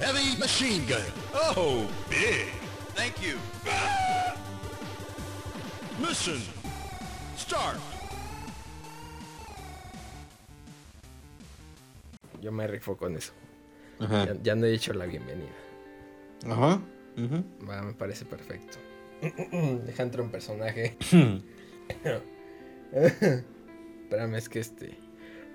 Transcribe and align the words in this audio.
Heavy 0.00 0.38
machine 0.38 0.86
gun. 0.86 1.02
Oh, 1.34 1.86
big. 2.08 2.48
Thank 2.94 3.20
you. 3.22 3.38
Mission. 6.00 6.40
Start. 7.36 7.76
Yo 12.40 12.50
me 12.50 12.66
rifo 12.66 12.96
con 12.96 13.14
eso. 13.16 13.32
Ajá. 14.00 14.24
Ya, 14.24 14.36
ya 14.42 14.54
no 14.54 14.64
he 14.64 14.70
dicho 14.70 14.94
la 14.94 15.04
bienvenida. 15.04 15.52
Ajá. 16.46 16.80
Va, 17.68 17.82
me 17.82 17.92
parece 17.92 18.24
perfecto. 18.24 18.78
Deja 19.84 20.02
entrar 20.02 20.22
un 20.22 20.30
personaje. 20.30 20.96
Espérame, 22.92 24.34
es 24.36 24.48
que 24.48 24.60
este. 24.60 24.96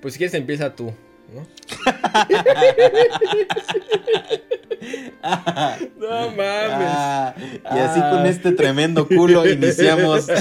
Pues 0.01 0.13
si 0.13 0.19
quieres 0.19 0.35
empieza 0.35 0.75
tú, 0.75 0.93
¿no? 5.97 6.29
mames. 6.31 6.87
Ah, 6.87 7.33
y 7.75 7.79
así 7.79 7.99
con 7.99 8.25
este 8.25 8.51
tremendo 8.51 9.07
culo 9.07 9.47
iniciamos. 9.49 10.27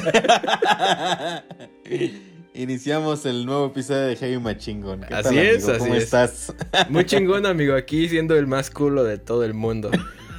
iniciamos 2.54 3.26
el 3.26 3.46
nuevo 3.46 3.66
episodio 3.66 4.02
de 4.02 4.16
Heavy 4.16 4.38
Machingon. 4.38 5.00
¿Qué 5.09 5.14
Así 5.14 5.34
tal, 5.34 5.38
es, 5.38 5.64
amigo? 5.64 5.70
así 5.73 5.78
¿Cómo 5.80 5.95
es. 5.95 6.02
estás? 6.04 6.54
Muy 6.88 7.04
chingón, 7.06 7.46
amigo, 7.46 7.74
aquí 7.74 8.09
siendo 8.09 8.37
el 8.37 8.46
más 8.46 8.70
culo 8.70 9.04
de 9.04 9.18
todo 9.18 9.45
el 9.45 9.54
mundo. 9.54 9.90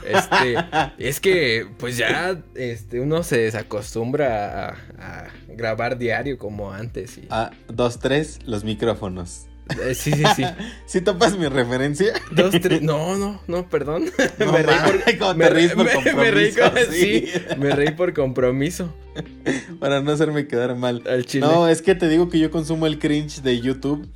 Este, 0.08 0.56
es 1.00 1.20
que, 1.20 1.66
pues 1.80 1.98
ya, 1.98 2.40
este, 2.54 3.00
uno 3.00 3.24
se 3.24 3.40
desacostumbra 3.40 4.70
a, 4.70 4.76
a 5.00 5.28
grabar 5.48 5.98
diario 5.98 6.38
como 6.38 6.72
antes. 6.72 7.18
Y, 7.18 7.26
Ah, 7.32 7.50
dos, 7.68 7.98
tres, 8.00 8.40
los 8.46 8.64
micrófonos. 8.64 9.48
Eh, 9.82 9.96
sí, 9.96 10.12
sí, 10.12 10.24
sí. 10.36 10.44
¿Sí 10.86 11.02
topas 11.02 11.38
mi 11.38 11.48
referencia? 11.48 12.14
Dos, 12.32 12.54
tres. 12.62 12.82
No, 12.82 13.16
no, 13.18 13.42
no, 13.48 13.68
perdón. 13.70 14.06
No 14.40 14.52
me 14.54 14.62
reí 14.64 14.78
mames, 14.78 15.16
¿cómo 15.18 15.26
por, 15.26 15.34
te 15.34 15.38
me, 15.40 15.50
ríes 15.50 15.74
por 15.74 15.86
me- 15.86 16.14
me 16.14 16.32
reí 16.32 16.52
compromiso? 16.54 16.92
sí, 16.92 17.26
me 17.58 17.72
reí 17.72 17.92
por 17.92 18.14
compromiso. 18.14 18.94
Para 19.80 20.02
no 20.02 20.12
hacerme 20.12 20.48
quedar 20.48 20.76
mal. 20.76 21.02
Al 21.10 21.26
chile. 21.26 21.48
No, 21.48 21.68
es 21.68 21.82
que 21.82 21.96
te 21.96 22.08
digo 22.10 22.30
que 22.30 22.40
yo 22.40 22.52
consumo 22.52 22.86
el 22.88 23.00
cringe 23.00 23.42
de 23.42 23.60
YouTube. 23.60 24.08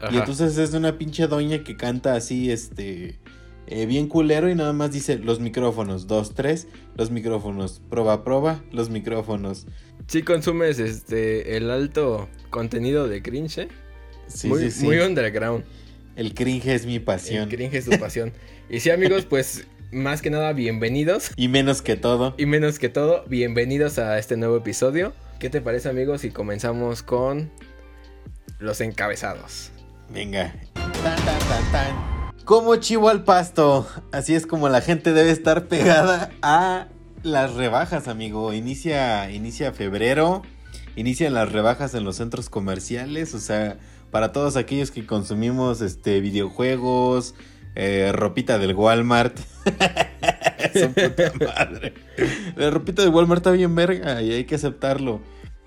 Ajá. 0.00 0.14
Y 0.14 0.18
entonces 0.18 0.56
es 0.58 0.72
de 0.72 0.78
una 0.78 0.98
pinche 0.98 1.26
doña 1.26 1.62
que 1.64 1.76
canta 1.76 2.14
así, 2.14 2.50
este. 2.50 3.18
eh, 3.66 3.86
bien 3.86 4.08
culero 4.08 4.48
y 4.50 4.54
nada 4.54 4.72
más 4.72 4.92
dice 4.92 5.18
los 5.18 5.40
micrófonos. 5.40 6.06
Dos, 6.06 6.34
tres, 6.34 6.68
los 6.96 7.10
micrófonos. 7.10 7.80
Prueba, 7.90 8.24
prueba, 8.24 8.62
los 8.72 8.88
micrófonos. 8.90 9.66
Sí 10.06 10.22
consumes 10.22 10.78
este 10.78 11.56
el 11.56 11.70
alto 11.70 12.28
contenido 12.50 13.08
de 13.08 13.22
cringe, 13.22 13.58
¿eh? 13.58 13.68
Sí, 14.28 14.48
muy, 14.48 14.62
sí, 14.62 14.70
sí. 14.70 14.84
muy 14.84 14.98
underground. 14.98 15.64
El 16.16 16.34
cringe 16.34 16.68
es 16.68 16.86
mi 16.86 16.98
pasión. 16.98 17.44
El 17.44 17.48
cringe 17.48 17.74
es 17.74 17.84
tu 17.84 17.98
pasión. 17.98 18.32
Y 18.68 18.80
sí, 18.80 18.90
amigos, 18.90 19.26
pues 19.26 19.66
más 19.92 20.22
que 20.22 20.30
nada, 20.30 20.52
bienvenidos. 20.52 21.30
Y 21.36 21.48
menos 21.48 21.82
que 21.82 21.96
todo. 21.96 22.34
Y 22.38 22.46
menos 22.46 22.78
que 22.78 22.88
todo, 22.88 23.24
bienvenidos 23.28 23.98
a 23.98 24.18
este 24.18 24.36
nuevo 24.36 24.56
episodio. 24.56 25.12
¿Qué 25.38 25.50
te 25.50 25.60
parece, 25.60 25.88
amigos? 25.88 26.22
Si 26.22 26.30
comenzamos 26.30 27.02
con 27.02 27.50
los 28.58 28.80
encabezados. 28.80 29.70
Venga. 30.08 30.54
Tan, 30.74 31.16
tan, 31.16 31.38
tan, 31.38 31.72
tan. 31.72 32.34
Como 32.44 32.76
chivo 32.76 33.08
al 33.08 33.24
pasto. 33.24 33.86
Así 34.12 34.34
es 34.34 34.46
como 34.46 34.68
la 34.68 34.80
gente 34.80 35.12
debe 35.12 35.30
estar 35.30 35.66
pegada 35.66 36.30
a 36.42 36.88
las 37.22 37.54
rebajas, 37.54 38.08
amigo. 38.08 38.52
Inicia, 38.52 39.30
inicia 39.30 39.72
febrero. 39.72 40.42
Inician 40.94 41.34
las 41.34 41.52
rebajas 41.52 41.94
en 41.94 42.04
los 42.04 42.16
centros 42.16 42.48
comerciales. 42.48 43.34
O 43.34 43.40
sea, 43.40 43.78
para 44.16 44.32
todos 44.32 44.56
aquellos 44.56 44.90
que 44.90 45.04
consumimos 45.04 45.82
este 45.82 46.22
videojuegos, 46.22 47.34
eh, 47.74 48.12
ropita 48.14 48.58
del 48.58 48.74
Walmart. 48.74 49.38
Madre. 51.44 51.92
La 52.56 52.70
ropita 52.70 53.02
del 53.02 53.10
Walmart 53.12 53.40
está 53.40 53.50
bien 53.50 53.74
verga 53.74 54.22
y 54.22 54.32
hay 54.32 54.44
que 54.44 54.54
aceptarlo. 54.54 55.20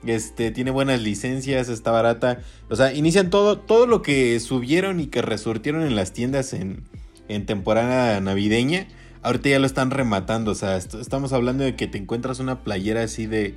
Este, 0.04 0.50
tiene 0.50 0.72
buenas 0.72 1.00
licencias, 1.00 1.70
está 1.70 1.92
barata. 1.92 2.40
O 2.72 2.76
sea, 2.76 2.92
inician 2.92 3.30
todo, 3.30 3.60
todo 3.60 3.86
lo 3.86 4.02
que 4.02 4.40
subieron 4.40 5.00
y 5.00 5.06
que 5.06 5.22
resurtieron 5.22 5.84
en 5.84 5.96
las 5.96 6.12
tiendas 6.12 6.54
en, 6.54 6.86
en 7.28 7.46
temporada 7.46 8.20
navideña. 8.20 8.88
Ahorita 9.22 9.50
ya 9.50 9.60
lo 9.60 9.68
están 9.68 9.92
rematando. 9.92 10.50
O 10.54 10.56
sea, 10.56 10.76
est- 10.76 10.96
estamos 10.96 11.34
hablando 11.34 11.64
de 11.66 11.76
que 11.76 11.86
te 11.86 12.00
encuentras 12.00 12.40
una 12.40 12.64
playera 12.64 13.04
así 13.04 13.28
de 13.28 13.54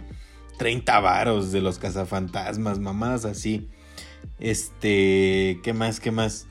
30 0.59 1.01
varos 1.01 1.51
de 1.51 1.63
los 1.63 1.79
cazafantasmas, 1.79 2.79
mamadas 2.79 3.25
así. 3.25 3.69
Este, 4.39 5.61
¿qué 5.63 5.73
más? 5.73 6.01
¿Qué 6.01 6.11
más? 6.11 6.47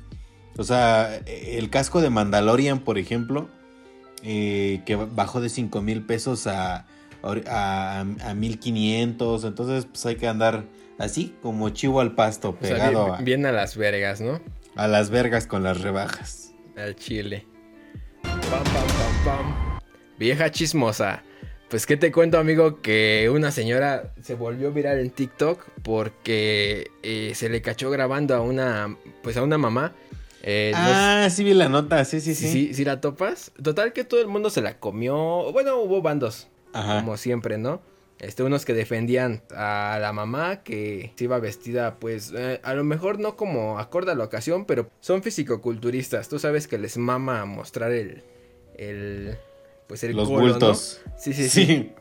O 0.57 0.63
sea, 0.63 1.15
el 1.25 1.69
casco 1.69 2.01
de 2.01 2.09
Mandalorian, 2.09 2.79
por 2.79 2.97
ejemplo, 2.97 3.49
eh, 4.23 4.81
que 4.85 4.95
bajó 4.95 5.41
de 5.41 5.49
5 5.49 5.81
mil 5.81 6.05
pesos 6.05 6.47
a, 6.47 6.85
a, 7.23 7.99
a 8.23 8.33
1500. 8.33 9.43
Entonces, 9.45 9.85
pues 9.85 10.05
hay 10.05 10.15
que 10.15 10.27
andar 10.27 10.65
así, 10.99 11.35
como 11.41 11.69
chivo 11.69 12.01
al 12.01 12.15
pasto, 12.15 12.49
O 12.49 12.65
sea, 12.65 12.75
pegado 12.75 13.03
bien, 13.05 13.15
a- 13.15 13.21
bien 13.21 13.45
a 13.45 13.51
las 13.51 13.77
vergas, 13.77 14.21
¿no? 14.21 14.41
a, 14.75 14.87
las 14.87 15.09
vergas 15.09 15.47
con 15.47 15.63
las 15.63 15.81
rebajas. 15.81 16.53
Al 16.77 16.95
chile. 16.95 17.45
Pam, 18.23 18.39
pam, 18.41 18.63
pam, 18.63 19.25
pam. 19.25 19.79
Vieja 20.19 20.51
chismosa. 20.51 21.23
Pues 21.71 21.85
qué 21.85 21.95
te 21.95 22.11
cuento, 22.11 22.37
amigo, 22.37 22.81
que 22.81 23.29
una 23.33 23.49
señora 23.49 24.11
se 24.21 24.35
volvió 24.35 24.73
viral 24.73 24.99
en 24.99 25.09
TikTok 25.09 25.63
porque 25.83 26.91
eh, 27.01 27.31
se 27.33 27.47
le 27.47 27.61
cachó 27.61 27.89
grabando 27.89 28.35
a 28.35 28.41
una, 28.41 28.97
pues 29.23 29.37
a 29.37 29.41
una 29.43 29.57
mamá. 29.57 29.93
Eh, 30.43 30.73
ah, 30.75 31.29
sí 31.31 31.45
vi 31.45 31.53
la 31.53 31.69
nota, 31.69 32.03
sí, 32.03 32.19
sí, 32.19 32.35
Sí, 32.35 32.47
sí. 32.47 32.51
sí, 32.67 32.73
sí 32.73 32.83
la 32.83 32.99
topas. 32.99 33.53
Total 33.63 33.93
que 33.93 34.03
todo 34.03 34.19
el 34.19 34.27
mundo 34.27 34.49
se 34.49 34.61
la 34.61 34.79
comió. 34.79 35.15
Bueno, 35.53 35.77
hubo 35.77 36.01
bandos, 36.01 36.49
Ajá. 36.73 36.99
como 36.99 37.15
siempre, 37.15 37.57
¿no? 37.57 37.81
Este, 38.19 38.43
unos 38.43 38.65
que 38.65 38.73
defendían 38.73 39.41
a 39.55 39.97
la 40.01 40.11
mamá 40.11 40.63
que 40.63 41.13
se 41.15 41.23
iba 41.23 41.39
vestida, 41.39 41.99
pues, 41.99 42.33
eh, 42.35 42.59
a 42.63 42.73
lo 42.73 42.83
mejor 42.83 43.17
no 43.17 43.37
como 43.37 43.79
acorde 43.79 44.11
a 44.11 44.15
la 44.15 44.25
ocasión, 44.25 44.65
pero 44.65 44.89
son 44.99 45.23
fisicoculturistas. 45.23 46.27
Tú 46.27 46.37
sabes 46.37 46.67
que 46.67 46.77
les 46.77 46.97
mama 46.97 47.45
mostrar 47.45 47.93
el, 47.93 48.23
el, 48.77 49.37
pues 49.91 50.05
el 50.05 50.15
Los 50.15 50.29
bultos. 50.29 51.01
Sí, 51.17 51.33
sí, 51.33 51.49
sí. 51.49 51.91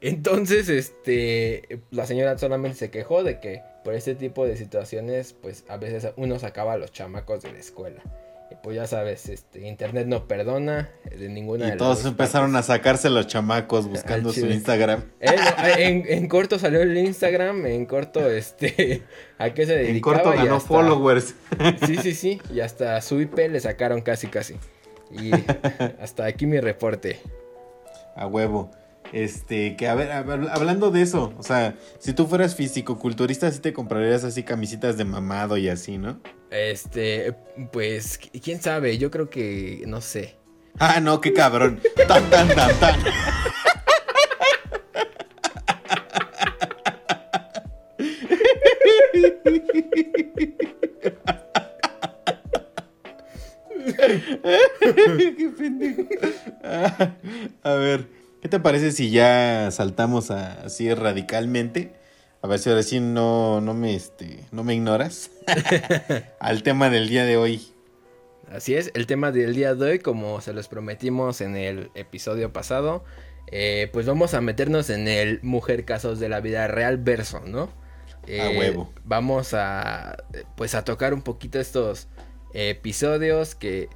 Entonces, 0.00 0.68
este, 0.68 1.80
la 1.92 2.04
señora 2.06 2.36
solamente 2.36 2.76
se 2.76 2.90
quejó 2.90 3.22
de 3.22 3.38
que 3.38 3.62
por 3.84 3.94
este 3.94 4.16
tipo 4.16 4.44
de 4.44 4.56
situaciones, 4.56 5.32
pues 5.40 5.62
a 5.68 5.76
veces 5.76 6.08
uno 6.16 6.40
sacaba 6.40 6.72
a 6.72 6.76
los 6.76 6.90
chamacos 6.92 7.42
de 7.42 7.52
la 7.52 7.58
escuela. 7.60 8.02
Y 8.50 8.56
pues 8.64 8.74
ya 8.74 8.88
sabes, 8.88 9.28
este, 9.28 9.68
internet 9.68 10.08
no 10.08 10.26
perdona 10.26 10.90
de 11.16 11.28
ninguna 11.28 11.66
de 11.66 11.68
Y 11.68 11.70
las 11.70 11.78
todos 11.78 11.98
dos 12.02 12.10
empezaron 12.10 12.50
partes. 12.52 12.68
a 12.70 12.74
sacarse 12.74 13.08
los 13.08 13.28
chamacos 13.28 13.86
buscando 13.86 14.30
Al 14.30 14.34
su. 14.34 14.46
Instagram. 14.46 15.04
Eh, 15.20 15.28
eh, 15.28 15.74
en, 15.86 16.04
en 16.08 16.26
corto 16.28 16.58
salió 16.58 16.82
el 16.82 16.98
Instagram, 16.98 17.64
en 17.66 17.86
corto, 17.86 18.28
este, 18.28 19.02
a 19.38 19.50
qué 19.54 19.66
se 19.66 19.76
dedicaba. 19.76 20.16
En 20.16 20.22
corto 20.24 20.30
ganó 20.36 20.56
hasta- 20.56 20.66
followers. 20.68 21.34
Sí, 21.86 21.96
sí, 22.02 22.12
sí, 22.12 22.42
y 22.52 22.58
hasta 22.58 23.00
su 23.02 23.20
IP 23.20 23.38
le 23.48 23.60
sacaron 23.60 24.00
casi, 24.00 24.26
casi. 24.26 24.56
Y 25.12 25.32
hasta 26.00 26.24
aquí 26.24 26.46
mi 26.46 26.60
reporte. 26.60 27.20
A 28.16 28.26
huevo. 28.26 28.70
Este, 29.12 29.76
que 29.76 29.88
a 29.88 29.94
ver, 29.94 30.12
hablando 30.12 30.90
de 30.92 31.02
eso, 31.02 31.32
o 31.36 31.42
sea, 31.42 31.74
si 31.98 32.12
tú 32.12 32.26
fueras 32.26 32.54
físico-culturista, 32.54 33.50
sí 33.50 33.58
te 33.58 33.72
comprarías 33.72 34.22
así 34.22 34.44
camisitas 34.44 34.96
de 34.96 35.04
mamado 35.04 35.56
y 35.56 35.68
así, 35.68 35.98
¿no? 35.98 36.20
Este, 36.50 37.34
pues, 37.72 38.18
quién 38.18 38.62
sabe, 38.62 38.98
yo 38.98 39.10
creo 39.10 39.28
que, 39.28 39.82
no 39.86 40.00
sé. 40.00 40.36
Ah, 40.78 41.00
no, 41.00 41.20
qué 41.20 41.32
cabrón. 41.32 41.80
Tan, 42.06 42.30
tan, 42.30 42.48
tan, 42.54 42.78
tan. 42.78 43.00
qué 55.36 55.52
pendejo. 55.56 56.02
Ah, 56.62 57.14
a 57.62 57.74
ver, 57.74 58.06
¿qué 58.42 58.48
te 58.48 58.60
parece 58.60 58.92
si 58.92 59.10
ya 59.10 59.70
saltamos 59.70 60.30
a- 60.30 60.62
así 60.62 60.92
radicalmente? 60.94 61.94
A 62.42 62.46
ver 62.48 62.58
si 62.58 62.70
ahora 62.70 62.82
sí 62.82 63.00
no, 63.00 63.60
no 63.60 63.74
me 63.74 63.94
este, 63.94 64.40
no 64.50 64.64
me 64.64 64.74
ignoras. 64.74 65.30
Al 66.40 66.62
tema 66.62 66.88
del 66.88 67.08
día 67.08 67.24
de 67.24 67.36
hoy. 67.36 67.60
Así 68.50 68.74
es, 68.74 68.90
el 68.94 69.06
tema 69.06 69.30
del 69.30 69.54
día 69.54 69.74
de 69.74 69.84
hoy, 69.84 69.98
como 69.98 70.40
se 70.40 70.52
los 70.52 70.66
prometimos 70.66 71.40
en 71.40 71.56
el 71.56 71.90
episodio 71.94 72.52
pasado, 72.52 73.04
eh, 73.52 73.88
pues 73.92 74.06
vamos 74.06 74.34
a 74.34 74.40
meternos 74.40 74.90
en 74.90 75.06
el 75.06 75.38
Mujer 75.42 75.84
Casos 75.84 76.18
de 76.18 76.28
la 76.28 76.40
Vida 76.40 76.66
Real 76.66 76.96
verso, 76.96 77.40
¿no? 77.46 77.68
Eh, 78.26 78.56
huevo. 78.58 78.92
Vamos 79.04 79.54
a, 79.54 80.16
eh, 80.34 80.44
pues 80.56 80.74
a 80.74 80.84
tocar 80.84 81.14
un 81.14 81.22
poquito 81.22 81.60
estos 81.60 82.08
episodios 82.54 83.54
que 83.54 83.88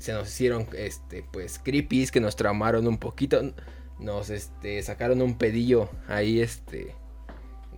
se 0.00 0.12
nos 0.12 0.28
hicieron, 0.28 0.66
este, 0.76 1.24
pues, 1.30 1.60
creepies, 1.62 2.10
que 2.10 2.20
nos 2.20 2.34
traumaron 2.34 2.86
un 2.88 2.98
poquito, 2.98 3.40
nos, 3.98 4.30
este, 4.30 4.82
sacaron 4.82 5.22
un 5.22 5.36
pedillo 5.36 5.88
ahí, 6.08 6.40
este, 6.40 6.96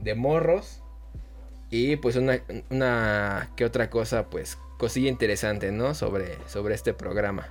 de 0.01 0.15
morros. 0.15 0.83
Y 1.71 1.97
pues 1.97 2.17
una, 2.17 2.39
una 2.71 3.51
que 3.57 3.65
otra 3.65 3.89
cosa, 3.89 4.29
pues 4.29 4.59
cosilla 4.79 5.09
interesante, 5.09 5.73
¿no? 5.73 5.95
Sobre, 5.95 6.37
sobre 6.47 6.75
este 6.75 6.93
programa. 6.93 7.49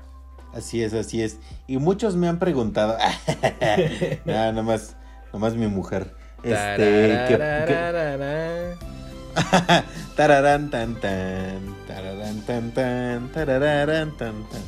Así 0.53 0.83
es, 0.83 0.93
así 0.93 1.21
es. 1.21 1.39
Y 1.67 1.77
muchos 1.77 2.15
me 2.15 2.27
han 2.27 2.39
preguntado. 2.39 2.97
Nada, 4.25 4.51
nomás, 4.51 4.95
nomás 5.33 5.55
mi 5.55 5.67
mujer. 5.67 6.13
Este. 6.43 7.25
que-. 7.27 9.00
Tararán 10.15 10.69
tan 10.69 10.99
tan. 10.99 11.75
Tararán 11.87 12.41
tan 12.41 12.71
tan. 12.71 13.31
Tararán 13.31 14.17
tan 14.17 14.43
tan. 14.49 14.61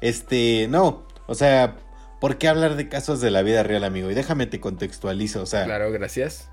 Este, 0.00 0.66
no. 0.68 1.02
O 1.26 1.34
sea, 1.34 1.76
¿por 2.20 2.38
qué 2.38 2.48
hablar 2.48 2.76
de 2.76 2.88
casos 2.88 3.20
de 3.20 3.30
la 3.30 3.42
vida 3.42 3.62
real, 3.62 3.84
amigo? 3.84 4.10
Y 4.10 4.14
déjame 4.14 4.46
te 4.46 4.60
contextualizo. 4.60 5.42
O 5.42 5.46
sea, 5.46 5.64
Claro, 5.64 5.90
gracias. 5.92 6.48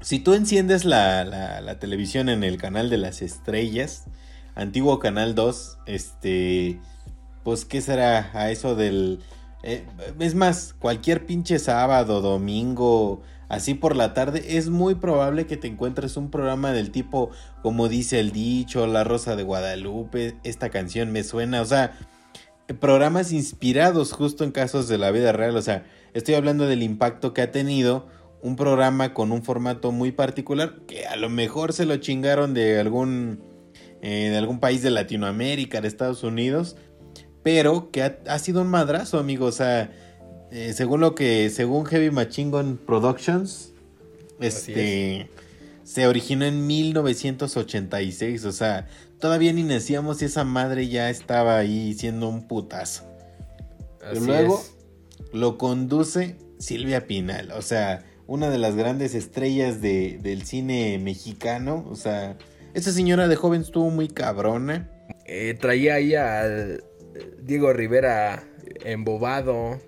si 0.00 0.18
tú 0.18 0.34
enciendes 0.34 0.84
la, 0.84 1.24
la- 1.24 1.60
la 1.60 1.78
televisión 1.78 2.28
en 2.28 2.44
el 2.44 2.56
canal 2.58 2.90
de 2.90 2.98
las 2.98 3.22
estrellas, 3.22 4.04
antiguo 4.54 4.98
canal 4.98 5.34
2, 5.34 5.78
este, 5.86 6.80
pues, 7.42 7.64
¿qué 7.64 7.80
será 7.80 8.30
a 8.34 8.50
eso 8.50 8.74
del... 8.74 9.20
eh, 9.62 9.84
es 10.18 10.34
más, 10.34 10.74
cualquier 10.78 11.26
pinche 11.26 11.58
sábado, 11.58 12.20
domingo, 12.20 13.22
así 13.48 13.74
por 13.74 13.96
la 13.96 14.14
tarde, 14.14 14.56
es 14.56 14.68
muy 14.68 14.94
probable 14.94 15.46
que 15.46 15.56
te 15.56 15.68
encuentres 15.68 16.16
un 16.16 16.30
programa 16.30 16.72
del 16.72 16.90
tipo, 16.90 17.30
como 17.62 17.88
dice 17.88 18.20
el 18.20 18.32
dicho, 18.32 18.86
La 18.86 19.04
Rosa 19.04 19.36
de 19.36 19.42
Guadalupe, 19.42 20.36
esta 20.44 20.70
canción 20.70 21.10
me 21.12 21.24
suena, 21.24 21.62
o 21.62 21.64
sea, 21.64 21.98
programas 22.80 23.32
inspirados 23.32 24.12
justo 24.12 24.44
en 24.44 24.52
casos 24.52 24.88
de 24.88 24.98
la 24.98 25.10
vida 25.10 25.32
real, 25.32 25.56
o 25.56 25.62
sea, 25.62 25.84
estoy 26.12 26.34
hablando 26.34 26.66
del 26.66 26.82
impacto 26.82 27.34
que 27.34 27.42
ha 27.42 27.50
tenido 27.50 28.08
un 28.42 28.56
programa 28.56 29.14
con 29.14 29.32
un 29.32 29.42
formato 29.42 29.90
muy 29.90 30.12
particular 30.12 30.80
que 30.86 31.06
a 31.06 31.16
lo 31.16 31.30
mejor 31.30 31.72
se 31.72 31.86
lo 31.86 31.96
chingaron 31.96 32.52
de 32.52 32.78
algún 32.78 33.40
eh, 34.02 34.28
de 34.28 34.36
algún 34.36 34.60
país 34.60 34.82
de 34.82 34.90
Latinoamérica, 34.90 35.80
de 35.80 35.88
Estados 35.88 36.24
Unidos, 36.24 36.76
pero 37.42 37.90
que 37.90 38.02
ha, 38.02 38.18
ha 38.28 38.38
sido 38.38 38.60
un 38.60 38.68
madrazo, 38.68 39.18
amigo, 39.18 39.46
o 39.46 39.52
sea, 39.52 39.90
eh, 40.54 40.72
según 40.72 41.00
lo 41.00 41.14
que 41.14 41.50
según 41.50 41.84
Heavy 41.84 42.10
Machine 42.10 42.50
Gun 42.50 42.78
Productions, 42.78 43.72
este 44.40 45.28
se 45.82 46.06
originó 46.06 46.46
en 46.46 46.66
1986, 46.66 48.44
o 48.46 48.52
sea, 48.52 48.86
todavía 49.18 49.52
ni 49.52 49.62
nacíamos 49.64 50.22
y 50.22 50.26
esa 50.26 50.44
madre 50.44 50.88
ya 50.88 51.10
estaba 51.10 51.58
ahí 51.58 51.92
siendo 51.94 52.28
un 52.28 52.46
putazo. 52.48 53.04
Así 54.02 54.20
luego- 54.24 54.60
es. 54.60 54.70
Lo 55.32 55.58
conduce 55.58 56.36
Silvia 56.58 57.06
Pinal, 57.06 57.50
o 57.52 57.60
sea, 57.62 58.04
una 58.26 58.48
de 58.50 58.58
las 58.58 58.76
grandes 58.76 59.14
estrellas 59.14 59.80
de- 59.82 60.18
del 60.22 60.44
cine 60.46 60.98
mexicano, 60.98 61.84
o 61.90 61.96
sea, 61.96 62.36
esa 62.74 62.92
señora 62.92 63.28
de 63.28 63.36
joven 63.36 63.62
estuvo 63.62 63.90
muy 63.90 64.08
cabrona. 64.08 64.88
Eh, 65.26 65.54
traía 65.60 65.94
ahí 65.94 66.14
al 66.14 66.82
eh, 67.14 67.36
Diego 67.42 67.72
Rivera 67.72 68.44
embobado. 68.84 69.80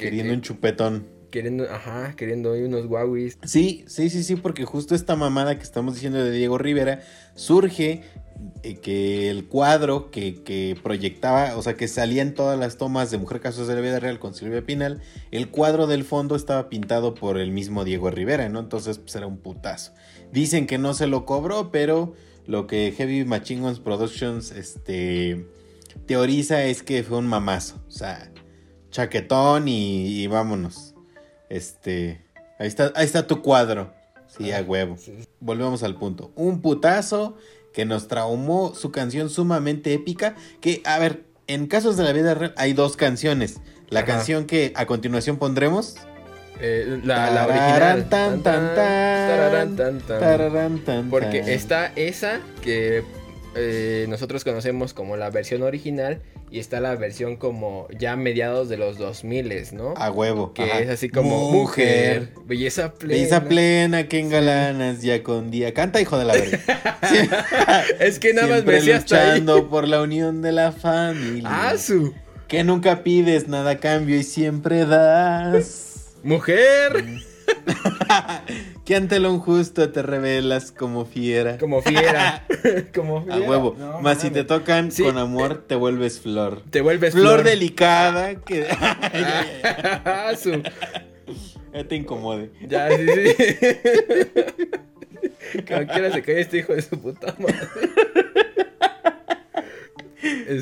Que- 0.00 0.06
Queriendo 0.06 0.30
que- 0.32 0.36
un 0.36 0.42
chupetón. 0.42 1.06
queriendo, 1.30 1.62
ajá, 1.70 2.14
queriendo 2.16 2.54
ahí 2.54 2.62
unos 2.64 2.86
guauis. 2.88 3.38
Sí, 3.44 3.84
sí, 3.86 4.10
sí, 4.10 4.24
sí, 4.24 4.34
porque 4.34 4.64
justo 4.64 4.96
esta 4.96 5.14
mamada 5.14 5.56
que 5.56 5.62
estamos 5.62 5.94
diciendo 5.94 6.18
de 6.24 6.32
Diego 6.32 6.58
Rivera 6.58 7.02
surge 7.36 8.02
eh, 8.62 8.76
que 8.76 9.28
el 9.30 9.46
cuadro 9.46 10.10
que, 10.10 10.42
que 10.42 10.74
proyectaba, 10.82 11.56
o 11.56 11.62
sea, 11.62 11.74
que 11.74 11.86
salían 11.88 12.32
todas 12.34 12.58
las 12.58 12.78
tomas 12.78 13.10
de 13.10 13.18
Mujer 13.18 13.40
Casos 13.40 13.68
de 13.68 13.74
la 13.76 13.80
Vida 13.82 14.00
Real 14.00 14.18
con 14.18 14.34
Silvia 14.34 14.64
Pinal, 14.64 15.02
el 15.30 15.50
cuadro 15.50 15.86
del 15.86 16.04
fondo 16.04 16.34
estaba 16.36 16.68
pintado 16.70 17.14
por 17.14 17.38
el 17.38 17.52
mismo 17.52 17.84
Diego 17.84 18.10
Rivera, 18.10 18.48
¿no? 18.48 18.58
Entonces, 18.58 18.98
pues 18.98 19.14
era 19.14 19.26
un 19.26 19.36
putazo. 19.36 19.92
Dicen 20.32 20.66
que 20.66 20.78
no 20.78 20.94
se 20.94 21.06
lo 21.06 21.26
cobró, 21.26 21.70
pero 21.70 22.14
lo 22.46 22.66
que 22.66 22.92
Heavy 22.96 23.24
Machine 23.26 23.60
Guns 23.60 23.78
Productions, 23.78 24.50
este, 24.52 25.46
teoriza 26.06 26.64
es 26.64 26.82
que 26.82 27.02
fue 27.02 27.18
un 27.18 27.26
mamazo, 27.26 27.80
o 27.86 27.90
sea, 27.90 28.29
chaquetón 28.90 29.68
y, 29.68 30.22
y 30.22 30.26
vámonos. 30.26 30.94
Este, 31.48 32.22
ahí 32.58 32.68
está, 32.68 32.92
ahí 32.94 33.04
está 33.04 33.26
tu 33.26 33.42
cuadro. 33.42 33.92
Sí, 34.26 34.52
a 34.52 34.62
huevo. 34.62 34.96
Sí. 34.96 35.12
Volvemos 35.40 35.82
al 35.82 35.96
punto. 35.96 36.30
Un 36.36 36.60
putazo 36.62 37.36
que 37.72 37.84
nos 37.84 38.08
traumó 38.08 38.74
su 38.74 38.92
canción 38.92 39.28
sumamente 39.28 39.92
épica. 39.92 40.36
Que, 40.60 40.82
a 40.84 40.98
ver, 40.98 41.24
en 41.48 41.66
casos 41.66 41.96
de 41.96 42.04
la 42.04 42.12
vida 42.12 42.34
real 42.34 42.54
hay 42.56 42.72
dos 42.72 42.96
canciones. 42.96 43.60
La 43.88 44.00
Ajá. 44.00 44.06
canción 44.14 44.44
que 44.44 44.72
a 44.76 44.86
continuación 44.86 45.36
pondremos. 45.36 45.96
Eh, 46.60 47.00
la, 47.04 47.46
original. 47.46 48.08
tan, 48.08 48.42
tan, 48.42 48.74
tan. 50.84 51.10
Porque 51.10 51.54
está 51.54 51.86
esa 51.96 52.40
que 52.62 53.02
eh, 53.56 54.06
nosotros 54.08 54.44
conocemos 54.44 54.94
como 54.94 55.16
la 55.16 55.30
versión 55.30 55.62
original 55.62 56.22
y 56.50 56.58
está 56.60 56.80
la 56.80 56.94
versión 56.94 57.36
como 57.36 57.88
ya 57.98 58.16
mediados 58.16 58.68
de 58.68 58.76
los 58.76 58.98
2000, 58.98 59.74
¿no? 59.74 59.94
A 59.96 60.10
huevo. 60.10 60.52
que 60.52 60.62
ajá. 60.62 60.80
es 60.80 60.88
así 60.88 61.08
como 61.08 61.50
mujer, 61.50 62.30
belleza 62.44 62.94
plena. 62.94 63.14
Belleza 63.14 63.44
plena 63.44 64.08
que 64.08 64.20
engalanas 64.20 65.02
ya 65.02 65.22
con 65.22 65.50
día. 65.50 65.74
Canta, 65.74 66.00
hijo 66.00 66.18
de 66.18 66.24
la 66.24 66.34
verga. 66.34 66.58
Sí. 67.08 67.16
Es 68.00 68.18
que 68.18 68.34
nada 68.34 68.48
más 68.48 68.64
me 68.64 68.74
decía 68.74 68.96
hasta 68.96 69.16
ahí. 69.16 69.40
luchando 69.40 69.68
por 69.68 69.86
la 69.88 70.02
unión 70.02 70.42
de 70.42 70.52
la 70.52 70.72
familia. 70.72 71.48
Ah, 71.50 71.76
su 71.76 72.14
Que 72.48 72.64
nunca 72.64 73.02
pides 73.02 73.48
nada 73.48 73.72
a 73.72 73.78
cambio 73.78 74.16
y 74.16 74.22
siempre 74.22 74.84
das. 74.86 76.14
mujer. 76.22 77.04
Que 78.84 78.96
ante 78.96 79.20
lo 79.20 79.32
injusto 79.32 79.90
te 79.90 80.02
revelas 80.02 80.72
como 80.72 81.04
fiera. 81.04 81.58
Como 81.58 81.80
fiera. 81.80 82.44
como 82.94 83.18
A 83.18 83.22
fiera. 83.22 83.38
huevo. 83.48 83.76
No, 83.78 84.00
Más 84.00 84.20
si 84.20 84.30
te 84.30 84.42
tocan 84.42 84.90
Sí. 84.90 85.04
con 85.04 85.16
amor, 85.16 85.64
te 85.66 85.76
vuelves 85.76 86.18
flor. 86.20 86.62
Te 86.70 86.80
vuelves 86.80 87.12
Flor, 87.14 87.34
flor. 87.40 87.44
delicada 87.44 88.34
que 88.36 88.66
su. 90.42 90.60
ya 91.72 91.84
te 91.86 91.94
incomode. 91.94 92.50
Ya, 92.66 92.88
sí, 92.90 93.06
sí. 93.06 93.36
Como 95.68 95.86
quiera 95.86 96.12
se 96.12 96.22
cae 96.22 96.40
este 96.40 96.58
hijo 96.58 96.74
de 96.74 96.82
su 96.82 97.00
puta 97.00 97.36
madre. 97.38 97.56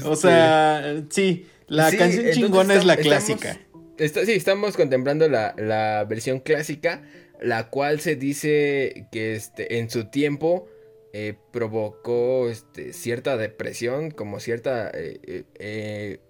O 0.04 0.12
Este, 0.12 0.16
sea, 0.16 1.02
sí, 1.10 1.46
la 1.66 1.90
sí, 1.90 1.96
canción 1.96 2.26
chingona 2.32 2.74
es 2.74 2.84
la 2.84 2.96
clásica. 2.96 3.50
estamos- 3.52 3.67
sí, 3.98 4.32
estamos 4.32 4.76
contemplando 4.76 5.28
la, 5.28 5.54
la 5.56 6.04
versión 6.04 6.40
clásica, 6.40 7.02
la 7.40 7.68
cual 7.70 8.00
se 8.00 8.16
dice 8.16 9.06
que 9.12 9.34
este, 9.34 9.78
en 9.78 9.90
su 9.90 10.06
tiempo 10.06 10.68
eh, 11.12 11.34
provocó 11.52 12.48
este, 12.48 12.92
cierta 12.92 13.36
depresión, 13.36 14.10
como 14.10 14.40
cierta 14.40 14.90
eh, 14.94 15.44
eh, 15.58 16.20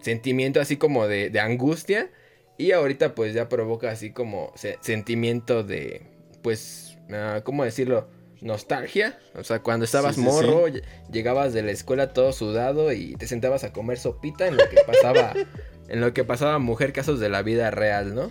sentimiento 0.00 0.60
así 0.60 0.76
como 0.76 1.06
de, 1.08 1.30
de 1.30 1.40
angustia. 1.40 2.10
Y 2.58 2.72
ahorita 2.72 3.14
pues 3.14 3.32
ya 3.32 3.48
provoca 3.48 3.90
así 3.90 4.12
como 4.12 4.52
se- 4.54 4.76
sentimiento 4.82 5.62
de, 5.62 6.02
pues, 6.42 6.98
ah, 7.10 7.40
¿cómo 7.44 7.64
decirlo? 7.64 8.08
Nostalgia. 8.42 9.18
O 9.34 9.44
sea, 9.44 9.60
cuando 9.62 9.84
estabas 9.84 10.14
Sí, 10.16 10.22
sí, 10.22 10.26
morro, 10.26 10.68
ll- 10.68 10.82
llegabas 11.12 11.52
de 11.52 11.62
la 11.62 11.72
escuela 11.72 12.12
todo 12.12 12.32
sudado 12.32 12.92
y 12.92 13.14
te 13.16 13.26
sentabas 13.26 13.64
a 13.64 13.72
comer 13.72 13.98
sopita 13.98 14.46
en 14.46 14.56
lo 14.56 14.68
que 14.68 14.78
pasaba, 14.86 15.34
en 15.88 16.00
lo 16.00 16.12
que 16.14 16.24
pasaba 16.24 16.58
mujer 16.58 16.92
casos 16.92 17.20
de 17.20 17.28
la 17.28 17.42
vida 17.42 17.70
real, 17.70 18.14
¿no? 18.14 18.30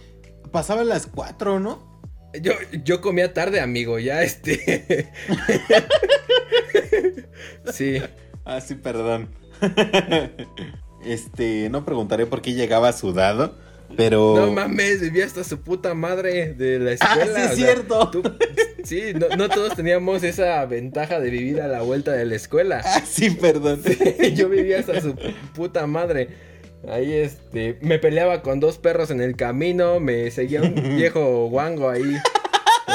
Pasaba 0.51 0.81
a 0.81 0.85
las 0.85 1.05
4, 1.07 1.59
¿no? 1.59 2.01
Yo, 2.41 2.53
yo 2.83 3.01
comía 3.01 3.33
tarde, 3.33 3.59
amigo, 3.59 3.97
ya 3.99 4.21
este. 4.23 5.09
sí. 7.71 8.01
Ah, 8.45 8.61
sí, 8.61 8.75
perdón. 8.75 9.29
este, 11.05 11.69
no 11.69 11.85
preguntaré 11.85 12.25
por 12.25 12.41
qué 12.41 12.53
llegaba 12.53 12.93
sudado, 12.93 13.57
pero... 13.97 14.35
No 14.35 14.51
mames, 14.51 15.01
vivía 15.01 15.25
hasta 15.25 15.43
su 15.43 15.59
puta 15.61 15.93
madre 15.93 16.53
de 16.53 16.79
la 16.79 16.91
Ah, 16.91 16.93
escuela. 16.93 17.25
sí 17.25 17.29
o 17.31 17.35
es 17.37 17.47
sea, 17.47 17.55
cierto. 17.55 18.11
tú- 18.11 18.23
sí, 18.83 19.01
no, 19.15 19.35
no 19.35 19.49
todos 19.49 19.75
teníamos 19.75 20.23
esa 20.23 20.65
ventaja 20.65 21.19
de 21.19 21.29
vivir 21.29 21.61
a 21.61 21.67
la 21.67 21.81
vuelta 21.81 22.11
de 22.13 22.25
la 22.25 22.35
escuela. 22.35 22.81
Ah, 22.83 23.01
sí, 23.05 23.29
perdón. 23.31 23.81
Yo 24.35 24.49
vivía 24.49 24.79
hasta 24.79 25.01
su 25.01 25.15
puta 25.55 25.85
madre. 25.87 26.29
Ahí 26.87 27.13
este, 27.13 27.77
me 27.81 27.99
peleaba 27.99 28.41
con 28.41 28.59
dos 28.61 28.77
perros 28.77 29.11
en 29.11 29.19
el 29.21 29.35
camino, 29.35 29.99
me 29.99 30.31
seguía 30.31 30.61
un 30.61 30.73
viejo 30.97 31.47
guango 31.49 31.89
ahí. 31.89 32.15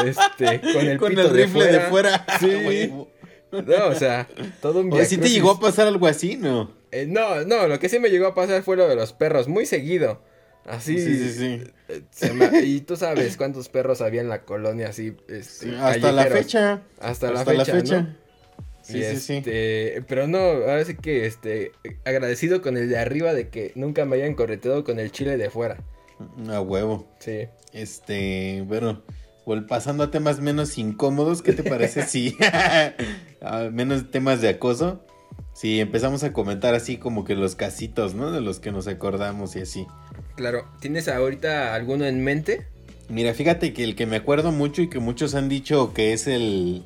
Este, 0.06 0.60
con 0.72 0.86
el 0.86 0.98
Con 0.98 1.10
pito 1.10 1.22
el 1.22 1.30
rifle 1.30 1.66
de 1.66 1.80
fuera. 1.80 2.24
Sí. 2.40 2.46
Huevo. 2.46 3.10
No, 3.52 3.86
o 3.86 3.94
sea, 3.94 4.26
todo 4.60 4.80
un 4.80 4.92
Oye, 4.92 5.04
¿sí 5.04 5.16
te 5.16 5.28
llegó 5.30 5.52
a 5.52 5.60
pasar 5.60 5.86
algo 5.86 6.08
así, 6.08 6.36
no? 6.36 6.72
Eh, 6.90 7.06
no, 7.08 7.44
no, 7.44 7.68
lo 7.68 7.78
que 7.78 7.88
sí 7.88 8.00
me 8.00 8.08
llegó 8.10 8.26
a 8.26 8.34
pasar 8.34 8.62
fue 8.64 8.76
lo 8.76 8.88
de 8.88 8.96
los 8.96 9.12
perros, 9.12 9.46
muy 9.46 9.64
seguido. 9.64 10.20
Así. 10.66 10.98
Sí, 10.98 11.16
sí, 11.18 11.32
sí. 11.32 11.64
eh, 12.22 12.32
me- 12.32 12.60
y 12.62 12.80
tú 12.80 12.96
sabes 12.96 13.36
cuántos 13.36 13.68
perros 13.68 14.00
había 14.00 14.20
en 14.22 14.28
la 14.28 14.42
colonia 14.42 14.88
así. 14.88 15.14
Este, 15.28 15.68
Sí, 15.70 15.74
hasta 15.78 16.10
la 16.12 16.24
fecha. 16.26 16.82
Hasta, 17.00 17.30
la 17.30 17.44
fecha. 17.44 18.00
¿no? 18.02 18.16
Sí, 18.82 18.98
Y 18.98 19.02
sí, 19.02 19.16
sí. 19.18 19.34
este, 19.38 20.02
Pero 20.08 20.26
no, 20.26 20.38
ahora 20.38 20.84
sí 20.84 20.94
que 20.94 21.26
este, 21.26 21.72
agradecido 22.04 22.62
con 22.62 22.76
el 22.76 22.88
de 22.88 22.98
arriba 22.98 23.32
de 23.34 23.48
que 23.48 23.72
nunca 23.74 24.04
me 24.04 24.16
hayan 24.16 24.34
correteado 24.34 24.84
con 24.84 24.98
el 24.98 25.10
chile 25.12 25.36
de 25.36 25.50
fuera. 25.50 25.78
A 26.48 26.60
huevo. 26.60 27.06
Sí. 27.18 27.48
Este, 27.72 28.62
bueno, 28.66 29.02
pasando 29.68 30.04
a 30.04 30.10
temas 30.10 30.40
menos 30.40 30.78
incómodos, 30.78 31.42
¿qué 31.42 31.52
te 31.52 31.62
parece 31.62 32.02
si? 32.06 32.36
a 33.42 33.70
menos 33.70 34.10
temas 34.10 34.40
de 34.40 34.48
acoso. 34.48 35.04
Sí, 35.52 35.78
empezamos 35.80 36.24
a 36.24 36.32
comentar 36.32 36.74
así 36.74 36.96
como 36.96 37.24
que 37.24 37.34
los 37.36 37.54
casitos, 37.54 38.14
¿no? 38.14 38.32
De 38.32 38.40
los 38.40 38.60
que 38.60 38.72
nos 38.72 38.86
acordamos 38.88 39.54
y 39.56 39.60
así. 39.60 39.86
Claro, 40.36 40.66
¿tienes 40.80 41.08
ahorita 41.08 41.74
alguno 41.74 42.04
en 42.04 42.22
mente? 42.24 42.66
Mira, 43.08 43.34
fíjate 43.34 43.72
que 43.72 43.84
el 43.84 43.94
que 43.94 44.06
me 44.06 44.16
acuerdo 44.16 44.50
mucho 44.50 44.82
y 44.82 44.88
que 44.88 44.98
muchos 44.98 45.34
han 45.34 45.48
dicho 45.48 45.92
que 45.92 46.12
es 46.12 46.26
el, 46.26 46.82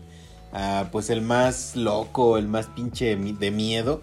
ah, 0.52 0.88
pues 0.92 1.10
el 1.10 1.22
más 1.22 1.76
loco, 1.76 2.38
el 2.38 2.48
más 2.48 2.66
pinche 2.66 3.16
de 3.16 3.50
miedo, 3.50 4.02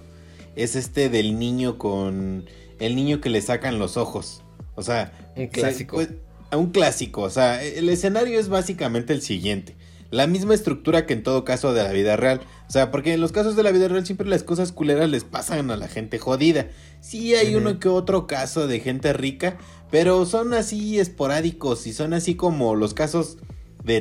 es 0.55 0.75
este 0.75 1.09
del 1.09 1.37
niño 1.37 1.77
con 1.77 2.45
el 2.79 2.95
niño 2.95 3.21
que 3.21 3.29
le 3.29 3.41
sacan 3.41 3.79
los 3.79 3.97
ojos. 3.97 4.43
O 4.75 4.81
sea, 4.81 5.11
un 5.35 5.47
clásico. 5.47 5.97
Pues, 5.97 6.09
un 6.51 6.71
clásico, 6.71 7.21
o 7.21 7.29
sea, 7.29 7.61
el 7.61 7.89
escenario 7.89 8.39
es 8.39 8.47
básicamente 8.47 9.13
el 9.13 9.21
siguiente. 9.21 9.75
La 10.15 10.27
misma 10.27 10.53
estructura 10.53 11.05
que 11.05 11.13
en 11.13 11.23
todo 11.23 11.43
caso 11.43 11.73
de 11.73 11.83
la 11.83 11.91
vida 11.91 12.15
real. 12.15 12.39
O 12.69 12.71
sea, 12.71 12.89
porque 12.89 13.13
en 13.13 13.19
los 13.19 13.33
casos 13.33 13.57
de 13.57 13.63
la 13.63 13.71
vida 13.71 13.89
real 13.89 14.05
siempre 14.05 14.27
las 14.27 14.43
cosas 14.43 14.71
culeras 14.71 15.09
les 15.09 15.25
pasan 15.25 15.69
a 15.71 15.75
la 15.75 15.89
gente 15.89 16.19
jodida. 16.19 16.67
Sí 17.01 17.35
hay 17.35 17.55
uno 17.55 17.79
que 17.79 17.89
otro 17.89 18.25
caso 18.25 18.65
de 18.67 18.79
gente 18.79 19.11
rica, 19.11 19.57
pero 19.91 20.25
son 20.25 20.53
así 20.53 20.99
esporádicos 20.99 21.85
y 21.85 21.93
son 21.93 22.13
así 22.13 22.35
como 22.35 22.75
los 22.75 22.93
casos 22.93 23.37
de, 23.83 23.99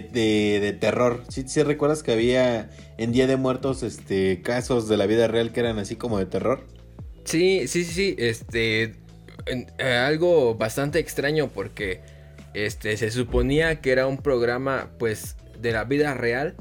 de, 0.61 0.73
terror. 0.73 1.25
¿Sí, 1.29 1.45
¿Sí, 1.47 1.63
recuerdas 1.63 2.03
que 2.03 2.13
había 2.13 2.71
en 2.97 3.11
Día 3.11 3.27
de 3.27 3.37
Muertos 3.37 3.83
este, 3.83 4.41
casos 4.41 4.89
de 4.89 4.97
la 4.97 5.07
vida 5.07 5.27
real 5.29 5.53
que 5.53 5.61
eran 5.61 5.79
así 5.79 5.97
como 5.97 6.19
de 6.19 6.27
terror? 6.27 6.65
Sí, 7.25 7.67
sí, 7.67 7.85
sí, 7.85 7.93
sí. 7.93 8.17
Este. 8.19 8.95
Eh, 9.47 9.85
algo 9.85 10.55
bastante 10.55 11.01
extraño 11.01 11.49
porque. 11.49 12.01
Este. 12.55 12.97
Se 12.97 13.11
suponía 13.11 13.81
que 13.81 13.91
era 13.91 14.07
un 14.07 14.19
programa. 14.19 14.91
Pues. 14.99 15.37
De 15.65 15.73
la 15.73 15.85
vida 15.85 16.13
real. 16.13 16.57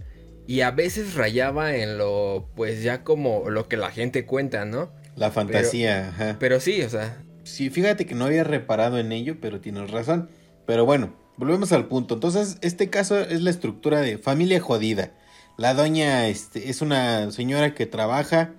Y 0.48 0.62
a 0.62 0.72
veces 0.72 1.16
rayaba 1.16 1.76
en 1.76 1.98
lo. 1.98 2.50
Pues 2.56 2.84
ya 2.84 3.04
como 3.04 3.50
lo 3.50 3.68
que 3.68 3.76
la 3.76 3.92
gente 3.92 4.26
cuenta, 4.26 4.64
¿no? 4.64 4.92
La 5.18 5.30
fantasía, 5.30 6.10
ajá. 6.10 6.38
Pero 6.40 6.60
sí, 6.62 6.82
o 6.82 6.90
sea. 6.90 7.22
Sí, 7.44 7.70
fíjate 7.70 8.06
que 8.06 8.16
no 8.16 8.26
había 8.26 8.46
reparado 8.46 8.98
en 8.98 9.12
ello, 9.12 9.38
pero 9.42 9.60
tienes 9.60 9.92
razón. 9.92 10.30
Pero 10.66 10.86
bueno, 10.86 11.14
volvemos 11.36 11.74
al 11.74 11.88
punto. 11.88 12.14
Entonces, 12.14 12.58
este 12.62 12.90
caso 12.90 13.20
es 13.20 13.42
la 13.42 13.50
estructura 13.50 14.00
de 14.00 14.18
familia 14.18 14.62
jodida. 14.62 15.12
La 15.58 15.74
doña 15.74 16.28
este, 16.28 16.70
es 16.70 16.82
una 16.82 17.30
señora 17.32 17.76
que 17.76 17.86
trabaja 17.86 18.54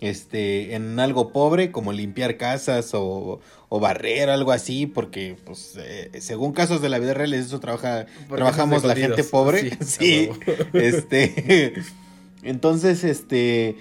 este, 0.00 0.74
en 0.74 0.98
algo 1.00 1.32
pobre, 1.32 1.70
como 1.70 1.92
limpiar 1.92 2.36
casas 2.36 2.90
o, 2.92 3.40
o 3.74 3.80
barrer, 3.80 4.30
algo 4.30 4.52
así, 4.52 4.86
porque, 4.86 5.34
pues, 5.44 5.74
eh, 5.78 6.08
según 6.20 6.52
casos 6.52 6.80
de 6.80 6.88
la 6.88 7.00
vida 7.00 7.12
real, 7.12 7.34
eso 7.34 7.58
trabaja, 7.58 8.06
trabajamos 8.28 8.84
la 8.84 8.94
gente 8.94 9.24
pobre. 9.24 9.76
Sí, 9.84 10.30
este, 10.74 11.74
entonces, 12.44 13.02
este, 13.02 13.74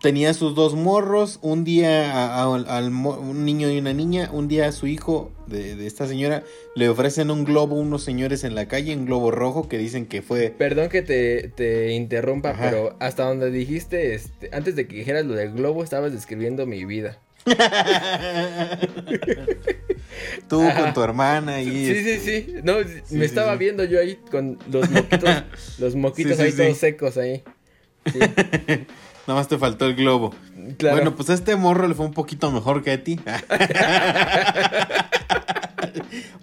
tenía 0.00 0.34
sus 0.34 0.54
dos 0.54 0.76
morros, 0.76 1.40
un 1.42 1.64
día 1.64 2.38
a, 2.38 2.48
un 2.48 3.44
niño 3.44 3.68
y 3.72 3.78
una 3.78 3.92
niña, 3.92 4.30
un 4.32 4.46
día 4.46 4.68
a 4.68 4.72
su 4.72 4.86
hijo 4.86 5.32
de, 5.48 5.84
esta 5.84 6.06
señora 6.06 6.44
le 6.76 6.88
ofrecen 6.88 7.32
un 7.32 7.44
globo 7.44 7.74
unos 7.74 8.04
señores 8.04 8.44
en 8.44 8.54
la 8.54 8.68
calle, 8.68 8.94
un 8.94 9.04
globo 9.04 9.32
rojo 9.32 9.68
que 9.68 9.78
dicen 9.78 10.06
que 10.06 10.22
fue... 10.22 10.54
Perdón 10.56 10.90
que 10.90 11.02
te, 11.02 11.92
interrumpa, 11.92 12.54
pero 12.56 12.94
hasta 13.00 13.24
donde 13.24 13.50
dijiste, 13.50 14.14
este, 14.14 14.48
antes 14.52 14.76
de 14.76 14.86
que 14.86 14.94
dijeras 14.94 15.26
lo 15.26 15.34
del 15.34 15.54
globo, 15.54 15.82
estabas 15.82 16.12
describiendo 16.12 16.66
mi 16.66 16.84
vida. 16.84 17.18
Tú 20.48 20.62
con 20.76 20.92
tu 20.94 21.02
hermana 21.02 21.60
y... 21.60 21.86
Sí, 21.86 22.02
sí, 22.02 22.18
sí. 22.18 22.54
No, 22.62 22.76
me 23.10 23.24
estaba 23.24 23.54
viendo 23.56 23.84
yo 23.84 24.00
ahí 24.00 24.18
con 24.30 24.58
los 24.70 24.90
moquitos, 24.90 25.30
los 25.78 25.94
moquitos 25.94 26.40
ahí 26.40 26.52
todos 26.52 26.78
secos 26.78 27.18
ahí. 27.18 27.42
Nada 29.28 29.40
más 29.40 29.48
te 29.48 29.58
faltó 29.58 29.84
el 29.84 29.94
globo. 29.94 30.34
Bueno, 30.80 31.14
pues 31.14 31.28
a 31.28 31.34
este 31.34 31.54
morro 31.54 31.86
le 31.86 31.94
fue 31.94 32.06
un 32.06 32.14
poquito 32.14 32.50
mejor 32.50 32.82
que 32.82 32.92
a 32.92 33.04
ti. 33.04 33.20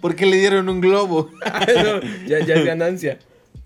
Porque 0.00 0.24
le 0.24 0.36
dieron 0.36 0.68
un 0.68 0.80
globo. 0.80 1.28
ya, 2.28 2.38
es 2.38 2.64
ganancia. 2.64 3.18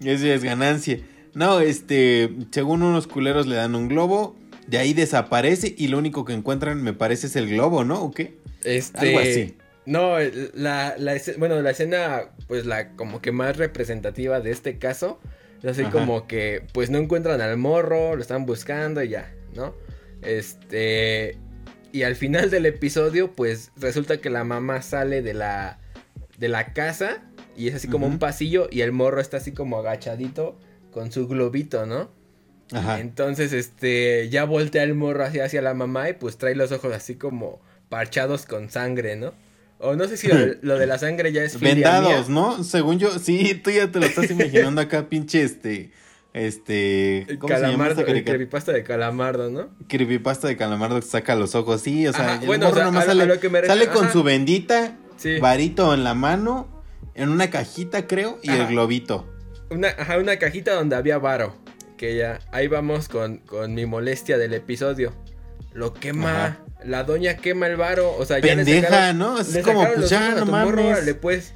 Eso 0.02 0.26
ya 0.26 0.34
es 0.34 0.42
ganancia. 0.42 1.00
No, 1.34 1.60
este, 1.60 2.30
según 2.50 2.82
unos 2.82 3.06
culeros 3.06 3.46
le 3.46 3.56
dan 3.56 3.74
un 3.74 3.88
globo, 3.88 4.34
de 4.70 4.78
ahí 4.78 4.94
desaparece 4.94 5.74
y 5.76 5.88
lo 5.88 5.98
único 5.98 6.24
que 6.24 6.32
encuentran, 6.32 6.82
me 6.82 6.92
parece, 6.92 7.26
es 7.26 7.36
el 7.36 7.48
globo, 7.48 7.84
¿no? 7.84 8.02
¿O 8.02 8.10
qué? 8.10 8.38
Este, 8.64 8.98
Algo 8.98 9.18
así. 9.18 9.56
No, 9.86 10.16
la, 10.54 10.94
bueno, 11.38 11.60
la 11.60 11.70
escena, 11.70 12.30
pues 12.46 12.66
la 12.66 12.90
como 12.92 13.20
que 13.20 13.32
más 13.32 13.56
representativa 13.56 14.40
de 14.40 14.52
este 14.52 14.78
caso 14.78 15.18
Así 15.68 15.84
como 15.84 16.26
que, 16.26 16.62
pues 16.72 16.90
no 16.90 16.98
encuentran 16.98 17.40
al 17.40 17.56
morro, 17.56 18.16
lo 18.16 18.22
están 18.22 18.46
buscando 18.46 19.02
y 19.02 19.10
ya, 19.10 19.34
¿no? 19.54 19.74
Este. 20.22 21.36
Y 21.92 22.04
al 22.04 22.16
final 22.16 22.50
del 22.50 22.66
episodio, 22.66 23.32
pues 23.32 23.72
resulta 23.76 24.18
que 24.18 24.30
la 24.30 24.44
mamá 24.44 24.80
sale 24.80 25.22
de 25.22 25.34
la, 25.34 25.78
de 26.38 26.48
la 26.48 26.72
casa 26.72 27.22
y 27.56 27.68
es 27.68 27.74
así 27.74 27.88
como 27.88 28.06
un 28.06 28.18
pasillo 28.18 28.68
y 28.70 28.82
el 28.82 28.92
morro 28.92 29.20
está 29.20 29.38
así 29.38 29.52
como 29.52 29.78
agachadito 29.78 30.56
con 30.92 31.10
su 31.10 31.26
globito, 31.26 31.86
¿no? 31.86 32.10
Ajá. 32.72 33.00
Entonces, 33.00 33.52
este, 33.52 34.28
ya 34.28 34.44
voltea 34.44 34.82
el 34.82 34.94
morro 34.94 35.24
hacia, 35.24 35.44
hacia 35.44 35.62
la 35.62 35.74
mamá 35.74 36.08
y 36.08 36.12
pues 36.14 36.38
trae 36.38 36.54
los 36.54 36.72
ojos 36.72 36.94
así 36.94 37.16
como 37.16 37.60
parchados 37.88 38.46
con 38.46 38.70
sangre, 38.70 39.16
¿no? 39.16 39.32
O 39.82 39.96
no 39.96 40.06
sé 40.06 40.16
si 40.18 40.28
lo 40.28 40.78
de, 40.78 40.86
la 40.86 40.98
sangre 40.98 41.32
ya 41.32 41.42
es 41.42 41.58
Vendados, 41.58 42.28
¿no? 42.28 42.62
Según 42.64 42.98
yo, 42.98 43.18
sí, 43.18 43.54
tú 43.54 43.70
ya 43.70 43.90
te 43.90 43.98
lo 43.98 44.06
estás 44.06 44.30
imaginando 44.30 44.80
acá, 44.80 45.08
pinche 45.08 45.42
este. 45.42 45.90
Este. 46.32 47.26
¿cómo 47.40 47.52
calamardo, 47.52 48.04
se 48.04 48.06
llama 48.06 48.22
creepypasta 48.24 48.72
de 48.72 48.84
calamardo, 48.84 49.50
¿no? 49.50 49.70
Creepypasta 49.88 50.46
de 50.48 50.56
calamardo 50.56 51.00
que 51.00 51.06
saca 51.06 51.34
los 51.34 51.54
ojos, 51.54 51.80
sí, 51.80 52.06
o 52.06 52.12
sea, 52.12 52.40
bueno, 52.46 52.68
o 52.68 52.74
sea, 52.74 52.92
sale, 52.92 53.40
sale 53.66 53.88
con 53.88 54.12
su 54.12 54.22
bendita, 54.22 54.96
varito 55.40 55.92
en 55.94 56.04
la 56.04 56.14
mano, 56.14 56.68
en 57.14 57.30
una 57.30 57.50
cajita, 57.50 58.06
creo, 58.06 58.38
y 58.42 58.50
el 58.50 58.68
globito. 58.68 59.26
Una, 59.70 59.88
ajá, 59.88 60.18
una 60.18 60.38
cajita 60.38 60.74
donde 60.74 60.94
había 60.94 61.18
varo. 61.18 61.56
Que 62.00 62.16
ya, 62.16 62.38
ahí 62.50 62.66
vamos 62.66 63.10
con, 63.10 63.40
con 63.40 63.74
mi 63.74 63.84
molestia 63.84 64.38
del 64.38 64.54
episodio. 64.54 65.12
Lo 65.74 65.92
quema 65.92 66.58
la 66.82 67.04
doña 67.04 67.36
quema 67.36 67.66
el 67.66 67.76
varo, 67.76 68.16
o 68.16 68.24
sea, 68.24 68.38
ya 68.38 68.56
Pendeja, 68.56 69.12
¿no? 69.12 69.38
Es 69.38 69.58
como, 69.58 69.86
pues 69.94 70.08
ya, 70.08 70.34
no 70.34 70.46
mames. 70.46 71.14
pues. 71.20 71.52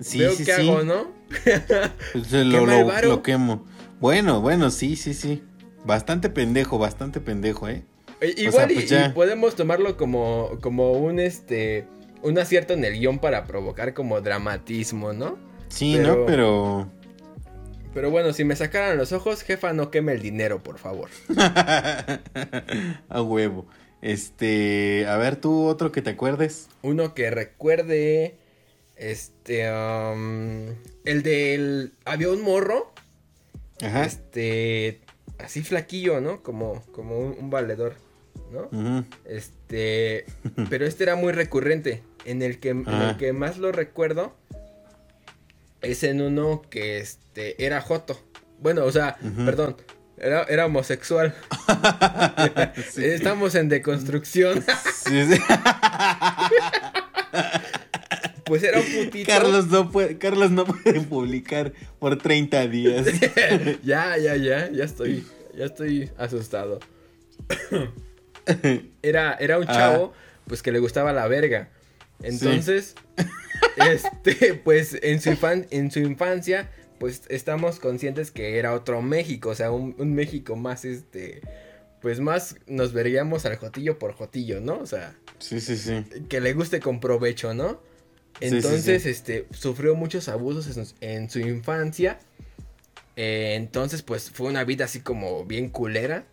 Sí, 0.00 0.20
Veo 0.20 0.32
sí, 0.32 0.46
qué 0.46 0.54
hago, 0.54 0.84
¿no? 0.84 1.12
Pues, 1.28 2.32
lo, 2.32 2.64
lo, 2.64 3.02
lo, 3.02 3.22
quemo. 3.22 3.66
Bueno, 4.00 4.40
bueno, 4.40 4.70
sí, 4.70 4.96
sí, 4.96 5.12
sí. 5.12 5.42
Bastante 5.84 6.30
pendejo, 6.30 6.78
bastante 6.78 7.20
pendejo, 7.20 7.68
¿eh? 7.68 7.84
Igual 8.38 8.70
pues 8.72 8.90
y, 8.90 9.08
podemos 9.10 9.54
tomarlo 9.54 9.98
como, 9.98 10.52
como 10.62 10.92
un 10.92 11.20
este 11.20 11.86
un 12.22 12.38
acierto 12.38 12.72
en 12.72 12.86
el 12.86 12.98
guion 12.98 13.18
para 13.18 13.44
provocar 13.44 13.92
como 13.92 14.22
dramatismo, 14.22 15.12
¿no? 15.12 15.36
Sí, 15.68 15.98
¿no? 15.98 16.24
Pero. 16.24 16.88
Pero 17.94 18.10
bueno, 18.10 18.32
si 18.32 18.44
me 18.44 18.56
sacaran 18.56 18.98
los 18.98 19.12
ojos, 19.12 19.42
jefa, 19.42 19.72
no 19.72 19.92
queme 19.92 20.12
el 20.12 20.20
dinero, 20.20 20.62
por 20.62 20.78
favor. 20.78 21.08
A 23.08 23.22
huevo. 23.22 23.66
Este, 24.02 25.06
a 25.08 25.16
ver 25.16 25.36
tú 25.36 25.64
otro 25.64 25.90
que 25.90 26.02
te 26.02 26.10
acuerdes. 26.10 26.68
Uno 26.82 27.14
que 27.14 27.30
recuerde, 27.30 28.36
este, 28.96 29.70
um, 29.72 30.74
el 31.06 31.22
del, 31.22 31.92
había 32.04 32.28
un 32.28 32.42
morro, 32.42 32.92
Ajá. 33.80 34.04
este, 34.04 35.00
así 35.38 35.62
flaquillo, 35.62 36.20
¿no? 36.20 36.42
Como, 36.42 36.82
como 36.92 37.18
un, 37.18 37.48
valedor, 37.48 37.94
¿no? 38.52 39.06
Este, 39.24 40.26
pero 40.68 40.84
este 40.84 41.04
era 41.04 41.16
muy 41.16 41.32
recurrente, 41.32 42.02
en 42.26 42.42
el 42.42 42.58
que, 42.58 42.70
en 42.70 42.86
el 42.86 43.16
que 43.16 43.32
más 43.32 43.56
lo 43.56 43.72
recuerdo 43.72 44.34
es 45.84 46.02
en 46.02 46.20
uno 46.20 46.62
que, 46.70 46.98
este, 46.98 47.64
era 47.64 47.80
Joto. 47.80 48.20
Bueno, 48.60 48.84
o 48.84 48.92
sea, 48.92 49.16
perdón, 49.44 49.76
era, 50.16 50.66
homosexual. 50.66 51.34
Estamos 52.96 53.54
en 53.54 53.68
deconstrucción. 53.68 54.64
pues 58.44 58.62
era 58.62 58.80
un 58.80 58.86
putito. 58.86 59.26
Carlos 59.26 59.66
no 59.66 59.90
puede, 59.90 60.18
Carlos 60.18 60.50
no 60.50 60.64
puede 60.64 61.00
publicar 61.00 61.72
por 61.98 62.16
30 62.16 62.68
días. 62.68 63.06
ya, 63.82 64.16
ya, 64.16 64.36
ya, 64.36 64.70
ya 64.70 64.84
estoy, 64.84 65.26
ya 65.56 65.64
estoy 65.64 66.10
asustado. 66.16 66.80
era, 69.02 69.34
era 69.34 69.58
un 69.58 69.66
ah. 69.68 69.72
chavo, 69.72 70.12
pues 70.46 70.62
que 70.62 70.72
le 70.72 70.78
gustaba 70.78 71.12
la 71.12 71.26
verga. 71.26 71.70
Entonces, 72.22 72.94
este, 73.76 74.54
pues 74.54 74.98
en 75.02 75.20
su, 75.20 75.36
en 75.70 75.90
su 75.90 75.98
infancia 76.00 76.68
pues 76.98 77.22
estamos 77.28 77.80
conscientes 77.80 78.30
que 78.30 78.58
era 78.58 78.74
otro 78.74 79.02
México, 79.02 79.50
o 79.50 79.54
sea, 79.54 79.70
un, 79.70 79.94
México 80.14 80.56
más, 80.56 80.84
este, 80.84 81.42
pues 82.00 82.20
más 82.20 82.56
nos 82.66 82.92
veríamos 82.92 83.44
al 83.46 83.56
Jotillo 83.56 83.98
por 83.98 84.14
Jotillo, 84.14 84.60
¿no? 84.60 84.78
O 84.78 84.86
sea, 84.86 85.14
sí, 85.38 85.60
sí, 85.60 85.76
sí. 85.76 86.04
Que 86.28 86.40
le 86.40 86.52
guste 86.52 86.80
con 86.80 87.00
provecho, 87.00 87.54
¿no? 87.54 87.80
Entonces, 88.40 89.06
este, 89.06 89.46
sufrió 89.50 89.94
muchos 89.94 90.28
abusos 90.28 90.94
en, 91.00 91.30
su 91.30 91.38
infancia. 91.40 92.18
Eh, 93.16 93.54
entonces, 93.56 94.02
pues 94.02 94.30
fue 94.30 94.48
una 94.48 94.64
vida 94.64 94.86
así 94.86 95.00
como 95.00 95.44
bien 95.44 95.68
culera. 95.68 96.24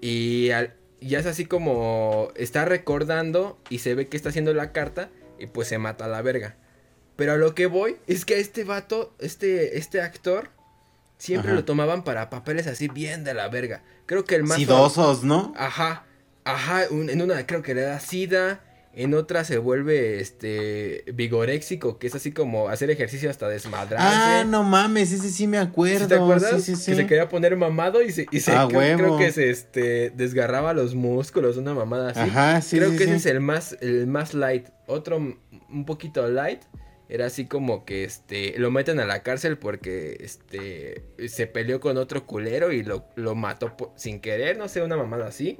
Y, 0.00 0.50
y 1.00 1.08
ya 1.08 1.18
es 1.18 1.26
así 1.26 1.44
como 1.44 2.28
está 2.36 2.64
recordando 2.64 3.58
y 3.68 3.78
se 3.78 3.94
ve 3.94 4.06
que 4.06 4.16
está 4.16 4.28
haciendo 4.28 4.54
la 4.54 4.72
carta 4.72 5.10
y 5.38 5.46
pues 5.46 5.68
se 5.68 5.78
mata 5.78 6.04
a 6.06 6.08
la 6.08 6.22
verga. 6.22 6.56
Pero 7.16 7.32
a 7.32 7.36
lo 7.36 7.54
que 7.54 7.66
voy 7.66 7.96
es 8.06 8.24
que 8.24 8.34
a 8.34 8.38
este 8.38 8.64
vato, 8.64 9.14
este, 9.18 9.78
este 9.78 10.00
actor, 10.00 10.50
siempre 11.18 11.50
Ajá. 11.50 11.60
lo 11.60 11.64
tomaban 11.64 12.02
para 12.04 12.28
papeles 12.30 12.66
así 12.66 12.88
bien 12.88 13.22
de 13.24 13.34
la 13.34 13.48
verga. 13.48 13.82
Creo 14.06 14.24
que 14.24 14.34
el 14.34 14.42
más... 14.44 14.56
Sidosos, 14.58 15.22
¿no? 15.22 15.52
Ajá, 15.56 16.04
ajá, 16.44 16.82
un- 16.90 17.08
en 17.10 17.22
una 17.22 17.46
creo 17.46 17.62
que 17.62 17.74
le 17.74 17.82
da 17.82 18.00
sida, 18.00 18.60
en 18.96 19.14
otra 19.14 19.44
se 19.44 19.58
vuelve 19.58 20.20
este 20.20 21.04
vigoréxico, 21.14 21.98
que 21.98 22.06
es 22.06 22.14
así 22.14 22.32
como 22.32 22.68
hacer 22.68 22.90
ejercicio 22.90 23.28
hasta 23.28 23.48
desmadrarse. 23.48 24.06
Ah, 24.06 24.44
no 24.46 24.62
mames, 24.62 25.12
ese 25.12 25.30
sí 25.30 25.46
me 25.46 25.58
acuerdo. 25.58 26.04
¿Sí 26.04 26.08
¿Te 26.08 26.14
acuerdas? 26.14 26.62
Sí, 26.62 26.74
sí, 26.74 26.76
sí. 26.76 26.90
Que 26.92 26.96
se 26.98 27.06
quería 27.06 27.28
poner 27.28 27.56
mamado 27.56 28.02
y 28.02 28.12
se, 28.12 28.26
y 28.30 28.40
se 28.40 28.52
Ah, 28.52 28.68
creo, 28.70 29.18
que 29.18 29.32
se 29.32 29.50
este 29.50 30.10
desgarraba 30.10 30.72
los 30.74 30.94
músculos, 30.94 31.56
una 31.56 31.74
mamada 31.74 32.10
así. 32.10 32.20
Ajá, 32.20 32.60
sí, 32.60 32.76
creo 32.76 32.90
que 32.96 33.04
ese 33.04 33.16
es 33.16 33.26
el 33.26 33.40
más, 33.40 33.76
el 33.80 34.06
más 34.06 34.34
light. 34.34 34.68
Otro 34.86 35.16
un 35.16 35.84
poquito 35.84 36.28
light. 36.28 36.62
Era 37.08 37.26
así 37.26 37.46
como 37.46 37.84
que 37.84 38.04
este 38.04 38.54
lo 38.58 38.70
meten 38.70 38.98
a 38.98 39.04
la 39.04 39.22
cárcel 39.22 39.58
porque 39.58 40.16
este 40.20 41.04
se 41.28 41.46
peleó 41.46 41.78
con 41.78 41.98
otro 41.98 42.26
culero 42.26 42.72
y 42.72 42.82
lo, 42.82 43.04
lo 43.14 43.34
mató 43.34 43.76
sin 43.96 44.20
querer, 44.20 44.56
no 44.56 44.68
sé, 44.68 44.82
una 44.82 44.96
mamada 44.96 45.26
así. 45.26 45.58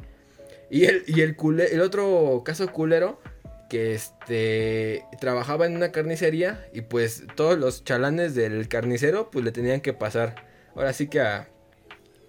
Y 0.71 0.85
el, 0.85 1.05
y 1.07 1.21
el, 1.21 1.37
el 1.71 1.81
otro 1.81 2.43
caso 2.45 2.71
culero 2.73 3.21
que 3.69 3.95
este 3.95 5.05
trabajaba 5.21 5.67
en 5.67 5.77
una 5.77 5.91
carnicería 5.91 6.69
y 6.73 6.83
pues 6.83 7.25
todos 7.35 7.59
los 7.59 7.85
chalanes 7.85 8.35
del 8.35 8.69
carnicero 8.69 9.31
pues 9.31 9.45
le 9.45 9.53
tenían 9.53 9.81
que 9.81 9.93
pasar. 9.93 10.47
Ahora 10.75 10.93
sí 10.93 11.09
que 11.09 11.21
a 11.21 11.49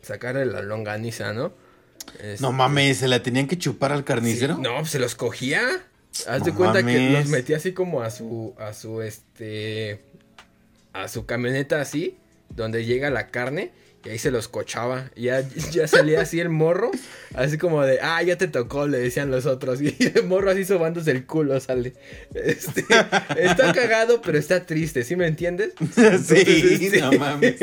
sacarle 0.01 0.45
la 0.45 0.61
longaniza, 0.61 1.33
¿no? 1.33 1.53
Este, 2.21 2.37
No 2.41 2.51
mames, 2.51 2.97
¿se 2.97 3.07
la 3.07 3.21
tenían 3.23 3.47
que 3.47 3.57
chupar 3.57 3.91
al 3.91 4.03
carnicero? 4.03 4.55
Sí, 4.55 4.61
no, 4.61 4.79
pues, 4.79 4.91
se 4.91 4.99
los 4.99 5.15
cogía. 5.15 5.61
Haz 6.27 6.45
de 6.45 6.53
cuenta 6.53 6.83
que 6.83 7.09
los 7.09 7.27
metía 7.27 7.57
así 7.57 7.73
como 7.73 8.01
a 8.01 8.09
su, 8.09 8.55
a 8.57 8.73
su, 8.73 9.01
este, 9.01 10.01
a 10.93 11.07
su 11.09 11.25
camioneta 11.25 11.81
así, 11.81 12.17
donde 12.49 12.85
llega 12.85 13.09
la 13.09 13.27
carne, 13.27 13.71
y 14.05 14.09
ahí 14.09 14.17
se 14.19 14.31
los 14.31 14.47
cochaba. 14.47 15.09
Y 15.15 15.24
ya, 15.24 15.41
ya 15.71 15.88
salía 15.88 16.21
así 16.21 16.39
el 16.39 16.50
morro, 16.50 16.91
así 17.33 17.57
como 17.57 17.83
de, 17.83 18.00
ah, 18.01 18.21
ya 18.24 18.38
te 18.38 18.47
tocó, 18.47 18.88
le 18.88 19.00
decían 19.00 19.31
los 19.31 19.45
otros. 19.45 19.81
Y 19.81 19.95
el 20.15 20.24
morro 20.25 20.51
así 20.51 20.63
sobándose 20.65 21.12
el 21.12 21.25
culo 21.25 21.59
sale. 21.59 21.93
Este, 22.33 22.85
está 23.38 23.74
cagado, 23.74 24.21
pero 24.21 24.38
está 24.38 24.65
triste, 24.65 25.03
¿sí 25.03 25.15
me 25.15 25.27
entiendes? 25.27 25.74
sí, 26.25 26.77
este, 26.85 27.01
no 27.01 27.12
mames. 27.13 27.55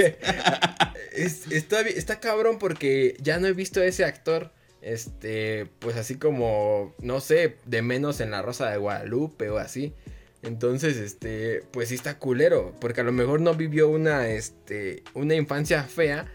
es- 1.12 1.50
está, 1.50 1.80
está 1.82 2.20
cabrón 2.20 2.58
porque 2.58 3.16
ya 3.20 3.38
no 3.38 3.46
he 3.46 3.52
visto 3.52 3.80
a 3.80 3.84
ese 3.86 4.04
actor. 4.04 4.50
Este, 4.82 5.68
pues 5.78 5.96
así 5.96 6.16
como, 6.16 6.92
no 6.98 7.20
sé, 7.20 7.56
de 7.66 7.82
menos 7.82 8.20
en 8.20 8.32
La 8.32 8.42
Rosa 8.42 8.68
de 8.68 8.78
Guadalupe 8.78 9.48
o 9.48 9.58
así. 9.58 9.94
Entonces, 10.42 10.96
este, 10.96 11.62
pues 11.70 11.88
sí 11.88 11.94
está 11.94 12.18
culero. 12.18 12.74
Porque 12.80 13.00
a 13.00 13.04
lo 13.04 13.12
mejor 13.12 13.40
no 13.40 13.54
vivió 13.54 13.88
una, 13.88 14.28
este, 14.28 15.02
una 15.14 15.34
infancia 15.34 15.84
fea. 15.84 16.26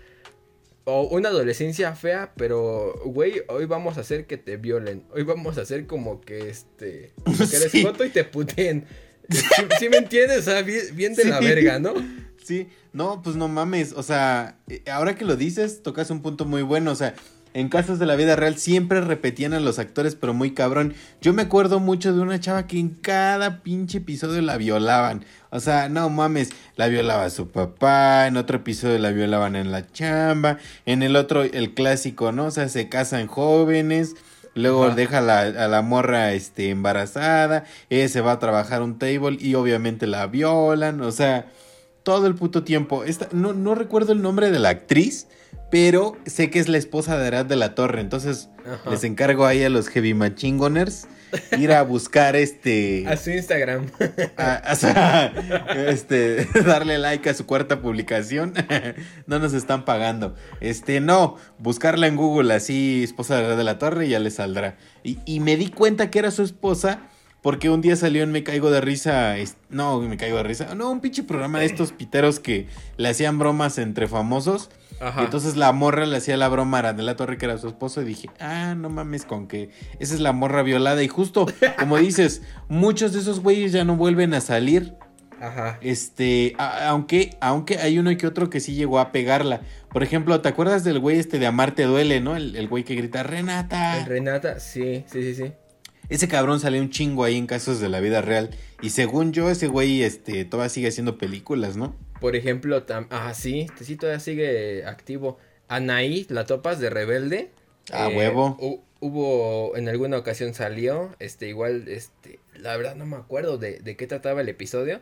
O 0.90 1.02
una 1.10 1.28
adolescencia 1.30 1.94
fea, 1.96 2.32
pero, 2.38 2.94
güey, 3.04 3.42
hoy 3.50 3.66
vamos 3.66 3.98
a 3.98 4.02
hacer 4.02 4.26
que 4.26 4.38
te 4.38 4.56
violen. 4.56 5.04
Hoy 5.12 5.24
vamos 5.24 5.58
a 5.58 5.62
hacer 5.62 5.86
como 5.86 6.22
que, 6.22 6.50
este, 6.50 7.12
como 7.26 7.38
que 7.38 7.44
eres 7.58 7.72
Sí. 7.72 7.84
joto 7.84 8.06
y 8.06 8.10
te 8.10 8.24
puteen. 8.24 8.86
¿Sí, 9.30 9.42
sí 9.80 9.90
me 9.90 9.98
entiendes? 9.98 10.38
O 10.40 10.42
sea, 10.44 10.62
bien, 10.62 10.80
bien 10.96 11.14
de 11.14 11.26
la 11.26 11.42
verga, 11.42 11.80
¿no? 11.80 11.94
Sí, 12.42 12.70
no, 12.94 13.22
pues 13.22 13.36
no 13.36 13.50
mames, 13.50 13.92
o 13.92 14.02
sea, 14.02 14.58
eh, 14.70 14.82
ahora 14.90 15.16
que 15.18 15.26
lo 15.26 15.36
dices, 15.36 15.84
tocas 15.84 16.10
un 16.10 16.22
punto 16.22 16.46
muy 16.46 16.62
bueno, 16.62 16.94
o 16.94 16.96
sea, 16.96 17.14
en 17.58 17.70
casos 17.70 17.98
de 17.98 18.06
la 18.06 18.16
vida 18.16 18.36
real 18.36 18.56
siempre 18.56 19.02
repetían 19.02 19.52
a 19.54 19.60
los 19.60 19.80
actores, 19.80 20.14
pero 20.14 20.32
muy 20.32 20.52
cabrón. 20.52 20.94
Yo 21.22 21.34
me 21.34 21.42
acuerdo 21.42 21.80
mucho 21.80 22.14
de 22.14 22.22
una 22.22 22.40
chava 22.40 22.68
que 22.68 22.78
en 22.78 22.90
cada 22.90 23.64
pinche 23.64 23.98
episodio 23.98 24.44
la 24.44 24.58
violaban. 24.58 25.26
O 25.50 25.60
sea, 25.60 25.90
no 25.90 26.08
mames, 26.12 26.52
la 26.76 26.88
violaba 26.88 27.26
a 27.26 27.32
su 27.32 27.50
papá, 27.50 28.28
en 28.28 28.38
otro 28.38 28.58
episodio 28.58 29.00
la 29.00 29.10
violaban 29.10 29.56
en 29.56 29.72
la 29.72 29.92
chamba, 29.92 30.60
en 30.86 31.02
el 31.02 31.16
otro 31.16 31.42
el 31.42 31.74
clásico, 31.74 32.32
¿no? 32.32 32.46
O 32.46 32.52
sea, 32.52 32.70
se 32.70 32.90
casan 32.90 33.26
jóvenes, 33.26 34.14
luego 34.54 34.86
Ajá. 34.86 34.96
deja 34.96 35.18
a 35.18 35.22
la, 35.22 35.40
a 35.40 35.68
la 35.68 35.82
morra 35.82 36.34
este, 36.34 36.70
embarazada, 36.70 37.64
ella 37.90 38.08
se 38.08 38.22
va 38.22 38.34
a 38.34 38.40
trabajar 38.40 38.84
un 38.84 39.00
table 39.00 39.36
y 39.40 39.56
obviamente 39.56 40.06
la 40.06 40.28
violan, 40.28 41.02
o 41.02 41.12
sea, 41.12 41.48
todo 42.04 42.28
el 42.28 42.36
puto 42.36 42.64
tiempo. 42.64 43.04
Esta, 43.04 43.30
no, 43.32 43.54
no 43.54 43.74
recuerdo 43.74 44.14
el 44.14 44.22
nombre 44.22 44.52
de 44.52 44.60
la 44.60 44.70
actriz, 44.70 45.26
pero 45.70 46.18
sé 46.26 46.50
que 46.50 46.60
es 46.60 46.68
la 46.68 46.78
esposa 46.78 47.18
de 47.18 47.28
Arad 47.28 47.46
de 47.46 47.56
la 47.56 47.76
Torre. 47.76 48.02
Entonces 48.02 48.50
Ajá. 48.66 48.90
les 48.90 49.04
encargo 49.04 49.46
ahí 49.46 49.64
a 49.64 49.70
los 49.70 49.88
heavy 49.90 50.14
machingoners 50.14 51.08
ir 51.58 51.74
a 51.74 51.82
buscar 51.84 52.36
este. 52.38 53.06
A 53.08 53.18
su 53.18 53.32
Instagram. 53.32 53.88
a- 54.38 55.32
este, 55.88 56.46
darle 56.66 56.98
like 56.98 57.30
a 57.30 57.34
su 57.34 57.46
cuarta 57.46 57.82
publicación. 57.82 58.54
no 59.26 59.40
nos 59.40 59.54
están 59.54 59.84
pagando. 59.86 60.36
Este, 60.62 61.02
no, 61.02 61.36
buscarla 61.60 62.08
en 62.08 62.16
Google 62.16 62.54
así, 62.54 63.04
esposa 63.04 63.36
de 63.38 63.46
Arad 63.46 63.58
de 63.58 63.64
la 63.64 63.78
Torre, 63.78 64.06
y 64.08 64.10
ya 64.10 64.20
le 64.20 64.32
saldrá. 64.32 64.78
Y, 65.04 65.20
y 65.26 65.40
me 65.42 65.58
di 65.58 65.68
cuenta 65.70 66.10
que 66.10 66.20
era 66.20 66.32
su 66.32 66.44
esposa. 66.44 67.02
Porque 67.42 67.70
un 67.70 67.82
día 67.82 67.96
salió 67.96 68.24
en 68.24 68.32
Me 68.32 68.44
Caigo 68.44 68.72
de 68.72 68.82
Risa. 68.82 69.36
No, 69.70 70.02
Me 70.02 70.18
Caigo 70.18 70.38
de 70.38 70.44
Risa. 70.44 70.76
No, 70.76 70.90
un 70.92 71.00
pinche 71.02 71.24
programa 71.24 71.60
de 71.60 71.66
estos 71.66 71.92
piteros 71.92 72.40
que 72.40 72.68
le 72.98 73.10
hacían 73.10 73.40
bromas 73.40 73.78
entre 73.78 74.08
famosos. 74.08 74.70
Ajá. 75.00 75.22
Y 75.22 75.26
entonces 75.26 75.56
la 75.56 75.72
morra 75.72 76.06
le 76.08 76.18
hacía 76.18 76.36
la 76.38 76.50
broma 76.50 76.78
a 76.78 76.80
Arandela 76.80 77.16
Torre, 77.16 77.38
que 77.38 77.46
era 77.46 77.58
su 77.60 77.68
esposo, 77.68 78.02
y 78.02 78.06
dije, 78.06 78.30
ah, 78.40 78.74
no 78.76 78.90
mames 78.90 79.24
con 79.26 79.48
que 79.48 79.70
esa 80.00 80.16
es 80.16 80.20
la 80.20 80.32
morra 80.34 80.64
violada. 80.64 81.04
Y 81.04 81.08
justo, 81.08 81.46
como 81.78 81.98
dices, 82.00 82.42
muchos 82.68 83.14
de 83.14 83.20
esos 83.20 83.40
güeyes 83.42 83.72
ya 83.72 83.86
no 83.86 83.96
vuelven 83.96 84.34
a 84.34 84.42
salir. 84.42 84.96
Ajá. 85.40 85.78
Este, 85.82 86.56
a- 86.58 86.90
aunque, 86.90 87.38
aunque 87.42 87.78
hay 87.78 88.00
uno 88.00 88.10
y 88.10 88.18
que 88.18 88.26
otro 88.26 88.50
que 88.50 88.60
sí 88.60 88.74
llegó 88.74 88.98
a 89.00 89.12
pegarla. 89.12 89.62
Por 89.94 90.02
ejemplo, 90.02 90.42
¿te 90.42 90.50
acuerdas 90.50 90.84
del 90.84 91.00
güey 91.00 91.20
este 91.20 91.38
de 91.38 91.46
Amarte 91.46 91.84
Duele, 91.84 92.20
no? 92.20 92.36
El, 92.36 92.56
el 92.56 92.68
güey 92.68 92.84
que 92.84 92.96
grita, 92.96 93.22
Renata. 93.22 94.00
El 94.00 94.06
Renata, 94.08 94.60
sí, 94.60 95.06
sí, 95.06 95.22
sí, 95.22 95.36
sí. 95.36 95.54
Ese 96.10 96.28
cabrón 96.28 96.60
salió 96.60 96.82
un 96.82 96.90
chingo 96.90 97.24
ahí 97.24 97.38
en 97.38 97.48
casos 97.48 97.80
de 97.80 97.90
la 97.90 98.00
vida 98.00 98.22
real. 98.22 98.52
Y 98.82 98.92
según 98.92 99.34
yo, 99.34 99.50
ese 99.50 99.68
güey, 99.68 100.04
este, 100.04 100.46
todavía 100.46 100.70
sigue 100.70 100.88
haciendo 100.88 101.18
películas, 101.18 101.76
¿no? 101.76 101.96
Por 102.22 102.36
ejemplo, 102.36 102.84
tam 102.84 103.08
ah, 103.10 103.34
sí, 103.34 103.68
sí, 103.82 103.96
todavía 103.96 104.20
sigue 104.20 104.86
activo. 104.86 105.38
Anaí, 105.68 106.26
la 106.30 106.46
topas 106.46 106.80
de 106.80 106.90
Rebelde. 106.90 107.52
Ah, 107.92 108.10
eh, 108.10 108.18
huevo. 108.18 108.58
hu- 108.60 108.82
hubo, 109.02 109.76
en 109.76 109.90
alguna 109.90 110.18
ocasión 110.18 110.54
salió, 110.54 111.16
este, 111.20 111.48
igual, 111.50 111.88
este, 111.88 112.40
la 112.56 112.76
verdad 112.78 112.96
no 112.96 113.06
me 113.06 113.18
acuerdo 113.18 113.58
de, 113.58 113.80
de 113.80 113.96
qué 113.98 114.08
trataba 114.08 114.42
el 114.42 114.50
episodio, 114.50 115.02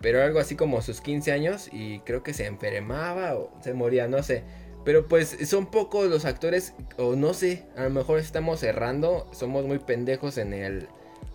pero 0.00 0.22
algo 0.22 0.38
así 0.38 0.54
como 0.54 0.82
sus 0.82 1.00
15 1.00 1.32
años 1.32 1.68
y 1.72 2.00
creo 2.00 2.22
que 2.22 2.34
se 2.34 2.46
enfermaba 2.46 3.34
o 3.36 3.52
se 3.62 3.74
moría, 3.74 4.06
no 4.08 4.22
sé. 4.22 4.44
Pero 4.84 5.06
pues 5.06 5.36
son 5.46 5.66
pocos 5.66 6.08
los 6.08 6.24
actores, 6.24 6.74
o 6.98 7.14
no 7.14 7.34
sé, 7.34 7.66
a 7.76 7.84
lo 7.84 7.90
mejor 7.90 8.18
estamos 8.18 8.62
errando, 8.62 9.28
somos 9.32 9.64
muy 9.64 9.78
pendejos 9.78 10.38
en 10.38 10.52
el, 10.52 10.88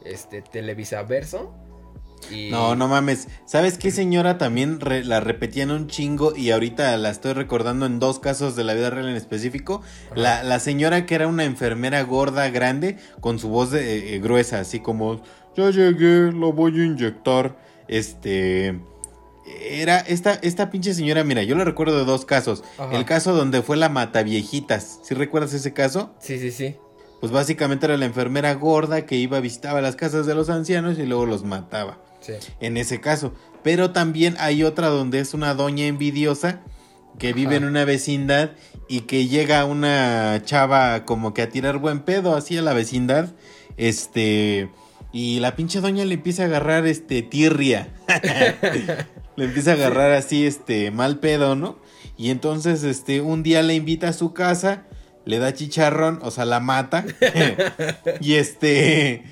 este, 0.03 0.41
Televisaverso. 0.41 1.53
Y... 2.31 2.49
No, 2.49 2.75
no 2.75 2.88
mames. 2.88 3.27
¿Sabes 3.45 3.77
qué 3.77 3.91
señora 3.91 4.38
también 4.38 4.79
re- 4.79 5.05
la 5.05 5.19
repetían 5.19 5.71
un 5.71 5.88
chingo 5.88 6.36
y 6.36 6.49
ahorita 6.51 6.97
la 6.97 7.10
estoy 7.10 7.33
recordando 7.33 7.86
en 7.86 7.99
dos 7.99 8.19
casos 8.19 8.55
de 8.55 8.63
la 8.63 8.73
vida 8.73 8.89
real 8.89 9.07
en 9.07 9.15
específico? 9.15 9.81
La, 10.15 10.43
la 10.43 10.60
señora 10.60 11.05
que 11.05 11.15
era 11.15 11.27
una 11.27 11.45
enfermera 11.45 12.01
gorda, 12.01 12.49
grande, 12.49 12.97
con 13.21 13.39
su 13.39 13.49
voz 13.49 13.71
de, 13.71 14.15
eh, 14.15 14.19
gruesa, 14.19 14.60
así 14.60 14.79
como, 14.79 15.21
ya 15.55 15.69
llegué, 15.69 16.31
lo 16.31 16.51
voy 16.53 16.81
a 16.81 16.86
inyectar. 16.86 17.55
Este... 17.88 18.77
Era 19.60 19.99
esta, 19.99 20.33
esta 20.33 20.69
pinche 20.69 20.93
señora, 20.93 21.23
mira, 21.23 21.43
yo 21.43 21.55
la 21.55 21.63
recuerdo 21.63 21.97
de 21.97 22.05
dos 22.05 22.25
casos. 22.25 22.63
Ajá. 22.77 22.95
El 22.95 23.05
caso 23.05 23.33
donde 23.33 23.62
fue 23.62 23.77
la 23.77 23.89
mataviejitas. 23.89 24.99
¿Sí 25.03 25.13
recuerdas 25.13 25.53
ese 25.53 25.73
caso? 25.73 26.13
Sí, 26.19 26.38
sí, 26.39 26.51
sí. 26.51 26.75
Pues 27.19 27.31
básicamente 27.31 27.86
era 27.86 27.97
la 27.97 28.05
enfermera 28.05 28.53
gorda 28.53 29.05
que 29.05 29.15
iba 29.15 29.38
a 29.38 29.41
visitar 29.41 29.81
las 29.81 29.95
casas 29.95 30.25
de 30.25 30.36
los 30.36 30.49
ancianos 30.49 30.99
y 30.99 31.05
luego 31.05 31.25
los 31.25 31.43
mataba 31.43 31.97
Sí. 32.19 32.33
en 32.60 32.77
ese 32.77 32.99
caso. 33.01 33.33
Pero 33.63 33.91
también 33.91 34.36
hay 34.39 34.63
otra 34.63 34.88
donde 34.89 35.19
es 35.19 35.33
una 35.33 35.53
doña 35.53 35.86
envidiosa 35.88 36.62
que 37.17 37.33
vive 37.33 37.55
Ajá. 37.55 37.57
en 37.57 37.65
una 37.65 37.86
vecindad 37.86 38.51
y 38.88 39.01
que 39.01 39.27
llega 39.27 39.65
una 39.65 40.41
chava 40.45 41.05
como 41.05 41.33
que 41.33 41.41
a 41.41 41.49
tirar 41.49 41.77
buen 41.79 42.01
pedo 42.01 42.36
así 42.36 42.57
a 42.57 42.62
la 42.62 42.73
vecindad. 42.73 43.29
Este. 43.77 44.69
Y 45.13 45.39
la 45.39 45.55
pinche 45.55 45.79
doña 45.81 46.05
le 46.05 46.15
empieza 46.15 46.43
a 46.43 46.45
agarrar 46.45 46.86
este 46.86 47.21
tirria. 47.23 47.89
le 49.38 49.45
empieza 49.45 49.71
a 49.71 49.73
agarrar 49.76 50.12
así 50.12 50.45
este 50.45 50.91
mal 50.91 51.19
pedo, 51.19 51.56
¿no? 51.56 51.80
Y 52.17 52.30
entonces 52.32 52.84
este 52.84 53.21
un 53.21 53.43
día 53.43 53.62
le 53.63 53.76
invita 53.76 54.10
a 54.10 54.13
su 54.13 54.34
casa, 54.34 54.84
le 55.26 55.39
da 55.39 55.54
chicharrón, 55.54 56.19
o 56.23 56.32
sea, 56.32 56.43
la 56.45 56.60
mata. 56.60 57.06
y 58.19 58.34
este 58.34 59.23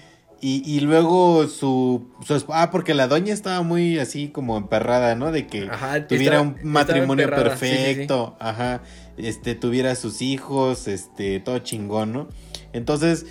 y, 0.41 0.61
y 0.69 0.81
luego 0.81 1.47
su, 1.47 2.07
ah, 2.49 2.69
porque 2.69 2.93
la 2.93 3.07
doña 3.07 3.33
estaba 3.33 3.63
muy 3.63 3.97
así 3.97 4.27
como 4.29 4.57
emperrada, 4.57 5.15
¿no? 5.15 5.31
De 5.31 5.47
que 5.47 5.67
Ajá, 5.69 6.05
tuviera 6.07 6.37
estaba- 6.41 6.41
un 6.61 6.69
matrimonio 6.71 7.25
sí, 7.25 7.31
sí, 7.33 7.43
perfecto, 7.43 8.37
ajá, 8.39 8.83
este, 9.17 9.55
tuviera 9.55 9.95
sus 9.95 10.21
hijos, 10.21 10.87
este, 10.87 11.39
todo 11.39 11.57
chingón, 11.59 12.13
¿no? 12.13 12.27
Entonces, 12.73 13.25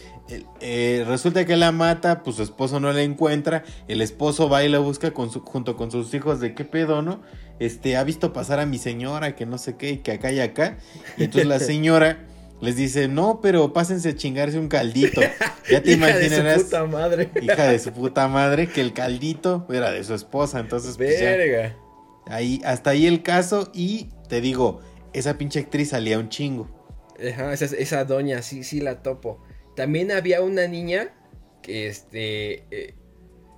eh, 0.61 1.05
resulta 1.07 1.45
que 1.45 1.57
la 1.57 1.71
mata, 1.73 2.23
pues 2.23 2.37
su 2.37 2.43
esposo 2.43 2.81
no 2.81 2.93
la 2.93 3.03
encuentra, 3.03 3.65
el 3.89 4.01
esposo 4.01 4.49
va 4.49 4.65
y 4.65 4.69
la 4.69 4.79
busca 4.79 5.13
con 5.13 5.31
su- 5.31 5.41
junto 5.41 5.77
con 5.77 5.91
sus 5.91 6.13
hijos 6.15 6.41
de 6.41 6.55
qué 6.55 6.65
pedo, 6.65 7.03
¿no? 7.03 7.21
Este, 7.59 7.97
ha 7.97 8.05
visto 8.05 8.33
pasar 8.33 8.59
a 8.61 8.67
mi 8.67 8.79
señora, 8.79 9.37
que 9.37 9.47
no 9.47 9.59
sé 9.59 9.77
qué, 9.77 9.91
y 9.91 9.99
que 9.99 10.13
acá 10.13 10.33
y 10.33 10.41
acá. 10.41 10.79
Y 11.17 11.25
entonces 11.25 11.47
la 11.49 11.59
señora 11.61 12.25
les 12.61 12.77
dice, 12.77 13.09
no, 13.09 13.41
pero 13.43 13.73
pásense 13.73 14.11
a 14.11 14.17
chingarse 14.17 14.59
un 14.59 14.69
caldito. 14.69 15.21
Ya 15.71 15.83
te 15.83 15.93
Hija 15.93 16.07
de 16.09 16.13
su 16.13 16.25
imaginarás, 16.27 16.63
puta 16.65 16.85
madre. 16.85 17.31
hija 17.41 17.65
de 17.69 17.79
su 17.79 17.91
puta 17.93 18.29
madre, 18.29 18.69
que 18.69 18.83
el 18.83 18.93
caldito 18.93 19.67
era 19.71 19.91
de 19.91 20.05
su 20.05 20.13
esposa. 20.15 20.61
Entonces, 20.61 20.97
pues, 20.99 21.19
ya, 21.19 21.75
ahí, 22.27 22.61
hasta 22.67 22.91
ahí 22.91 23.07
el 23.07 23.23
caso. 23.23 23.71
Y 23.73 24.11
te 24.29 24.41
digo, 24.43 24.81
esa 25.15 25.39
pinche 25.39 25.61
actriz 25.61 25.91
salía 25.91 26.19
un 26.19 26.29
chingo. 26.29 26.69
Ajá, 27.19 27.53
esa, 27.55 27.65
esa 27.65 28.05
doña, 28.05 28.43
sí, 28.43 28.63
sí 28.65 28.81
la 28.81 29.03
topo. 29.03 29.39
También 29.77 30.13
había 30.13 30.41
una 30.43 30.67
niña 30.67 31.13
que 31.63 31.89
este. 31.89 32.65
eh, 32.71 32.95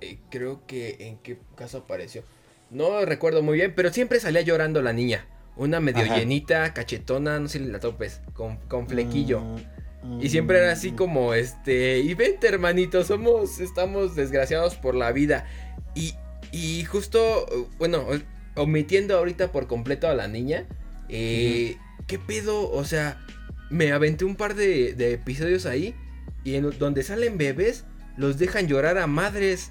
eh, 0.01 0.19
creo 0.29 0.65
que. 0.65 0.97
¿En 0.99 1.17
qué 1.19 1.39
caso 1.55 1.79
apareció? 1.79 2.23
No 2.69 3.05
recuerdo 3.05 3.43
muy 3.43 3.57
bien, 3.57 3.73
pero 3.75 3.91
siempre 3.93 4.19
salía 4.19 4.41
llorando 4.41 4.81
la 4.81 4.93
niña. 4.93 5.27
Una 5.55 5.79
medio 5.79 6.03
Ajá. 6.03 6.17
llenita, 6.17 6.73
cachetona, 6.73 7.39
no 7.39 7.47
sé 7.47 7.59
si 7.59 7.65
la 7.65 7.79
topes, 7.79 8.21
con, 8.33 8.57
con 8.67 8.87
flequillo. 8.87 9.41
Mm, 10.03 10.21
Y 10.21 10.29
siempre 10.29 10.59
era 10.59 10.71
así 10.71 10.91
mm, 10.91 10.95
como, 10.95 11.33
este, 11.33 11.99
y 11.99 12.13
vente 12.13 12.47
hermanito, 12.47 13.03
somos, 13.03 13.59
estamos 13.59 14.15
desgraciados 14.15 14.75
por 14.75 14.93
la 14.95 15.11
vida. 15.11 15.47
Y, 15.95 16.13
y 16.51 16.83
justo, 16.85 17.45
bueno, 17.79 18.05
omitiendo 18.55 19.17
ahorita 19.17 19.51
por 19.51 19.67
completo 19.67 20.07
a 20.07 20.13
la 20.13 20.27
niña, 20.27 20.67
eh, 21.09 21.77
¿qué 22.05 22.19
pedo? 22.19 22.69
O 22.69 22.83
sea, 22.85 23.25
me 23.71 23.91
aventé 23.91 24.25
un 24.25 24.35
par 24.35 24.53
de, 24.55 24.93
de 24.93 25.13
episodios 25.13 25.65
ahí 25.65 25.95
y 26.47 26.55
en 26.55 26.69
donde 26.79 27.03
salen 27.03 27.37
bebés, 27.37 27.83
los 28.15 28.37
dejan 28.37 28.67
llorar 28.67 28.97
a 28.97 29.07
madres. 29.07 29.69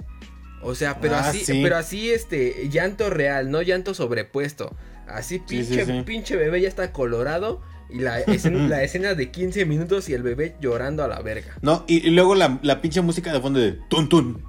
O 0.63 0.75
sea, 0.75 1.01
pero 1.01 1.15
Ah, 1.17 1.29
así, 1.29 1.45
sí. 1.45 1.61
pero 1.63 1.77
así, 1.77 2.11
este, 2.11 2.69
llanto 2.71 3.09
real, 3.11 3.51
no 3.51 3.63
llanto 3.63 3.95
sobrepuesto. 3.95 4.75
Así 5.07 5.37
Sí, 5.37 5.43
pinche, 5.47 5.85
sí, 5.87 5.93
sí. 5.93 6.03
pinche 6.05 6.37
bebé 6.37 6.61
ya 6.61 6.69
está 6.69 6.93
colorado 6.93 7.63
y 7.89 8.01
la 8.01 8.21
escena, 8.21 8.59
la 8.69 8.83
escena 8.83 9.15
de 9.15 9.31
15 9.31 9.65
minutos 9.67 10.09
y 10.09 10.15
el 10.15 10.23
bebé 10.23 10.57
llorando 10.61 11.05
a 11.05 11.09
la 11.09 11.21
verga. 11.21 11.57
No, 11.63 11.85
y, 11.87 12.07
y 12.07 12.11
luego 12.11 12.35
la, 12.35 12.59
la 12.63 12.81
pinche 12.81 13.01
música 13.01 13.33
de 13.33 13.41
fondo 13.41 13.61
de 13.61 13.79
tun 13.89 14.09
tun, 14.09 14.43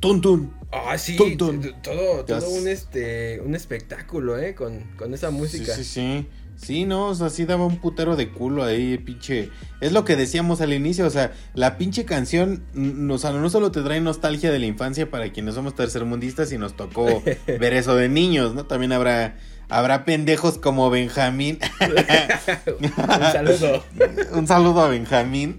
tun 0.00 0.20
tun. 0.20 0.52
Ah, 0.70 0.98
sí, 0.98 1.16
Tum, 1.16 1.36
tum. 1.36 1.60
t- 1.60 1.72
todo, 1.82 2.24
todo 2.24 2.50
un 2.50 2.66
este, 2.68 3.40
un 3.40 3.54
espectáculo, 3.54 4.38
eh, 4.38 4.54
con, 4.54 4.80
con 4.98 5.14
esa 5.14 5.30
música. 5.30 5.72
Sí, 5.74 5.84
sí, 5.84 5.90
sí. 5.94 6.26
Sí, 6.56 6.84
no, 6.84 7.08
o 7.08 7.14
sea, 7.14 7.30
sí 7.30 7.44
daba 7.44 7.66
un 7.66 7.78
putero 7.78 8.16
de 8.16 8.30
culo 8.30 8.64
ahí, 8.64 8.96
pinche. 8.98 9.50
Es 9.80 9.92
lo 9.92 10.04
que 10.04 10.16
decíamos 10.16 10.60
al 10.60 10.72
inicio, 10.72 11.06
o 11.06 11.10
sea, 11.10 11.32
la 11.54 11.76
pinche 11.76 12.04
canción, 12.04 12.64
o 13.10 13.18
sea, 13.18 13.32
no 13.32 13.50
solo 13.50 13.70
te 13.70 13.82
trae 13.82 14.00
nostalgia 14.00 14.50
de 14.50 14.58
la 14.58 14.66
infancia 14.66 15.10
para 15.10 15.30
quienes 15.32 15.54
somos 15.54 15.74
tercermundistas 15.74 16.52
y 16.52 16.58
nos 16.58 16.76
tocó 16.76 17.22
ver 17.46 17.74
eso 17.74 17.96
de 17.96 18.08
niños, 18.08 18.54
¿no? 18.54 18.66
También 18.66 18.92
habrá, 18.92 19.36
habrá 19.68 20.04
pendejos 20.04 20.58
como 20.58 20.90
Benjamín. 20.90 21.58
un 22.80 22.90
saludo. 23.20 23.84
Un 24.32 24.46
saludo 24.46 24.80
a 24.80 24.88
Benjamín. 24.88 25.58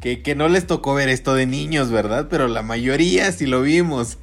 que, 0.00 0.22
que 0.22 0.34
no 0.34 0.48
les 0.48 0.66
tocó 0.66 0.94
ver 0.94 1.08
esto 1.08 1.34
de 1.34 1.46
niños, 1.46 1.90
¿verdad? 1.90 2.28
Pero 2.30 2.48
la 2.48 2.62
mayoría 2.62 3.30
sí 3.30 3.46
lo 3.46 3.62
vimos. 3.62 4.18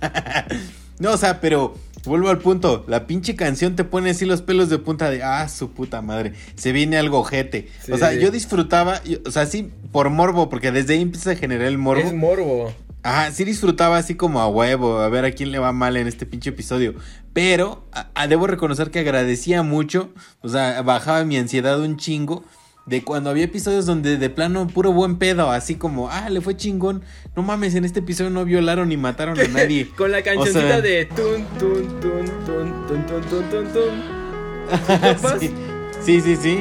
no, 0.99 1.11
o 1.11 1.17
sea, 1.17 1.39
pero 1.39 1.75
vuelvo 2.05 2.29
al 2.29 2.39
punto. 2.39 2.83
La 2.87 3.07
pinche 3.07 3.35
canción 3.35 3.75
te 3.75 3.83
pone 3.83 4.09
así 4.11 4.25
los 4.25 4.41
pelos 4.41 4.69
de 4.69 4.77
punta 4.79 5.09
de, 5.09 5.23
ah, 5.23 5.47
su 5.49 5.71
puta 5.71 6.01
madre. 6.01 6.33
Se 6.55 6.71
viene 6.71 6.97
algo 6.97 7.19
ojete. 7.19 7.69
Sí, 7.81 7.91
o 7.91 7.97
sea, 7.97 8.13
yo 8.13 8.31
disfrutaba, 8.31 9.01
o 9.25 9.31
sea, 9.31 9.45
sí, 9.45 9.71
por 9.91 10.09
morbo, 10.09 10.49
porque 10.49 10.71
desde 10.71 10.93
ahí 10.95 11.01
empieza 11.01 11.31
a 11.31 11.35
generar 11.35 11.67
el 11.67 11.77
morbo. 11.77 12.01
Es 12.07 12.13
morbo. 12.13 12.73
Ajá, 13.05 13.31
sí 13.31 13.43
disfrutaba 13.43 13.97
así 13.97 14.15
como 14.15 14.39
a 14.39 14.47
huevo, 14.47 14.99
a 14.99 15.09
ver 15.09 15.25
a 15.25 15.31
quién 15.31 15.51
le 15.51 15.59
va 15.59 15.73
mal 15.73 15.97
en 15.97 16.07
este 16.07 16.25
pinche 16.25 16.51
episodio. 16.51 16.93
Pero 17.33 17.85
a- 17.91 18.07
a- 18.15 18.27
debo 18.27 18.47
reconocer 18.47 18.91
que 18.91 18.99
agradecía 18.99 19.61
mucho, 19.61 20.13
o 20.41 20.47
sea, 20.47 20.81
bajaba 20.83 21.25
mi 21.25 21.35
ansiedad 21.37 21.81
un 21.81 21.97
chingo. 21.97 22.45
De 22.85 23.01
cuando 23.01 23.29
había 23.29 23.45
episodios 23.45 23.85
donde 23.85 24.17
de 24.17 24.29
plano 24.29 24.67
puro 24.67 24.91
buen 24.91 25.15
pedo, 25.17 25.49
así 25.51 25.75
como, 25.75 26.09
ah, 26.09 26.29
le 26.29 26.41
fue 26.41 26.57
chingón. 26.57 27.01
No 27.35 27.41
mames, 27.41 27.75
en 27.75 27.85
este 27.85 27.99
episodio 28.01 28.29
no 28.29 28.43
violaron 28.43 28.89
ni 28.89 28.97
mataron 28.97 29.39
a 29.39 29.47
nadie. 29.47 29.87
Con 29.95 30.11
la 30.11 30.21
cancioncita 30.21 30.59
sea- 30.67 30.81
de 30.81 31.05
tun, 31.05 31.45
tun, 31.57 31.87
tun, 32.01 32.25
tun, 32.45 32.85
tun, 32.87 33.05
tun, 33.07 33.21
tun, 33.29 33.49
tun, 33.49 33.67
tun. 33.71 35.39
sí, 35.39 35.49
sí, 36.01 36.21
sí, 36.21 36.35
sí. 36.35 36.59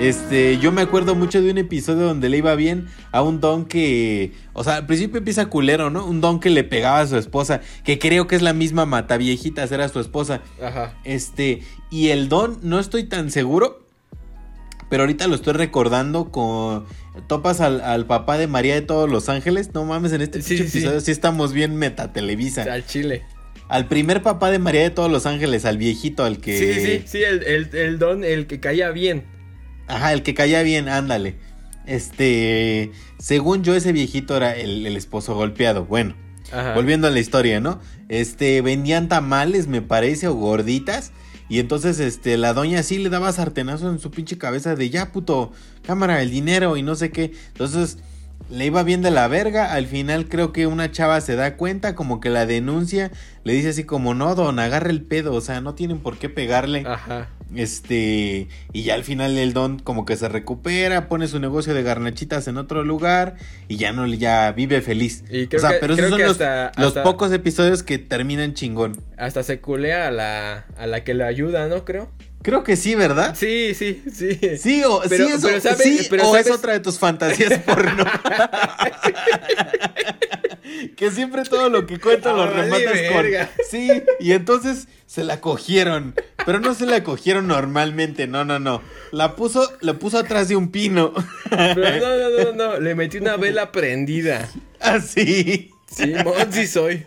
Este, 0.00 0.58
yo 0.58 0.72
me 0.72 0.80
acuerdo 0.80 1.14
mucho 1.14 1.42
de 1.42 1.50
un 1.50 1.58
episodio 1.58 2.04
donde 2.06 2.30
le 2.30 2.38
iba 2.38 2.54
bien 2.54 2.88
a 3.12 3.20
un 3.22 3.38
don 3.40 3.66
que, 3.66 4.32
o 4.54 4.64
sea, 4.64 4.76
al 4.76 4.86
principio 4.86 5.18
empieza 5.18 5.46
culero, 5.46 5.90
¿no? 5.90 6.06
Un 6.06 6.22
don 6.22 6.40
que 6.40 6.48
le 6.48 6.64
pegaba 6.64 7.00
a 7.00 7.06
su 7.06 7.18
esposa, 7.18 7.60
que 7.84 7.98
creo 7.98 8.26
que 8.26 8.34
es 8.34 8.40
la 8.40 8.54
misma 8.54 8.86
mataviejita, 8.86 9.62
era 9.64 9.88
su 9.90 10.00
esposa. 10.00 10.40
Ajá. 10.64 10.94
Este, 11.04 11.62
y 11.90 12.08
el 12.08 12.30
don, 12.30 12.58
no 12.62 12.80
estoy 12.80 13.04
tan 13.04 13.30
seguro, 13.30 13.82
pero 14.90 15.04
ahorita 15.04 15.26
lo 15.26 15.34
estoy 15.36 15.54
recordando 15.54 16.30
con... 16.30 16.84
Topas 17.26 17.60
al, 17.60 17.80
al 17.80 18.06
papá 18.06 18.36
de 18.38 18.46
María 18.46 18.74
de 18.74 18.82
todos 18.82 19.08
los 19.10 19.28
ángeles. 19.30 19.70
No 19.72 19.84
mames, 19.84 20.12
en 20.12 20.20
este 20.20 20.42
Sí, 20.42 20.56
sí. 20.58 20.62
episodio 20.64 21.00
sí 21.00 21.10
estamos 21.10 21.52
bien 21.54 21.76
metatelevisa. 21.76 22.62
Al 22.64 22.84
chile. 22.86 23.22
Al 23.68 23.86
primer 23.88 24.22
papá 24.22 24.50
de 24.50 24.58
María 24.58 24.82
de 24.82 24.90
todos 24.90 25.10
los 25.10 25.26
ángeles, 25.26 25.64
al 25.64 25.78
viejito, 25.78 26.24
al 26.24 26.40
que... 26.40 26.58
Sí, 26.58 26.74
sí, 26.84 27.02
sí, 27.06 27.22
el, 27.22 27.42
el, 27.44 27.68
el 27.74 27.98
don, 27.98 28.24
el 28.24 28.46
que 28.46 28.60
caía 28.60 28.90
bien. 28.90 29.24
Ajá, 29.86 30.12
el 30.12 30.22
que 30.22 30.34
caía 30.34 30.62
bien, 30.62 30.88
ándale. 30.88 31.36
Este, 31.86 32.90
según 33.18 33.62
yo, 33.64 33.74
ese 33.74 33.92
viejito 33.92 34.36
era 34.36 34.56
el, 34.56 34.86
el 34.86 34.96
esposo 34.96 35.34
golpeado. 35.34 35.84
Bueno, 35.84 36.14
Ajá. 36.52 36.74
volviendo 36.74 37.06
a 37.06 37.10
la 37.10 37.18
historia, 37.20 37.60
¿no? 37.60 37.80
Este, 38.08 38.60
vendían 38.62 39.08
tamales, 39.08 39.66
me 39.66 39.82
parece, 39.82 40.28
o 40.28 40.34
gorditas. 40.34 41.12
Y 41.50 41.58
entonces, 41.58 41.98
este, 41.98 42.38
la 42.38 42.54
doña 42.54 42.82
sí 42.84 42.98
le 42.98 43.10
daba 43.10 43.32
sartenazo 43.32 43.90
en 43.90 43.98
su 43.98 44.12
pinche 44.12 44.38
cabeza 44.38 44.76
de 44.76 44.88
ya, 44.88 45.10
puto, 45.10 45.50
cámara, 45.82 46.22
el 46.22 46.30
dinero 46.30 46.76
y 46.76 46.82
no 46.82 46.94
sé 46.94 47.10
qué. 47.10 47.32
Entonces, 47.48 47.98
le 48.50 48.66
iba 48.66 48.82
bien 48.82 49.02
de 49.02 49.10
la 49.10 49.28
verga. 49.28 49.72
Al 49.72 49.86
final, 49.86 50.28
creo 50.28 50.52
que 50.52 50.66
una 50.66 50.90
chava 50.90 51.20
se 51.20 51.36
da 51.36 51.56
cuenta, 51.56 51.94
como 51.94 52.20
que 52.20 52.30
la 52.30 52.46
denuncia. 52.46 53.10
Le 53.44 53.52
dice 53.54 53.70
así 53.70 53.84
como, 53.84 54.12
no, 54.14 54.34
don, 54.34 54.58
agarra 54.58 54.90
el 54.90 55.02
pedo. 55.02 55.32
O 55.34 55.40
sea, 55.40 55.60
no 55.60 55.74
tienen 55.74 55.98
por 56.00 56.18
qué 56.18 56.28
pegarle. 56.28 56.84
Ajá. 56.86 57.28
Este, 57.54 58.46
y 58.72 58.82
ya 58.84 58.94
al 58.94 59.02
final 59.04 59.36
el 59.36 59.52
don 59.52 59.78
como 59.80 60.04
que 60.04 60.16
se 60.16 60.28
recupera, 60.28 61.08
pone 61.08 61.26
su 61.28 61.40
negocio 61.40 61.74
de 61.74 61.82
garnachitas 61.82 62.46
en 62.48 62.56
otro 62.58 62.84
lugar 62.84 63.36
y 63.68 63.76
ya 63.76 63.92
no, 63.92 64.06
ya 64.06 64.52
vive 64.52 64.80
feliz. 64.82 65.24
Y 65.30 65.46
creo 65.46 65.58
o 65.58 65.60
sea, 65.62 65.70
que- 65.70 65.76
pero 65.80 65.94
esos 65.94 66.10
son 66.10 66.18
que 66.18 66.24
los, 66.24 66.32
hasta- 66.40 66.72
los 66.80 66.88
hasta- 66.88 67.02
pocos 67.02 67.32
episodios 67.32 67.82
que 67.82 67.98
terminan 67.98 68.54
chingón. 68.54 69.00
Hasta 69.16 69.42
se 69.42 69.60
culea 69.60 70.08
a 70.08 70.10
la, 70.10 70.66
a 70.76 70.86
la 70.86 71.02
que 71.04 71.14
le 71.14 71.24
ayuda, 71.24 71.66
¿no? 71.68 71.84
Creo. 71.84 72.10
Creo 72.42 72.64
que 72.64 72.74
sí, 72.76 72.94
¿verdad? 72.94 73.34
Sí, 73.38 73.74
sí, 73.74 74.02
sí. 74.14 74.38
Sí, 74.58 74.82
o, 74.84 75.02
Pero- 75.08 75.26
sí, 75.28 75.32
eso, 75.34 75.46
pero 75.48 75.60
sabe- 75.60 75.84
sí, 75.84 76.06
pero 76.08 76.28
o 76.30 76.36
es 76.36 76.50
otra 76.50 76.72
de 76.72 76.80
tus 76.80 76.98
fantasías 76.98 77.58
porno. 77.66 78.04
que 80.96 81.10
siempre 81.10 81.42
todo 81.44 81.68
lo 81.68 81.86
que 81.86 81.98
cuento 81.98 82.34
lo 82.34 82.42
Ah, 82.44 82.46
rematas 82.50 82.98
con. 83.12 83.26
Sí, 83.70 84.02
y 84.20 84.32
entonces 84.32 84.88
se 85.06 85.24
la 85.24 85.40
cogieron. 85.40 86.14
Pero 86.46 86.60
no 86.60 86.74
se 86.74 86.86
la 86.86 87.02
cogieron 87.04 87.46
normalmente, 87.46 88.26
no, 88.26 88.44
no, 88.44 88.58
no. 88.58 88.80
La 89.12 89.36
puso, 89.36 89.70
la 89.80 89.94
puso 89.94 90.18
atrás 90.18 90.48
de 90.48 90.56
un 90.56 90.70
pino. 90.70 91.12
Pero 91.50 91.74
no, 91.98 92.16
no, 92.16 92.44
no, 92.44 92.52
no. 92.72 92.80
Le 92.80 92.94
metí 92.94 93.18
una 93.18 93.36
vela 93.36 93.72
prendida. 93.72 94.48
Así. 94.80 95.69
Sí, 95.90 96.12
Monsi 96.24 96.66
soy. 96.68 97.04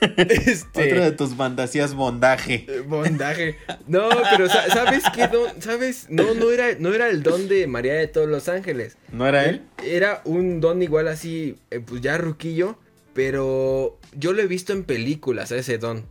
Este. 0.00 0.92
Otra 0.92 1.04
de 1.04 1.12
tus 1.12 1.34
fantasías 1.34 1.94
bondaje. 1.94 2.66
eh, 2.68 2.80
Bondaje. 2.80 3.56
No, 3.86 4.08
pero 4.30 4.48
sa- 4.48 4.68
¿sabes 4.68 5.04
qué 5.14 5.28
don? 5.28 5.60
¿Sabes? 5.62 6.06
No, 6.08 6.34
no 6.34 6.50
era, 6.50 6.68
no 6.78 6.92
era 6.92 7.08
el 7.08 7.22
don 7.22 7.48
de 7.48 7.66
María 7.66 7.94
de 7.94 8.06
todos 8.08 8.28
los 8.28 8.48
ángeles. 8.48 8.96
¿No 9.12 9.26
era 9.26 9.44
él? 9.44 9.62
Era 9.84 10.22
un 10.24 10.60
don 10.60 10.82
igual 10.82 11.08
así, 11.08 11.56
eh, 11.70 11.80
pues 11.80 12.00
ya 12.00 12.18
ruquillo. 12.18 12.78
Pero 13.14 13.98
yo 14.16 14.32
lo 14.32 14.42
he 14.42 14.46
visto 14.46 14.72
en 14.72 14.84
películas 14.84 15.50
ese 15.50 15.78
don. 15.78 16.04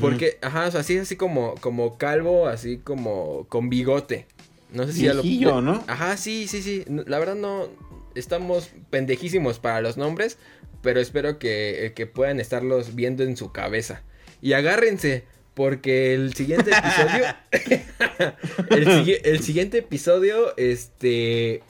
Porque, 0.00 0.36
ajá, 0.42 0.66
o 0.66 0.70
sea, 0.70 0.80
así 0.80 0.98
así 0.98 1.16
como, 1.16 1.54
como 1.62 1.96
calvo, 1.96 2.46
así 2.46 2.76
como 2.76 3.46
con 3.48 3.70
bigote. 3.70 4.26
No 4.70 4.86
sé 4.86 4.92
si 4.92 5.04
ya 5.04 5.14
lo. 5.14 5.60
¿no? 5.62 5.82
Ajá, 5.86 6.18
sí, 6.18 6.46
sí, 6.48 6.62
sí. 6.62 6.84
La 7.06 7.18
verdad 7.18 7.34
no. 7.36 7.68
Estamos 8.14 8.70
pendejísimos 8.90 9.58
para 9.58 9.80
los 9.80 9.96
nombres. 9.96 10.38
Pero 10.82 11.00
espero 11.00 11.38
que, 11.38 11.86
eh, 11.86 11.92
que 11.92 12.06
puedan 12.06 12.40
estarlos 12.40 12.94
viendo 12.94 13.22
en 13.24 13.36
su 13.36 13.52
cabeza. 13.52 14.02
Y 14.40 14.52
agárrense. 14.52 15.24
Porque 15.54 16.14
el 16.14 16.34
siguiente 16.34 16.70
episodio. 16.70 17.24
el, 18.70 18.86
sigui- 18.86 19.20
el 19.24 19.40
siguiente 19.42 19.78
episodio. 19.78 20.56
Este. 20.56 21.62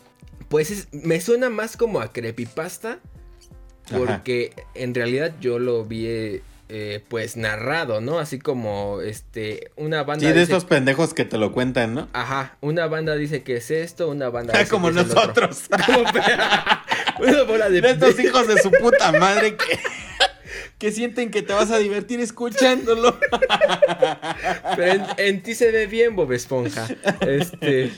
Pues 0.48 0.70
es- 0.70 0.88
me 0.92 1.20
suena 1.20 1.48
más 1.50 1.76
como 1.76 2.00
a 2.00 2.12
creepypasta. 2.12 2.98
Ajá. 3.86 3.98
Porque 3.98 4.52
en 4.74 4.94
realidad 4.94 5.32
yo 5.40 5.58
lo 5.58 5.84
vi. 5.86 6.06
eh, 6.70 7.02
pues 7.08 7.38
narrado, 7.38 8.02
¿no? 8.02 8.18
Así 8.18 8.38
como 8.38 9.00
este 9.00 9.70
una 9.76 10.02
banda. 10.02 10.20
Sí, 10.20 10.26
de 10.26 10.32
dice- 10.40 10.52
estos 10.52 10.66
pendejos 10.66 11.14
que 11.14 11.24
te 11.24 11.38
lo 11.38 11.52
cuentan, 11.52 11.94
¿no? 11.94 12.08
Ajá, 12.12 12.58
una 12.60 12.86
banda 12.88 13.14
dice 13.16 13.42
que 13.42 13.56
es 13.56 13.70
esto, 13.70 14.10
una 14.10 14.28
banda 14.28 14.52
dice 14.58 14.70
como 14.70 14.92
que 14.92 15.00
es 15.00 15.06
el 15.06 15.16
otro. 15.16 15.46
nosotros. 15.46 15.62
Como- 15.86 16.04
una 17.20 17.42
bola 17.44 17.68
de, 17.70 17.80
De 17.82 17.90
estos 17.90 18.18
hijos 18.20 18.46
de 18.48 18.58
su 18.58 18.70
puta 18.70 19.12
madre 19.12 19.56
que, 19.56 19.78
que 20.78 20.92
sienten 20.92 21.30
que 21.30 21.42
te 21.42 21.52
vas 21.52 21.70
a 21.70 21.78
divertir 21.78 22.20
escuchándolo. 22.20 23.18
Pero 24.76 24.92
en, 24.92 25.02
en 25.16 25.42
ti 25.42 25.54
se 25.54 25.70
ve 25.70 25.86
bien, 25.86 26.16
Bob 26.16 26.32
Esponja. 26.32 26.88
Este, 27.20 27.90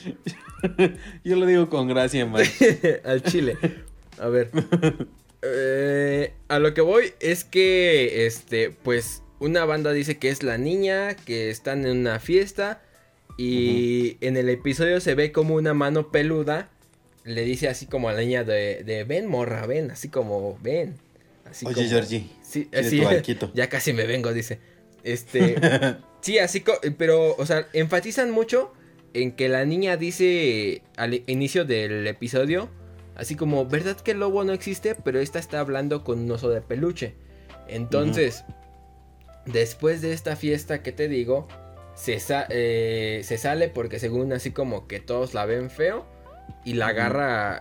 Yo 1.25 1.37
lo 1.37 1.47
digo 1.47 1.69
con 1.69 1.89
gracia, 1.89 2.27
man. 2.27 2.45
al 3.05 3.23
chile. 3.23 3.57
A 4.19 4.29
ver. 4.29 4.51
Eh, 5.43 6.33
a 6.49 6.59
lo 6.59 6.75
que 6.75 6.83
voy 6.83 7.15
es 7.21 7.45
que, 7.45 8.27
este, 8.27 8.71
pues, 8.71 9.23
una 9.39 9.65
banda 9.65 9.93
dice 9.93 10.19
que 10.19 10.29
es 10.29 10.43
la 10.43 10.59
niña, 10.59 11.15
que 11.15 11.51
están 11.51 11.87
en 11.87 11.99
una 11.99 12.21
fiesta. 12.21 12.83
Y 13.39 14.19
en 14.21 14.37
el 14.37 14.51
episodio 14.51 15.01
se 15.01 15.15
ve 15.15 15.33
como 15.33 15.55
una 15.55 15.73
mano 15.73 16.11
peluda 16.11 16.69
le 17.25 17.43
dice 17.43 17.69
así 17.69 17.87
como 17.87 18.09
a 18.09 18.13
la 18.13 18.21
niña 18.21 18.45
de, 18.45 18.83
de 18.85 19.05
ven, 19.05 19.27
morra, 19.27 19.67
ven, 19.67 19.91
así 19.91 20.09
como 20.09 20.59
ven. 20.63 20.95
Así 21.49 21.67
Oye, 21.67 21.75
como- 21.75 21.89
Georgie, 21.89 22.27
ya 23.55 23.69
casi 23.69 23.93
me 23.93 24.07
vengo, 24.07 24.33
dice. 24.33 24.59
Este, 25.05 25.57
sí, 26.21 26.39
así, 26.39 26.63
pero, 26.99 27.35
o 27.37 27.47
sea, 27.47 27.67
enfatizan 27.73 28.31
mucho 28.31 28.73
en 29.15 29.33
que 29.33 29.49
la 29.49 29.65
niña 29.65 29.97
dice 29.97 30.83
al 30.97 31.23
inicio 31.27 31.65
del 31.65 32.07
episodio, 32.07 32.69
así 33.17 33.35
como, 33.35 33.67
¿verdad 33.67 33.97
que 33.97 34.13
el 34.13 34.21
lobo 34.21 34.45
no 34.45 34.53
existe? 34.53 34.95
Pero 34.95 35.19
esta 35.21 35.39
está 35.39 35.61
hablando 35.61 36.05
con 36.05 36.21
un 36.21 36.31
oso 36.31 36.49
de 36.51 36.61
peluche. 36.61 37.15
Entonces, 37.69 38.45
después 39.47 40.03
de 40.03 40.13
esta 40.13 40.37
fiesta 40.37 40.83
que 40.83 40.93
te 40.93 41.09
digo, 41.09 41.49
se, 41.95 42.19
sa- 42.21 42.47
eh, 42.51 43.21
se 43.25 43.39
sale 43.39 43.69
porque 43.69 43.99
según 43.99 44.33
así 44.33 44.51
como 44.53 44.87
que 44.87 45.01
todos 45.01 45.35
la 45.35 45.45
ven 45.47 45.71
feo 45.71 46.07
y 46.65 46.75
la 46.75 46.89
agarra 46.89 47.61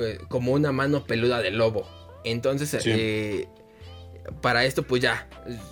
eh, 0.00 0.18
como 0.28 0.52
una 0.52 0.72
mano 0.72 1.04
peluda 1.04 1.40
de 1.42 1.50
lobo. 1.50 1.86
Entonces, 2.24 2.70
Sí. 2.82 2.90
eh, 2.94 3.48
para 4.40 4.64
esto 4.64 4.84
pues 4.84 5.02
ya, 5.02 5.26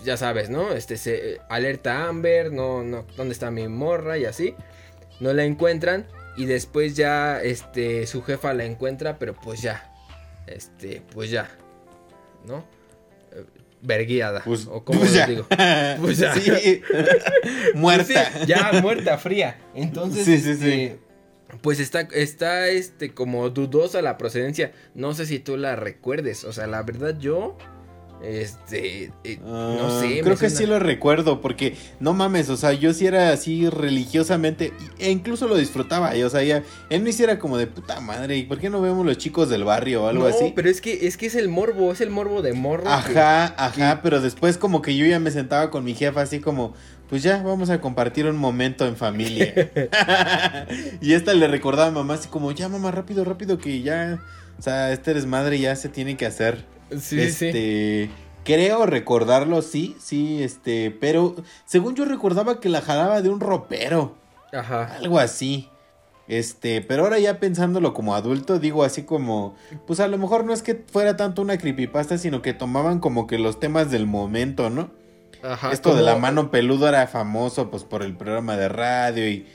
ya 0.05 0.17
sabes, 0.17 0.51
¿no? 0.51 0.73
Este 0.73 0.97
se 0.97 1.39
alerta 1.49 1.99
a 2.05 2.09
Amber, 2.09 2.53
no, 2.53 2.83
no, 2.83 3.07
¿dónde 3.17 3.33
está 3.33 3.51
mi 3.51 3.67
morra? 3.69 4.19
Y 4.19 4.25
así. 4.25 4.55
No 5.21 5.33
la 5.33 5.45
encuentran 5.45 6.07
y 6.37 6.47
después 6.47 6.97
ya, 6.97 7.41
este, 7.43 8.07
su 8.07 8.23
jefa 8.23 8.55
la 8.55 8.65
encuentra, 8.65 9.19
pero 9.19 9.35
pues 9.35 9.61
ya, 9.63 9.93
este, 10.47 11.03
pues 11.13 11.31
ya, 11.31 11.49
¿no? 12.47 12.65
Eh, 13.33 13.45
Verguiada, 13.83 14.43
Pues, 14.45 14.67
o 14.67 14.83
como 14.85 15.01
pues 15.01 15.13
ya. 15.15 15.27
digo. 15.27 15.47
Pues 16.01 16.19
ya. 16.19 16.35
Sí. 16.35 16.83
Muerta. 17.75 18.31
Sí, 18.33 18.47
ya 18.47 18.73
muerta, 18.83 19.17
fría. 19.19 19.59
Entonces, 19.75 20.25
Sí, 20.25 20.39
sí, 20.39 20.51
este, 20.51 20.99
pues 21.63 21.81
está, 21.81 22.01
está 22.01 22.69
este, 22.69 23.13
como 23.13 23.49
dudosa 23.51 24.03
la 24.03 24.19
procedencia. 24.19 24.73
No 24.95 25.15
sé 25.15 25.27
si 25.27 25.39
tú 25.39 25.57
la 25.57 25.77
recuerdes. 25.77 26.45
O 26.45 26.53
sea, 26.53 26.67
la 26.67 26.83
verdad, 26.83 27.19
yo. 27.19 27.57
Este. 28.23 29.13
eh, 29.25 29.39
no 29.43 29.87
Ah, 29.87 30.01
sé. 30.01 30.21
Creo 30.21 30.37
que 30.37 30.51
sí 30.51 30.67
lo 30.67 30.79
recuerdo, 30.79 31.41
porque 31.41 31.77
no 32.01 32.13
mames, 32.13 32.51
o 32.51 32.57
sea, 32.57 32.73
yo 32.75 32.93
sí 32.93 33.07
era 33.07 33.31
así 33.33 33.69
religiosamente, 33.71 34.73
e 34.99 35.11
incluso 35.11 35.49
lo 35.49 35.57
disfrutaba, 35.57 36.15
y, 36.17 36.23
o 36.23 36.31
sea, 36.31 36.43
ya, 36.43 36.63
él 36.91 37.03
me 37.03 37.11
hiciera 37.11 37.39
como 37.39 37.57
de 37.57 37.67
puta 37.67 38.01
madre, 38.01 38.37
¿y 38.37 38.43
por 38.45 38.59
qué 38.59 38.69
no 38.71 38.81
vemos 38.83 39.07
los 39.07 39.17
chicos 39.19 39.49
del 39.49 39.65
barrio 39.65 40.05
o 40.05 40.07
algo 40.09 40.25
no, 40.29 40.29
así? 40.35 40.53
pero 40.55 40.69
es 40.69 40.81
que, 40.81 41.07
es 41.07 41.17
que 41.17 41.27
es 41.27 41.35
el 41.35 41.49
morbo, 41.49 41.93
es 41.93 42.01
el 42.01 42.11
morbo 42.11 42.43
de 42.43 42.53
morro. 42.53 42.85
que- 42.85 42.89
Ajá, 42.91 43.55
ajá, 43.57 44.01
pero 44.03 44.21
después 44.21 44.59
como 44.59 44.83
que 44.83 44.97
yo 44.97 45.07
ya 45.07 45.19
me 45.19 45.31
sentaba 45.31 45.71
con 45.71 45.85
mi 45.85 45.95
jefa 45.95 46.21
así 46.23 46.41
como, 46.41 46.75
pues 47.09 47.23
ya, 47.23 47.43
vamos 47.43 47.71
a 47.71 47.81
compartir 47.81 48.27
un 48.27 48.37
momento 48.37 48.87
en 48.87 48.97
familia. 48.97 49.55
y 51.01 51.13
esta 51.15 51.33
le 51.35 51.49
recordaba 51.49 51.89
a 51.89 51.93
mamá 51.93 52.15
así 52.15 52.29
como, 52.29 52.53
ya 52.53 52.69
mamá, 52.69 52.91
rápido, 52.91 53.25
rápido, 53.25 53.59
que 53.59 53.83
ya, 53.83 54.21
o 54.59 54.63
sea, 54.63 54.93
este 54.93 55.15
desmadre 55.15 55.59
ya 55.59 55.75
se 55.77 55.89
tiene 55.89 56.17
que 56.17 56.27
hacer. 56.27 56.65
Sí, 56.91 56.99
sí. 56.99 57.21
este, 57.21 58.11
creo 58.45 58.87
recordarlo, 58.87 59.63
sí, 59.63 59.97
sí, 60.01 60.43
este, 60.43 60.91
pero 60.91 61.37
según 61.65 61.95
yo 61.95 62.05
recordaba 62.05 62.61
que 62.61 62.69
la 62.69 62.81
jalaba 62.81 63.23
de 63.23 63.29
un 63.29 63.41
ropero, 63.41 64.17
Ajá. 64.53 64.97
algo 64.97 65.19
así. 65.19 65.69
Este, 66.29 66.81
pero 66.81 67.03
ahora 67.03 67.19
ya 67.19 67.41
pensándolo 67.41 67.93
como 67.93 68.15
adulto, 68.15 68.61
digo 68.61 68.85
así 68.85 69.03
como, 69.03 69.57
pues 69.87 69.99
a 69.99 70.07
lo 70.07 70.17
mejor 70.17 70.45
no 70.45 70.53
es 70.53 70.63
que 70.63 70.77
fuera 70.77 71.17
tanto 71.17 71.43
una 71.43 71.59
creepypasta, 71.59 72.19
sino 72.19 72.41
que 72.41 72.55
tomaban 72.55 73.01
como 73.01 73.27
que 73.27 73.37
los 73.37 73.59
temas 73.59 73.91
del 73.91 74.07
momento, 74.07 74.71
¿no? 74.71 74.91
Ajá. 75.43 75.73
Esto 75.73 75.97
de 75.97 76.03
la 76.03 76.17
mano 76.17 76.53
peluda 76.53 76.91
era 76.91 77.07
famoso 77.09 77.71
pues 77.71 77.83
por 77.83 78.03
el 78.03 78.17
programa 78.17 78.57
de 78.57 78.69
radio 78.69 79.29
y 79.29 79.47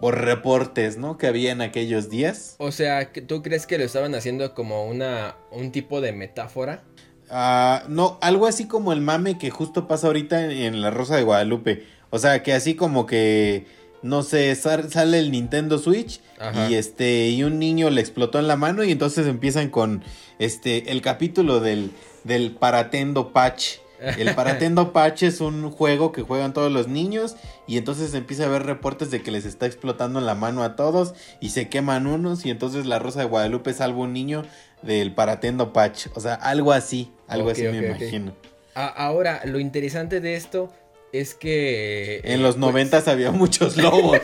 por 0.00 0.20
reportes, 0.20 0.96
¿no? 0.98 1.16
Que 1.18 1.26
había 1.26 1.52
en 1.52 1.60
aquellos 1.62 2.10
días. 2.10 2.56
O 2.58 2.70
sea, 2.72 3.10
¿tú 3.12 3.42
crees 3.42 3.66
que 3.66 3.78
lo 3.78 3.84
estaban 3.84 4.14
haciendo 4.14 4.54
como 4.54 4.86
una 4.86 5.36
un 5.50 5.72
tipo 5.72 6.00
de 6.00 6.12
metáfora? 6.12 6.82
Ah, 7.30 7.82
no, 7.88 8.18
algo 8.20 8.46
así 8.46 8.66
como 8.68 8.92
el 8.92 9.00
mame 9.00 9.38
que 9.38 9.50
justo 9.50 9.88
pasa 9.88 10.06
ahorita 10.06 10.44
en, 10.44 10.50
en 10.52 10.80
La 10.82 10.90
Rosa 10.90 11.16
de 11.16 11.22
Guadalupe. 11.22 11.84
O 12.10 12.18
sea, 12.18 12.42
que 12.42 12.52
así 12.52 12.74
como 12.76 13.04
que, 13.06 13.66
no 14.02 14.22
sé, 14.22 14.54
sal- 14.54 14.90
sale 14.92 15.18
el 15.18 15.32
Nintendo 15.32 15.78
Switch 15.78 16.20
Ajá. 16.38 16.70
y 16.70 16.74
este, 16.74 17.28
y 17.30 17.42
un 17.42 17.58
niño 17.58 17.90
le 17.90 18.00
explotó 18.00 18.38
en 18.38 18.46
la 18.46 18.56
mano 18.56 18.84
y 18.84 18.92
entonces 18.92 19.26
empiezan 19.26 19.70
con 19.70 20.04
este, 20.38 20.92
el 20.92 21.02
capítulo 21.02 21.58
del, 21.60 21.90
del 22.22 22.52
Paratendo 22.52 23.32
Patch. 23.32 23.78
El 24.00 24.34
Paratendo 24.34 24.92
Patch 24.92 25.22
es 25.22 25.40
un 25.40 25.70
juego 25.70 26.12
que 26.12 26.22
juegan 26.22 26.52
todos 26.52 26.70
los 26.70 26.88
niños 26.88 27.36
y 27.66 27.78
entonces 27.78 28.12
empieza 28.14 28.44
a 28.44 28.46
haber 28.46 28.64
reportes 28.64 29.10
de 29.10 29.22
que 29.22 29.30
les 29.30 29.44
está 29.44 29.66
explotando 29.66 30.18
en 30.18 30.26
la 30.26 30.34
mano 30.34 30.62
a 30.62 30.76
todos 30.76 31.14
y 31.40 31.50
se 31.50 31.68
queman 31.68 32.06
unos 32.06 32.44
y 32.44 32.50
entonces 32.50 32.86
la 32.86 32.98
Rosa 32.98 33.20
de 33.20 33.26
Guadalupe 33.26 33.72
salva 33.72 34.00
un 34.00 34.12
niño 34.12 34.44
del 34.82 35.14
Paratendo 35.14 35.72
Patch. 35.72 36.08
O 36.14 36.20
sea, 36.20 36.34
algo 36.34 36.72
así, 36.72 37.12
algo 37.26 37.50
así 37.50 37.62
me 37.62 37.78
imagino. 37.78 38.34
A- 38.74 38.88
ahora, 38.88 39.40
lo 39.44 39.58
interesante 39.58 40.20
de 40.20 40.36
esto 40.36 40.72
es 41.12 41.34
que... 41.34 42.20
En 42.24 42.32
eh, 42.40 42.42
los 42.42 42.56
pues, 42.56 42.58
noventas 42.58 43.08
había 43.08 43.30
muchos 43.30 43.76
lobos. 43.78 44.18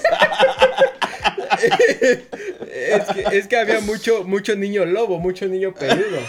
es, 2.72 3.04
que, 3.06 3.38
es 3.38 3.48
que 3.48 3.56
había 3.56 3.80
mucho, 3.80 4.24
mucho 4.24 4.54
niño 4.56 4.85
lobo, 4.85 5.18
mucho 5.18 5.46
niño 5.46 5.72
peludo. 5.74 6.20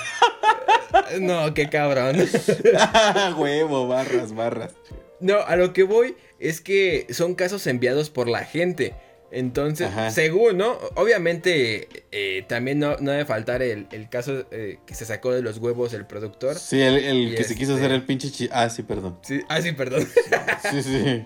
No, 1.20 1.54
qué 1.54 1.70
cabrón. 1.70 2.18
Huevo, 3.38 3.88
barras, 3.88 4.34
barras. 4.34 4.74
No, 5.20 5.40
a 5.42 5.56
lo 5.56 5.74
que 5.74 5.84
voy 5.84 6.16
es 6.40 6.62
que 6.62 7.08
son 7.12 7.36
casos 7.36 7.66
enviados 7.68 8.10
por 8.10 8.28
la 8.28 8.44
gente. 8.46 8.94
Entonces, 9.32 9.88
Ajá. 9.88 10.12
según, 10.12 10.58
¿no? 10.58 10.78
Obviamente, 10.96 11.88
eh, 12.12 12.46
también 12.48 12.78
no, 12.78 12.98
no 12.98 13.12
debe 13.12 13.26
faltar 13.26 13.64
el, 13.64 13.88
el 13.92 14.08
caso 14.08 14.46
eh, 14.52 14.78
que 14.86 14.94
se 14.94 15.06
sacó 15.06 15.32
de 15.32 15.42
los 15.42 15.58
huevos 15.58 15.94
el 15.94 16.06
productor. 16.06 16.56
Sí, 16.60 16.80
el, 16.82 17.36
que 17.36 17.44
se 17.44 17.56
quiso 17.56 17.72
este- 17.74 17.86
hacer 17.86 17.96
el 17.96 18.04
pinche 18.04 18.30
chi... 18.30 18.48
Ah, 18.52 18.70
sí, 18.70 18.84
perdón. 18.84 19.18
Sí, 19.24 19.42
ah, 19.50 19.62
sí, 19.62 19.72
perdón. 19.72 20.08
Sí, 20.72 20.84
sí. 20.84 21.26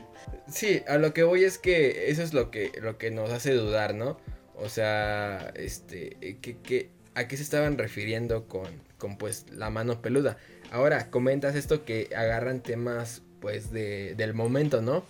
Sí, 0.50 0.84
a 0.88 0.98
lo 0.98 1.14
que 1.14 1.24
voy 1.24 1.44
es 1.44 1.58
que 1.58 2.10
eso 2.10 2.24
es 2.24 2.34
lo 2.34 2.50
que, 2.50 2.72
lo 2.82 2.98
que 2.98 3.12
nos 3.12 3.30
hace 3.32 3.52
dudar, 3.54 3.94
¿no? 3.94 4.18
O 4.56 4.70
sea, 4.70 5.52
este, 5.56 6.16
que, 6.42 6.58
que- 6.64 6.90
¿a 7.14 7.28
qué 7.28 7.36
se 7.36 7.44
estaban 7.44 7.78
refiriendo 7.78 8.48
con, 8.48 8.70
con, 8.98 9.18
pues, 9.18 9.46
la 9.52 9.70
mano 9.70 10.02
peluda? 10.02 10.38
Ahora, 10.72 11.10
comentas 11.10 11.56
esto 11.56 11.86
que 11.86 12.10
agarran 12.16 12.62
temas, 12.62 13.22
pues, 13.40 13.72
de, 13.72 14.16
del 14.16 14.34
momento, 14.34 14.82
¿no? 14.82 15.04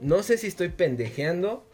No 0.00 0.22
sé 0.22 0.38
si 0.38 0.46
estoy 0.46 0.68
pendejeando, 0.68 1.66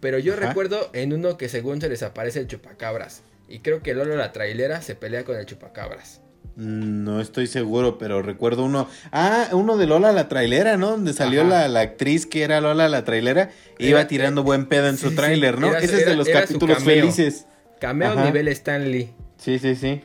pero 0.00 0.18
yo 0.18 0.34
Ajá. 0.34 0.48
recuerdo 0.48 0.90
en 0.92 1.12
uno 1.12 1.36
que 1.36 1.48
según 1.48 1.80
se 1.80 1.88
les 1.88 2.02
aparece 2.02 2.40
el 2.40 2.46
chupacabras. 2.46 3.22
Y 3.48 3.58
creo 3.60 3.82
que 3.82 3.94
Lolo 3.94 4.16
la 4.16 4.32
trailera 4.32 4.80
se 4.82 4.94
pelea 4.94 5.24
con 5.24 5.36
el 5.36 5.44
chupacabras. 5.46 6.20
Mm, 6.56 7.04
No 7.04 7.20
estoy 7.20 7.46
seguro, 7.46 7.98
pero 7.98 8.22
recuerdo 8.22 8.64
uno. 8.64 8.88
Ah, 9.12 9.48
uno 9.52 9.76
de 9.76 9.86
Lola 9.86 10.12
la 10.12 10.28
trailera, 10.28 10.76
¿no? 10.76 10.90
Donde 10.92 11.12
salió 11.12 11.42
la, 11.44 11.66
la 11.68 11.80
actriz 11.80 12.26
que 12.26 12.42
era 12.42 12.60
Lola 12.60 12.88
la 12.88 13.04
trailera. 13.04 13.50
e 13.78 13.88
iba 13.88 14.06
tirando 14.06 14.42
buen 14.44 14.66
pedo 14.66 14.88
en 14.88 14.96
sí, 14.96 15.02
su 15.04 15.10
sí, 15.10 15.16
tráiler, 15.16 15.58
¿no? 15.58 15.68
era 15.70 15.78
Ese 15.80 15.98
es 15.98 16.06
de 16.06 16.16
los 16.16 16.28
capítulos 16.28 16.78
cameo. 16.78 16.94
felices. 16.94 17.46
Cameo 17.80 18.12
Ajá. 18.12 18.24
nivel 18.24 18.48
Stanley. 18.48 19.12
Sí, 19.36 19.58
sí, 19.58 19.74
sí. 19.74 20.00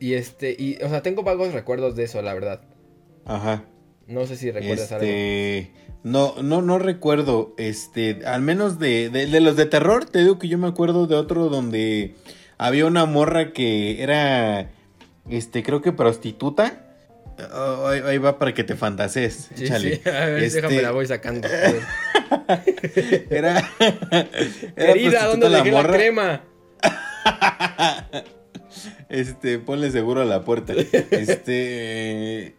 Y 0.00 0.14
este, 0.14 0.54
y, 0.58 0.78
o 0.82 0.88
sea, 0.88 1.02
tengo 1.02 1.22
vagos 1.22 1.52
recuerdos 1.52 1.96
de 1.96 2.04
eso, 2.04 2.22
la 2.22 2.34
verdad. 2.34 2.60
Ajá. 3.24 3.64
No 4.06 4.26
sé 4.26 4.36
si 4.36 4.50
recuerdas 4.50 4.90
algo. 4.92 5.04
Este. 5.04 5.72
No, 6.02 6.34
no, 6.42 6.62
no 6.62 6.78
recuerdo. 6.78 7.54
Este. 7.58 8.20
Al 8.24 8.42
menos 8.42 8.78
de, 8.78 9.10
de, 9.10 9.26
de 9.26 9.40
los 9.40 9.56
de 9.56 9.66
terror, 9.66 10.04
te 10.04 10.20
digo 10.20 10.38
que 10.38 10.48
yo 10.48 10.56
me 10.58 10.68
acuerdo 10.68 11.06
de 11.06 11.16
otro 11.16 11.48
donde 11.48 12.14
había 12.56 12.86
una 12.86 13.04
morra 13.04 13.52
que 13.52 14.02
era. 14.02 14.70
Este, 15.28 15.62
creo 15.62 15.82
que 15.82 15.92
prostituta. 15.92 16.84
Oh, 17.52 17.86
ahí, 17.86 18.00
ahí 18.04 18.18
va 18.18 18.38
para 18.38 18.52
que 18.52 18.64
te 18.64 18.74
fantasees. 18.74 19.50
Sí, 19.54 19.64
échale. 19.64 19.96
sí, 19.96 20.08
a 20.08 20.26
ver, 20.26 20.42
Este, 20.42 20.60
déjame 20.60 20.82
la 20.82 20.90
voy 20.90 21.06
sacando. 21.06 21.46
Era. 23.30 23.70
era 24.76 24.92
Querida, 24.92 25.26
¿dónde 25.26 25.48
la 25.48 25.58
dejé 25.58 25.70
la 25.70 25.86
crema? 25.86 26.44
Este, 29.08 29.58
ponle 29.58 29.90
seguro 29.90 30.22
a 30.22 30.24
la 30.24 30.44
puerta. 30.44 30.72
Este. 31.10 32.56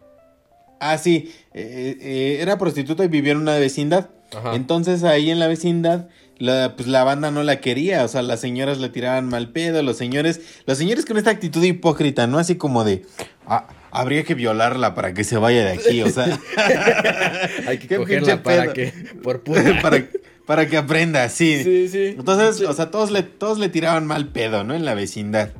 Ah, 0.80 0.96
sí, 0.98 1.32
eh, 1.52 1.96
eh, 2.00 2.38
era 2.40 2.56
prostituta 2.58 3.04
y 3.04 3.08
vivía 3.08 3.32
en 3.32 3.38
una 3.38 3.56
vecindad. 3.58 4.08
Ajá. 4.34 4.54
Entonces 4.54 5.02
ahí 5.04 5.30
en 5.30 5.38
la 5.38 5.46
vecindad, 5.46 6.08
la, 6.38 6.74
pues 6.76 6.88
la 6.88 7.04
banda 7.04 7.30
no 7.30 7.42
la 7.42 7.60
quería, 7.60 8.04
o 8.04 8.08
sea, 8.08 8.22
las 8.22 8.40
señoras 8.40 8.78
le 8.78 8.88
tiraban 8.88 9.28
mal 9.28 9.50
pedo, 9.50 9.82
los 9.82 9.96
señores, 9.98 10.40
los 10.66 10.78
señores 10.78 11.04
con 11.04 11.18
esta 11.18 11.30
actitud 11.30 11.62
hipócrita, 11.62 12.26
¿no? 12.26 12.38
Así 12.38 12.54
como 12.54 12.84
de, 12.84 13.02
"Ah, 13.46 13.66
habría 13.90 14.22
que 14.22 14.34
violarla 14.34 14.94
para 14.94 15.12
que 15.12 15.24
se 15.24 15.36
vaya 15.36 15.64
de 15.66 15.72
aquí, 15.72 16.00
o 16.02 16.08
sea, 16.08 16.38
Hay 17.66 17.78
que 17.78 17.96
cogerla 17.96 18.42
para 18.42 18.62
pedo. 18.62 18.72
que. 18.72 18.92
Por 19.22 19.40
puta. 19.44 19.62
para, 19.82 20.06
para 20.46 20.66
que 20.66 20.76
aprenda, 20.78 21.28
sí. 21.28 21.62
Sí, 21.62 21.88
sí. 21.88 22.06
Entonces, 22.18 22.56
Sí. 22.56 22.64
o 22.64 22.72
sea, 22.72 22.90
todos 22.90 23.10
le, 23.10 23.22
todos 23.22 23.58
le 23.58 23.68
tiraban 23.68 24.06
mal 24.06 24.28
pedo, 24.28 24.64
¿no? 24.64 24.74
En 24.74 24.84
la 24.86 24.94
vecindad. 24.94 25.50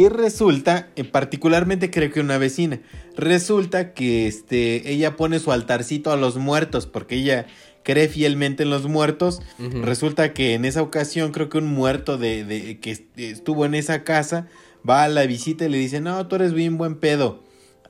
Y 0.00 0.08
resulta, 0.08 0.88
eh, 0.96 1.04
particularmente 1.04 1.90
creo 1.90 2.10
que 2.10 2.20
una 2.20 2.38
vecina, 2.38 2.80
resulta 3.16 3.92
que 3.92 4.26
este, 4.26 4.90
ella 4.92 5.16
pone 5.16 5.38
su 5.40 5.52
altarcito 5.52 6.10
a 6.12 6.16
los 6.16 6.36
muertos, 6.36 6.86
porque 6.86 7.16
ella 7.16 7.46
cree 7.82 8.08
fielmente 8.08 8.62
en 8.62 8.70
los 8.70 8.86
muertos. 8.86 9.40
Resulta 9.82 10.32
que 10.32 10.54
en 10.54 10.64
esa 10.64 10.80
ocasión 10.82 11.32
creo 11.32 11.48
que 11.48 11.58
un 11.58 11.66
muerto 11.66 12.18
de, 12.18 12.44
de- 12.44 12.78
que 12.78 12.90
est- 12.92 13.18
estuvo 13.18 13.64
en 13.66 13.74
esa 13.74 14.04
casa 14.04 14.46
va 14.88 15.04
a 15.04 15.08
la 15.08 15.26
visita 15.26 15.64
y 15.66 15.68
le 15.68 15.78
dice, 15.78 16.00
no, 16.00 16.26
tú 16.28 16.36
eres 16.36 16.52
bien 16.54 16.78
buen 16.78 16.94
pedo. 16.96 17.42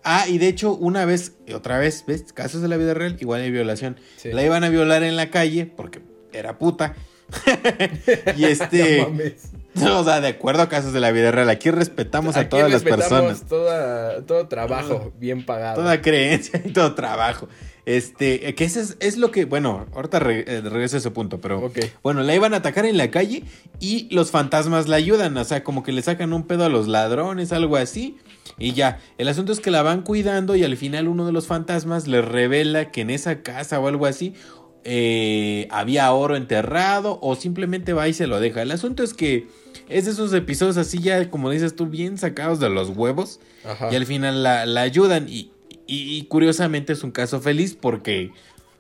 Ah, 0.03 0.25
y 0.29 0.39
de 0.39 0.49
hecho, 0.49 0.75
una 0.75 1.05
vez, 1.05 1.35
y 1.47 1.53
otra 1.53 1.79
vez, 1.79 2.05
¿ves? 2.07 2.33
Casos 2.33 2.63
de 2.63 2.69
la 2.69 2.77
vida 2.77 2.95
real, 2.95 3.17
igual 3.21 3.43
hay 3.43 3.51
violación. 3.51 3.97
Sí. 4.17 4.31
La 4.33 4.43
iban 4.45 4.65
a 4.65 4.69
violar 4.69 5.03
en 5.03 5.15
la 5.17 5.31
calle 5.31 5.67
porque 5.67 6.01
era 6.33 6.59
puta. 6.59 6.95
y 8.37 8.45
este, 8.47 8.99
No 8.99 9.11
mames. 9.11 9.51
o 10.01 10.05
sea, 10.05 10.21
de 10.21 10.29
acuerdo 10.29 10.63
a 10.63 10.69
casos 10.69 10.93
de 10.93 11.01
la 11.01 11.11
vida 11.13 11.31
real, 11.31 11.49
aquí 11.51 11.71
respetamos 11.71 12.37
a 12.37 12.41
Aquí 12.41 12.51
todas 12.51 12.71
las 12.71 12.83
respetamos 12.83 13.09
personas. 13.41 13.49
toda- 13.49 14.23
todo 14.27 14.49
trabajo 14.49 15.13
bien 15.19 15.45
pagado. 15.47 15.83
Toda 15.83 16.01
creencia 16.03 16.61
y 16.65 16.73
todo 16.73 16.95
trabajo. 16.95 17.49
Este, 17.87 18.49
eh, 18.49 18.55
que 18.55 18.65
ese 18.65 18.81
es, 18.81 18.97
es 19.01 19.17
lo 19.17 19.31
que, 19.31 19.47
bueno, 19.47 19.87
ahorita 19.95 20.19
re- 20.19 20.45
eh, 20.47 20.61
regreso 20.61 20.97
a 20.97 20.99
ese 20.99 21.11
punto, 21.11 21.41
pero 21.41 21.73
bueno, 22.03 22.23
la 22.23 22.35
iban 22.35 22.53
a 22.55 22.59
atacar 22.59 22.85
en 22.85 22.97
la 22.99 23.11
calle 23.11 23.43
y 23.81 24.07
los 24.15 24.31
fantasmas 24.31 24.87
la 24.87 24.97
ayudan, 24.97 25.37
o 25.37 25.45
sea, 25.45 25.65
como 25.65 25.83
que 25.83 25.91
le 25.93 26.03
sacan 26.03 26.33
un 26.33 26.47
pedo 26.47 26.65
a 26.65 26.69
los 26.69 26.87
ladrones, 26.89 27.53
algo 27.53 27.77
así. 27.77 28.19
Y 28.59 28.75
ya, 28.75 28.99
el 29.17 29.29
asunto 29.29 29.53
es 29.53 29.61
que 29.61 29.71
la 29.71 29.83
van 29.83 30.03
cuidando 30.03 30.55
y 30.55 30.63
al 30.65 30.77
final 30.77 31.09
uno 31.09 31.25
de 31.27 31.33
los 31.33 31.47
fantasmas 31.47 32.07
les 32.07 32.25
revela 32.25 32.91
que 32.91 33.01
en 33.01 33.11
esa 33.11 33.43
casa 33.43 33.81
o 33.81 33.89
algo 33.89 34.05
así 34.07 34.35
eh, 34.85 35.69
había 35.71 36.13
oro 36.13 36.37
enterrado 36.37 37.19
o 37.23 37.35
simplemente 37.37 37.93
va 37.93 38.09
y 38.09 38.13
se 38.13 38.27
lo 38.27 38.41
deja. 38.41 38.63
El 38.63 38.71
asunto 38.73 39.03
es 39.03 39.15
que 39.15 39.47
es 39.89 40.05
de 40.07 40.13
esos 40.13 40.33
episodios 40.33 40.77
así 40.77 40.99
ya, 41.01 41.31
como 41.31 41.51
dices 41.51 41.75
tú, 41.77 41.87
bien 41.87 42.17
sacados 42.19 42.61
de 42.61 42.71
los 42.71 42.91
huevos. 42.91 43.41
Ajá. 43.65 43.89
Y 43.93 43.97
al 43.97 44.07
final 44.07 44.43
la, 44.43 44.65
la 44.67 44.83
ayudan 44.83 45.29
y, 45.29 45.51
y- 45.87 46.17
y 46.17 46.23
curiosamente 46.25 46.93
es 46.93 47.03
un 47.05 47.11
caso 47.11 47.41
feliz 47.41 47.77
porque 47.81 48.31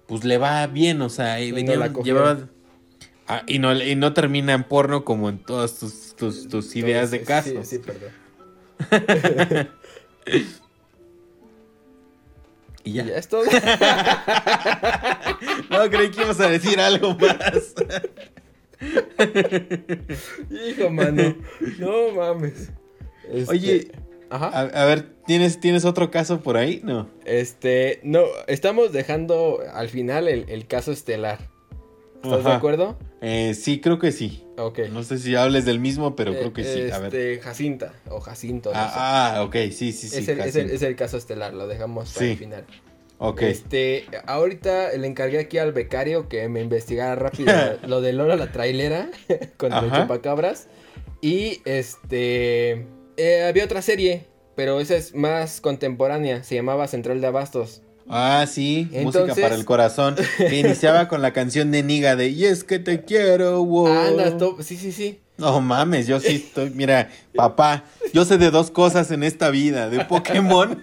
pues 0.07 0.25
le 0.25 0.39
va 0.39 0.67
bien, 0.67 1.03
o 1.03 1.09
sea, 1.09 1.41
y 1.41 1.49
Y 1.49 1.51
no 1.51 1.57
venía- 1.57 1.93
llevaba... 2.03 2.39
Ah, 3.29 3.45
y, 3.47 3.61
no, 3.61 3.73
y 3.81 3.95
no 3.95 4.13
termina 4.13 4.55
en 4.55 4.65
porno 4.65 5.05
como 5.05 5.29
en 5.29 5.39
todas 5.39 5.79
tus, 5.79 6.17
tus, 6.17 6.49
tus 6.49 6.75
ideas 6.75 7.13
de 7.13 7.21
Sí, 7.21 7.25
casos. 7.25 7.67
Sí, 7.69 7.79
perdón. 7.79 8.11
Y 12.85 12.93
ya. 12.95 13.05
Ya 13.05 13.17
es 13.17 13.29
todo. 13.29 13.45
No, 15.71 15.89
creí 15.89 16.11
que 16.11 16.23
ibas 16.23 16.41
a 16.41 16.49
decir 16.51 16.81
algo 16.81 17.17
más. 17.17 17.75
Hijo, 20.51 20.91
mano. 20.91 21.37
No 21.79 22.11
mames. 22.13 22.71
Este, 23.31 23.51
Oye, 23.53 23.93
Ajá. 24.31 24.47
a, 24.49 24.61
a 24.83 24.85
ver, 24.87 25.15
¿tienes, 25.27 25.61
¿tienes 25.61 25.85
otro 25.85 26.11
caso 26.11 26.41
por 26.41 26.57
ahí? 26.57 26.81
No. 26.83 27.09
Este, 27.25 28.01
no, 28.03 28.25
estamos 28.49 28.93
dejando 28.93 29.61
al 29.73 29.89
final 29.89 30.29
el, 30.29 30.47
el 30.49 30.67
caso 30.67 30.93
estelar. 30.93 31.39
¿Estás 32.23 32.45
de 32.45 32.53
acuerdo? 32.53 32.99
Eh, 33.21 33.55
sí, 33.55 33.81
creo 33.81 33.99
que 33.99 34.13
sí. 34.13 34.45
Ok. 34.57 34.81
No 34.93 35.03
sé 35.03 35.19
si 35.19 35.35
hables 35.37 35.65
del 35.65 35.79
mismo, 35.81 36.17
pero 36.17 36.33
creo 36.33 36.53
que 36.53 36.65
sí. 36.65 36.81
Este, 36.81 36.93
A 36.93 36.99
ver. 36.99 37.41
Jacinta 37.41 37.93
o 38.09 38.21
Jacinto. 38.21 38.73
no. 38.73 38.79
Ah, 38.79 39.37
ah, 39.37 39.43
ok, 39.45 39.55
sí, 39.71 39.93
sí, 39.93 40.09
sí. 40.09 40.19
es, 40.19 40.29
el, 40.29 40.41
es, 40.41 40.57
el, 40.57 40.71
es 40.71 40.83
el 40.83 40.97
caso 40.97 41.17
estelar, 41.17 41.55
lo 41.55 41.67
dejamos 41.67 42.13
para 42.13 42.27
Sí. 42.27 42.33
el 42.33 42.39
final. 42.39 42.65
Ok. 43.19 43.43
Este, 43.43 44.07
ahorita 44.27 44.93
le 44.97 45.07
encargué 45.07 45.39
aquí 45.39 45.59
al 45.59 45.73
becario 45.73 46.29
que 46.29 46.49
me 46.49 46.61
investigara 46.63 47.15
rápido 47.17 47.53
lo 47.87 48.01
de 48.01 48.13
Lola 48.15 48.37
la 48.37 48.51
trailera 48.53 49.11
el 49.29 49.73
Ajá. 49.73 50.03
chupacabras. 50.03 50.69
Y 51.23 51.61
este, 51.67 52.87
eh, 53.19 53.45
había 53.47 53.65
otra 53.65 53.83
serie, 53.83 54.25
pero 54.57 54.81
esa 54.81 54.97
es 54.97 55.15
más 55.15 55.61
contemporánea, 55.61 56.43
se 56.45 56.55
llamaba 56.55 56.87
Central 56.89 57.21
de 57.21 57.27
Abastos. 57.27 57.83
Ah, 58.13 58.45
sí, 58.49 58.89
música 59.03 59.35
para 59.37 59.55
el 59.55 59.65
corazón. 59.65 60.17
Que 60.39 60.59
iniciaba 60.59 61.07
con 61.09 61.23
la 61.23 61.33
canción 61.33 61.71
de 61.71 61.83
Niga 61.83 62.17
de 62.17 62.29
Y 62.29 62.45
es 62.45 62.65
que 62.65 62.79
te 62.79 63.05
quiero, 63.05 63.65
wow. 63.65 63.87
Anda, 63.87 64.37
top, 64.37 64.63
sí, 64.63 64.77
sí, 64.77 64.91
sí. 64.93 65.21
No 65.39 65.59
mames, 65.63 66.07
yo 66.07 66.21
sí 66.21 66.35
estoy, 66.37 66.69
mira, 66.69 67.09
papá, 67.35 67.85
yo 68.13 68.27
sé 68.27 68.37
de 68.37 68.51
dos 68.51 68.71
cosas 68.71 69.11
en 69.11 69.23
esta 69.23 69.49
vida, 69.49 69.89
de 69.89 70.05
Pokémon 70.05 70.83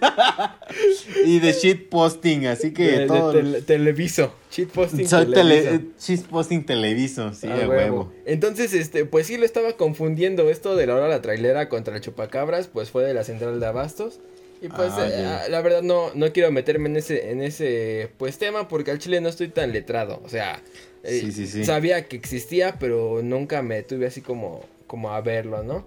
y 1.24 1.38
de 1.38 1.52
shitposting, 1.52 2.46
así 2.48 2.72
que 2.72 2.82
De, 2.86 2.98
de 3.00 3.06
todo. 3.06 3.32
tele- 3.32 3.62
Televiso, 3.62 4.32
cheat 4.50 4.68
posting 4.70 5.06
soy 5.06 5.26
Televiso. 5.26 5.70
tele, 5.70 5.84
shitposting 6.00 6.66
televiso, 6.66 7.32
sí, 7.34 7.46
A 7.46 7.52
a 7.54 7.56
huevo. 7.58 7.70
huevo. 7.72 8.12
Entonces, 8.26 8.72
este, 8.74 9.04
pues 9.04 9.28
sí 9.28 9.36
lo 9.36 9.44
estaba 9.44 9.74
confundiendo 9.74 10.48
esto 10.50 10.74
de 10.74 10.86
la 10.88 10.96
hora 10.96 11.06
la 11.08 11.22
trailera 11.22 11.68
contra 11.68 11.94
el 11.94 12.00
chupacabras, 12.00 12.66
pues 12.66 12.90
fue 12.90 13.04
de 13.04 13.14
la 13.14 13.22
central 13.22 13.60
de 13.60 13.66
abastos. 13.66 14.18
Y 14.60 14.68
pues 14.68 14.92
Ah, 14.96 15.08
eh, 15.08 15.24
ah, 15.24 15.42
la 15.48 15.60
verdad 15.60 15.82
no, 15.82 16.10
no 16.14 16.32
quiero 16.32 16.50
meterme 16.50 16.88
en 16.88 16.96
ese, 16.96 17.30
en 17.30 17.42
ese 17.42 18.10
pues 18.18 18.38
tema 18.38 18.66
porque 18.68 18.90
al 18.90 18.98
chile 18.98 19.20
no 19.20 19.28
estoy 19.28 19.48
tan 19.48 19.72
letrado. 19.72 20.20
O 20.24 20.28
sea, 20.28 20.62
eh, 21.04 21.20
Sí, 21.20 21.32
sí, 21.32 21.46
sí. 21.46 21.64
sabía 21.64 22.06
que 22.08 22.16
existía, 22.16 22.76
pero 22.78 23.20
nunca 23.22 23.62
me 23.62 23.82
tuve 23.82 24.06
así 24.06 24.20
como, 24.20 24.64
como 24.86 25.10
a 25.12 25.20
verlo, 25.20 25.62
¿no? 25.62 25.86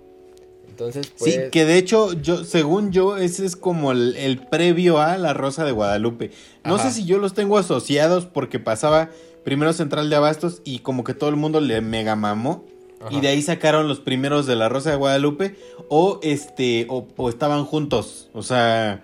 Entonces, 0.70 1.12
pues. 1.20 1.34
Sí, 1.34 1.40
que 1.52 1.66
de 1.66 1.78
hecho, 1.78 2.14
yo, 2.14 2.46
según 2.46 2.92
yo, 2.94 3.18
ese 3.18 3.46
es 3.46 3.58
como 3.58 3.92
el, 3.92 4.16
el 4.16 4.38
previo 4.48 5.02
a 5.02 5.18
La 5.18 5.34
Rosa 5.34 5.66
de 5.66 5.74
Guadalupe. 5.74 6.32
No 6.64 6.76
Ajá. 6.76 6.90
sé 6.90 6.96
si 7.02 7.06
yo 7.06 7.18
los 7.18 7.34
tengo 7.34 7.58
asociados 7.58 8.26
porque 8.26 8.58
pasaba 8.58 9.10
primero 9.44 9.74
Central 9.74 10.10
de 10.10 10.16
Abastos 10.16 10.62
y 10.64 10.80
como 10.80 11.04
que 11.04 11.14
todo 11.14 11.30
el 11.30 11.36
mundo 11.36 11.60
le 11.60 11.82
mega 11.82 12.16
mamó. 12.16 12.64
Ajá. 13.02 13.14
Y 13.16 13.22
de 13.22 13.28
ahí 13.30 13.42
sacaron 13.42 13.88
los 13.88 14.00
primeros 14.00 14.46
de 14.46 14.56
La 14.56 14.70
Rosa 14.70 14.92
de 14.92 14.98
Guadalupe. 14.98 15.56
O 15.90 16.20
este, 16.24 16.88
o, 16.90 17.08
o 17.18 17.30
estaban 17.30 17.66
juntos. 17.66 18.30
O 18.34 18.44
sea, 18.44 19.04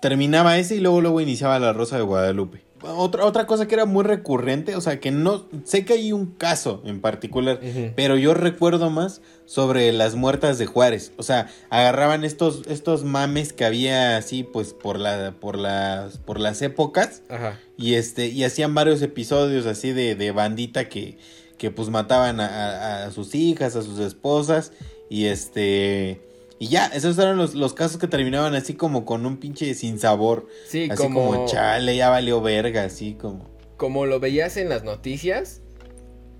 terminaba 0.00 0.58
ese 0.58 0.76
y 0.76 0.80
luego 0.80 1.00
luego 1.00 1.20
iniciaba 1.20 1.58
La 1.58 1.72
Rosa 1.72 1.96
de 1.96 2.02
Guadalupe. 2.02 2.64
Otra, 2.82 3.24
otra 3.24 3.46
cosa 3.46 3.66
que 3.66 3.74
era 3.74 3.86
muy 3.86 4.04
recurrente, 4.04 4.76
o 4.76 4.80
sea, 4.80 5.00
que 5.00 5.10
no, 5.10 5.46
sé 5.64 5.84
que 5.84 5.94
hay 5.94 6.12
un 6.12 6.26
caso 6.26 6.82
en 6.84 7.00
particular, 7.00 7.58
pero 7.96 8.16
yo 8.18 8.34
recuerdo 8.34 8.90
más 8.90 9.22
sobre 9.46 9.90
las 9.92 10.14
muertas 10.14 10.58
de 10.58 10.66
Juárez. 10.66 11.12
O 11.16 11.22
sea, 11.22 11.48
agarraban 11.70 12.24
estos, 12.24 12.66
estos 12.66 13.04
mames 13.04 13.54
que 13.54 13.64
había 13.64 14.18
así, 14.18 14.42
pues, 14.42 14.74
por 14.74 14.98
la, 14.98 15.34
por 15.40 15.56
las, 15.58 16.18
por 16.18 16.38
las 16.38 16.60
épocas. 16.60 17.22
Ajá. 17.30 17.58
Y 17.78 17.94
este, 17.94 18.26
y 18.26 18.44
hacían 18.44 18.74
varios 18.74 19.00
episodios 19.00 19.64
así 19.64 19.92
de, 19.92 20.14
de 20.14 20.30
bandita 20.32 20.88
que, 20.88 21.16
que 21.64 21.70
pues 21.70 21.88
mataban 21.88 22.40
a, 22.40 22.46
a- 22.46 23.06
a 23.06 23.10
sus 23.10 23.34
hijas, 23.34 23.74
a 23.74 23.80
sus 23.82 23.98
esposas. 24.00 24.72
Y 25.08 25.26
este. 25.26 26.20
Y 26.58 26.68
ya, 26.68 26.86
esos 26.86 27.18
eran 27.18 27.36
los, 27.38 27.54
los 27.54 27.72
casos 27.72 27.98
que 27.98 28.06
terminaban 28.06 28.54
así 28.54 28.74
como 28.74 29.04
con 29.06 29.24
un 29.24 29.38
pinche 29.38 29.72
sinsabor. 29.74 30.46
Sí, 30.68 30.88
así 30.90 31.02
como, 31.02 31.30
como, 31.30 31.46
chale, 31.46 31.96
ya 31.96 32.10
valió 32.10 32.42
verga, 32.42 32.84
así 32.84 33.14
como. 33.14 33.48
como 33.78 34.04
lo 34.04 34.20
veías 34.20 34.56
en 34.58 34.68
las 34.68 34.84
noticias. 34.84 35.62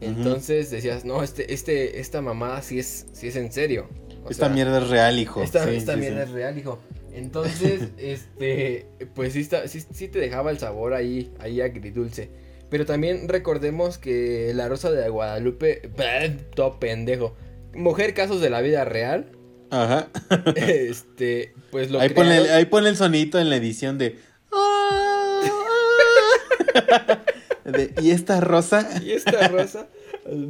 Entonces 0.01 0.71
decías, 0.71 1.05
no, 1.07 1.23
este, 1.23 1.55
este, 1.55 2.01
esta 2.01 2.21
mamada 2.21 2.61
sí 2.61 2.79
es, 2.79 3.07
sí 3.13 3.29
es 3.29 3.37
en 3.37 3.51
serio. 3.51 3.89
O 4.25 4.31
Esta 4.31 4.47
sea, 4.47 4.55
mierda 4.55 4.79
es 4.83 4.89
real, 4.91 5.19
hijo. 5.19 5.43
Esta, 5.43 5.65
Sí, 5.65 5.77
esta 5.77 5.95
sí, 5.95 6.01
mierda 6.01 6.25
sí. 6.25 6.29
es 6.29 6.31
real, 6.33 6.59
hijo. 6.59 6.79
Entonces, 7.13 7.89
este, 7.97 8.87
pues 9.15 9.33
sí, 9.33 9.41
está, 9.41 9.67
sí 9.69 10.09
te 10.09 10.19
dejaba 10.19 10.51
el 10.51 10.59
sabor 10.59 10.93
ahí, 10.95 11.33
ahí 11.39 11.61
agridulce. 11.63 12.29
Pero 12.75 12.87
también 12.87 13.29
recordemos 13.29 13.99
que 13.99 14.51
La 14.53 14.69
Rosa 14.69 14.91
de 14.91 15.09
Guadalupe, 15.09 15.89
todo 16.57 16.81
pendejo. 16.81 17.37
Mujer 17.73 18.15
casos 18.15 18.41
de 18.41 18.51
la 18.51 18.63
vida 18.63 18.85
real. 18.85 19.31
Ajá. 19.71 20.09
Este, 20.57 21.55
pues 21.71 21.93
lo 21.93 22.01
Ahí 22.01 22.13
ahí 22.51 22.65
pone 22.65 22.89
el 22.89 22.97
sonito 22.97 23.39
en 23.39 23.49
la 23.49 23.55
edición 23.55 23.97
de. 23.97 24.19
de, 27.65 27.95
y 28.03 28.11
esta 28.11 28.41
rosa. 28.41 28.91
Y 29.05 29.13
esta 29.13 29.47
rosa, 29.47 29.87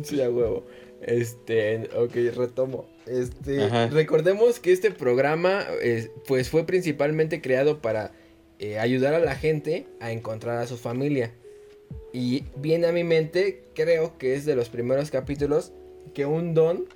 sí, 0.05 0.23
a 0.23 0.31
huevo. 0.31 0.65
Este, 1.03 1.91
ok, 1.95 2.15
retomo. 2.35 2.89
Este, 3.07 3.65
Ajá. 3.65 3.89
recordemos 3.89 4.61
que 4.61 4.73
este 4.73 4.91
programa, 4.91 5.63
eh, 5.83 6.11
pues 6.27 6.49
fue 6.49 6.65
principalmente 6.65 7.43
creado 7.43 7.83
para 7.83 8.13
eh, 8.61 8.79
ayudar 8.79 9.13
a 9.13 9.19
la 9.19 9.35
gente 9.35 9.87
a 10.01 10.11
encontrar 10.11 10.57
a 10.57 10.67
su 10.67 10.79
familia. 10.79 11.35
Y 12.15 12.45
viene 12.57 12.87
a 12.87 12.93
mi 12.93 13.03
mente, 13.05 13.65
creo 13.75 14.17
que 14.19 14.35
es 14.37 14.47
de 14.47 14.55
los 14.55 14.69
primeros 14.71 15.11
capítulos, 15.11 15.73
que 16.15 16.25
un 16.27 16.55
don, 16.55 16.87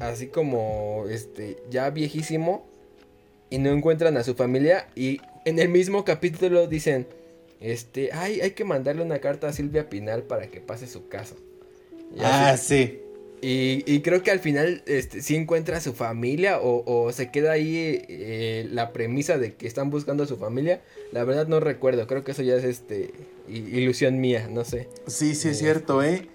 así 0.00 0.26
como, 0.26 1.04
este, 1.08 1.56
ya 1.70 1.88
viejísimo, 1.90 2.66
y 3.50 3.58
no 3.58 3.70
encuentran 3.70 4.16
a 4.16 4.24
su 4.24 4.34
familia, 4.34 4.88
y 4.96 5.20
en 5.44 5.60
el 5.60 5.68
mismo 5.68 6.04
capítulo 6.04 6.66
dicen, 6.66 7.06
este, 7.60 8.10
ay, 8.12 8.40
hay 8.40 8.50
que 8.50 8.64
mandarle 8.64 9.02
una 9.04 9.20
carta 9.20 9.46
a 9.46 9.52
Silvia 9.52 9.88
Pinal 9.88 10.24
para 10.24 10.48
que 10.48 10.60
pase 10.60 10.88
su 10.88 11.06
caso. 11.08 11.36
Y 12.16 12.20
Ah, 12.24 12.50
así- 12.50 12.86
sí. 12.86 12.98
y, 13.42 13.84
y 13.86 14.00
creo 14.02 14.24
que 14.24 14.32
al 14.32 14.40
final 14.40 14.82
este, 14.86 15.22
sí 15.22 15.36
encuentra 15.36 15.76
a 15.76 15.80
su 15.80 15.92
familia 15.92 16.58
o, 16.60 16.82
o 16.84 17.12
se 17.12 17.30
queda 17.30 17.52
ahí 17.52 18.02
eh, 18.08 18.66
la 18.72 18.92
premisa 18.92 19.38
de 19.38 19.54
que 19.54 19.68
están 19.68 19.90
buscando 19.90 20.24
a 20.24 20.26
su 20.26 20.36
familia. 20.36 20.80
La 21.12 21.24
verdad 21.24 21.46
no 21.46 21.60
recuerdo, 21.60 22.06
creo 22.06 22.24
que 22.24 22.32
eso 22.32 22.42
ya 22.42 22.54
es 22.56 22.64
este 22.64 23.12
ilusión 23.48 24.20
mía, 24.20 24.48
no 24.50 24.64
sé. 24.64 24.88
Sí, 25.06 25.34
sí, 25.34 25.48
es 25.48 25.54
Este. 25.54 25.54
cierto, 25.54 26.02
¿eh? 26.02 26.28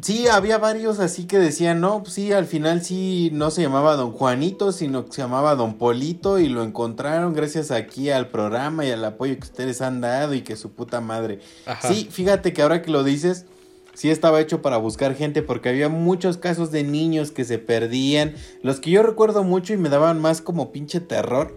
Sí, 0.00 0.26
había 0.26 0.56
varios 0.56 1.00
así 1.00 1.26
que 1.26 1.38
decían, 1.38 1.80
no, 1.82 2.02
pues 2.02 2.14
sí, 2.14 2.32
al 2.32 2.46
final 2.46 2.82
sí 2.82 3.28
no 3.34 3.50
se 3.50 3.60
llamaba 3.60 3.94
Don 3.94 4.12
Juanito, 4.12 4.72
sino 4.72 5.04
que 5.04 5.12
se 5.12 5.20
llamaba 5.20 5.54
Don 5.54 5.76
Polito 5.76 6.38
y 6.38 6.48
lo 6.48 6.62
encontraron 6.62 7.34
gracias 7.34 7.70
aquí 7.70 8.08
al 8.08 8.30
programa 8.30 8.86
y 8.86 8.90
al 8.90 9.04
apoyo 9.04 9.34
que 9.34 9.42
ustedes 9.42 9.82
han 9.82 10.00
dado 10.00 10.32
y 10.32 10.40
que 10.42 10.56
su 10.56 10.72
puta 10.72 11.02
madre. 11.02 11.40
Ajá. 11.66 11.88
Sí, 11.88 12.08
fíjate 12.10 12.54
que 12.54 12.62
ahora 12.62 12.80
que 12.80 12.90
lo 12.90 13.04
dices, 13.04 13.44
sí 13.92 14.10
estaba 14.10 14.40
hecho 14.40 14.62
para 14.62 14.78
buscar 14.78 15.14
gente 15.14 15.42
porque 15.42 15.68
había 15.68 15.90
muchos 15.90 16.38
casos 16.38 16.70
de 16.70 16.84
niños 16.84 17.30
que 17.30 17.44
se 17.44 17.58
perdían. 17.58 18.34
Los 18.62 18.80
que 18.80 18.90
yo 18.92 19.02
recuerdo 19.02 19.42
mucho 19.44 19.74
y 19.74 19.76
me 19.76 19.90
daban 19.90 20.22
más 20.22 20.40
como 20.40 20.72
pinche 20.72 21.00
terror 21.00 21.52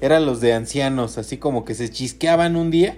eran 0.00 0.26
los 0.26 0.40
de 0.40 0.52
ancianos, 0.54 1.18
así 1.18 1.38
como 1.38 1.64
que 1.64 1.74
se 1.74 1.90
chisqueaban 1.90 2.56
un 2.56 2.70
día 2.70 2.96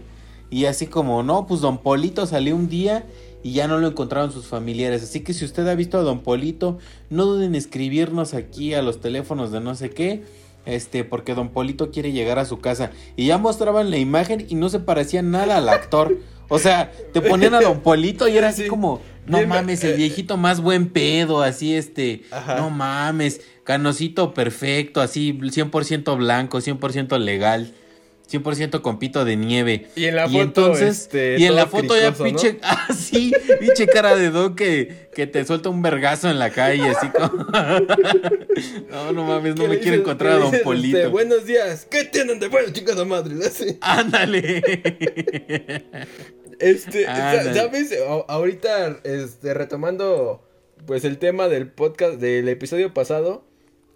y 0.51 0.65
así 0.67 0.87
como, 0.87 1.23
no, 1.23 1.47
pues 1.47 1.61
Don 1.61 1.79
Polito 1.79 2.27
salió 2.27 2.57
un 2.57 2.69
día 2.69 3.05
y 3.43 3.53
ya 3.53 3.69
no 3.69 3.79
lo 3.79 3.87
encontraron 3.89 4.33
sus 4.33 4.47
familiares. 4.47 5.03
Así 5.03 5.21
que 5.21 5.33
si 5.33 5.45
usted 5.45 5.67
ha 5.69 5.75
visto 5.75 5.97
a 5.99 6.03
Don 6.03 6.21
Polito, 6.21 6.79
no 7.09 7.25
duden 7.25 7.51
en 7.51 7.55
escribirnos 7.55 8.35
aquí 8.35 8.75
a 8.75 8.83
los 8.83 9.01
teléfonos 9.01 9.53
de 9.53 9.61
no 9.61 9.75
sé 9.75 9.91
qué. 9.91 10.25
Este, 10.67 11.05
porque 11.05 11.35
Don 11.35 11.49
Polito 11.49 11.91
quiere 11.91 12.13
llegar 12.13 12.39
a 12.39 12.45
su 12.45 12.59
casa. 12.59 12.91
Y 13.17 13.27
ya 13.27 13.39
mostraban 13.39 13.91
la 13.91 13.97
imagen 13.97 14.45
y 14.49 14.57
no 14.57 14.69
se 14.69 14.81
parecía 14.81 15.23
nada 15.23 15.57
al 15.57 15.69
actor. 15.69 16.19
O 16.49 16.59
sea, 16.59 16.93
te 17.13 17.23
ponían 17.23 17.55
a 17.55 17.61
Don 17.61 17.81
Polito 17.81 18.29
y 18.29 18.37
era 18.37 18.49
así 18.49 18.65
Sí. 18.65 18.69
como, 18.69 19.01
no 19.31 19.39
Bien, 19.39 19.49
mames, 19.49 19.85
el 19.85 19.93
eh, 19.93 19.97
viejito 19.97 20.37
más 20.37 20.61
buen 20.61 20.89
pedo, 20.89 21.43
así 21.43 21.75
este, 21.75 22.23
Ajá. 22.31 22.57
no 22.57 22.71
mames, 22.71 23.41
canosito 23.65 24.35
perfecto, 24.35 25.01
así 25.01 25.33
100% 25.33 26.17
blanco, 26.17 26.59
100% 26.59 27.19
legal. 27.19 27.73
100% 28.31 28.81
con 28.81 28.99
pito 28.99 29.25
de 29.25 29.37
nieve. 29.37 29.89
Y 29.97 30.05
en 30.05 30.15
la 30.15 30.29
foto, 30.29 30.73
este, 30.75 31.37
y 31.39 31.47
en 31.47 31.57
la 31.57 31.67
foto 31.67 31.97
ya 32.01 32.13
pinche, 32.13 32.61
ah, 32.63 32.87
sí, 32.97 33.33
pinche 33.59 33.89
cara 33.89 34.15
de 34.15 34.31
don 34.31 34.55
que, 34.55 35.09
que 35.15 35.27
te 35.27 35.45
suelta 35.45 35.69
un 35.69 35.83
vergazo 35.83 36.31
en 36.31 36.39
la 36.39 36.51
calle, 36.51 36.91
así 36.91 37.09
como. 37.09 37.45
no, 38.91 39.13
no 39.13 39.25
mames, 39.25 39.57
no 39.57 39.65
¿Qué 39.65 39.69
me 39.69 39.79
quiero 39.81 39.97
encontrar 39.97 40.35
a 40.35 40.37
¿Qué 40.37 40.43
don 40.43 40.51
dices, 40.53 40.65
Polito. 40.65 40.99
este, 40.99 41.09
buenos 41.09 41.45
días, 41.45 41.87
¿qué 41.91 42.05
tienen 42.05 42.39
de 42.39 42.47
bueno, 42.49 42.73
chicos 42.73 43.05
madre? 43.05 43.35
Así. 43.47 43.79
Ándale. 43.81 44.63
Este, 46.61 47.07
Ándale. 47.07 47.55
¿sabes? 47.55 47.95
Ahorita, 48.29 49.01
este, 49.05 49.55
retomando, 49.55 50.47
pues, 50.87 51.05
el 51.05 51.19
tema 51.19 51.49
del 51.49 51.71
podcast, 51.71 52.21
del 52.21 52.49
episodio 52.49 52.95
pasado, 52.95 53.45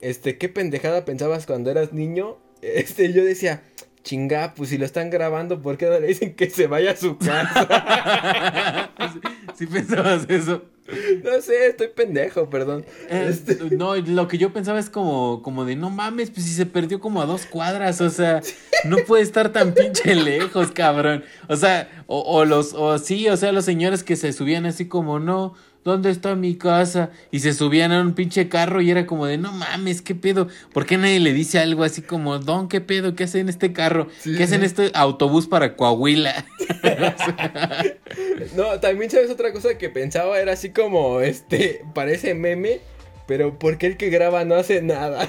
este, 0.00 0.38
¿qué 0.38 0.48
pendejada 0.48 1.04
pensabas 1.04 1.46
cuando 1.46 1.70
eras 1.70 1.92
niño? 1.92 2.38
Este, 2.64 3.12
yo 3.12 3.22
decía, 3.22 3.62
chinga, 4.04 4.54
pues 4.54 4.70
si 4.70 4.78
lo 4.78 4.86
están 4.86 5.10
grabando, 5.10 5.60
¿por 5.60 5.76
qué 5.76 5.84
no 5.84 6.00
le 6.00 6.06
dicen 6.06 6.34
que 6.34 6.48
se 6.48 6.66
vaya 6.66 6.92
a 6.92 6.96
su 6.96 7.18
casa? 7.18 8.90
si 9.54 9.66
pensabas 9.66 10.24
eso. 10.30 10.62
No 11.24 11.41
sé, 11.41 11.68
estoy 11.68 11.89
pendejo, 11.89 12.51
perdón. 12.51 12.85
Eh, 13.09 13.28
Este, 13.30 13.57
No, 13.76 13.97
lo 13.97 14.28
que 14.28 14.39
yo 14.39 14.53
pensaba 14.53 14.78
es 14.78 14.91
como, 14.91 15.43
como 15.43 15.64
de 15.64 15.76
no 15.76 15.91
mames, 15.91 16.30
pues 16.30 16.45
si 16.47 16.53
se 16.53 16.66
perdió 16.66 17.01
como 17.01 17.22
a 17.22 17.26
dos 17.26 17.47
cuadras, 17.47 18.01
o 18.01 18.11
sea, 18.11 18.43
no 18.85 18.99
puede 19.07 19.22
estar 19.22 19.51
tan 19.53 19.72
pinche 19.72 20.14
lejos, 20.14 20.70
cabrón. 20.72 21.24
O 21.49 21.57
sea, 21.57 21.89
o, 22.07 22.20
o 22.20 22.45
los, 22.45 22.74
o 22.74 22.99
sí, 22.99 23.28
o 23.28 23.37
sea, 23.37 23.53
los 23.53 23.64
señores 23.64 24.03
que 24.05 24.16
se 24.16 24.32
subían 24.32 24.66
así 24.66 24.87
como, 24.87 25.18
no, 25.18 25.55
¿dónde 25.85 26.11
está 26.11 26.35
mi 26.35 26.57
casa? 26.57 27.11
Y 27.30 27.41
se 27.41 27.53
subían 27.53 27.93
a 27.93 28.01
un 28.01 28.14
pinche 28.14 28.49
carro 28.49 28.80
y 28.80 28.91
era 28.91 29.07
como 29.07 29.26
de 29.26 29.39
no 29.39 29.53
mames, 29.53 30.03
¿qué 30.03 30.14
pedo? 30.14 30.49
¿Por 30.72 30.87
qué 30.87 30.97
nadie 30.97 31.20
le 31.20 31.32
dice 31.32 31.59
algo 31.59 31.85
así 31.85 32.03
como, 32.03 32.39
Don, 32.39 32.68
qué 32.68 32.80
pedo? 32.80 33.14
¿Qué 33.14 33.24
hacen 33.24 33.43
en 33.43 33.49
este 33.51 33.72
carro? 33.72 34.09
Sí, 34.20 34.35
¿Qué 34.37 34.45
hacen 34.45 34.61
en 34.61 34.64
este 34.64 34.91
autobús 34.95 35.47
para 35.47 35.76
Coahuila? 35.76 36.45
no, 38.57 38.80
también 38.80 39.11
sabes 39.11 39.30
otra 39.30 39.53
cosa 39.53 39.76
que 39.78 39.91
pensaba, 39.91 40.41
era 40.41 40.53
así 40.53 40.70
como, 40.70 41.20
este, 41.20 41.82
parece 41.95 42.35
meme, 42.35 42.80
pero 43.26 43.59
¿por 43.59 43.78
qué 43.78 43.87
el 43.87 43.97
que 43.97 44.11
graba 44.11 44.45
no 44.45 44.55
hace 44.55 44.82
nada? 44.82 45.28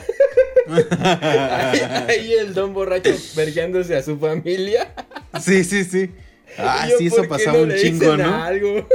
ahí, 0.70 1.80
ahí 2.10 2.34
el 2.34 2.53
don 2.53 2.74
borracho 2.74 3.12
vergueándose 3.36 3.95
a 3.95 4.01
su 4.01 4.18
familia. 4.18 4.93
sí, 5.39 5.64
sí, 5.64 5.84
sí. 5.84 6.12
Ah, 6.58 6.88
yo, 6.89 6.97
sí, 6.97 7.08
eso 7.08 7.18
¿por 7.18 7.24
qué 7.26 7.30
pasaba 7.30 7.58
no 7.58 7.64
un 7.64 7.76
chingo, 7.76 8.16
¿no? 8.16 8.43
Algo? 8.43 8.88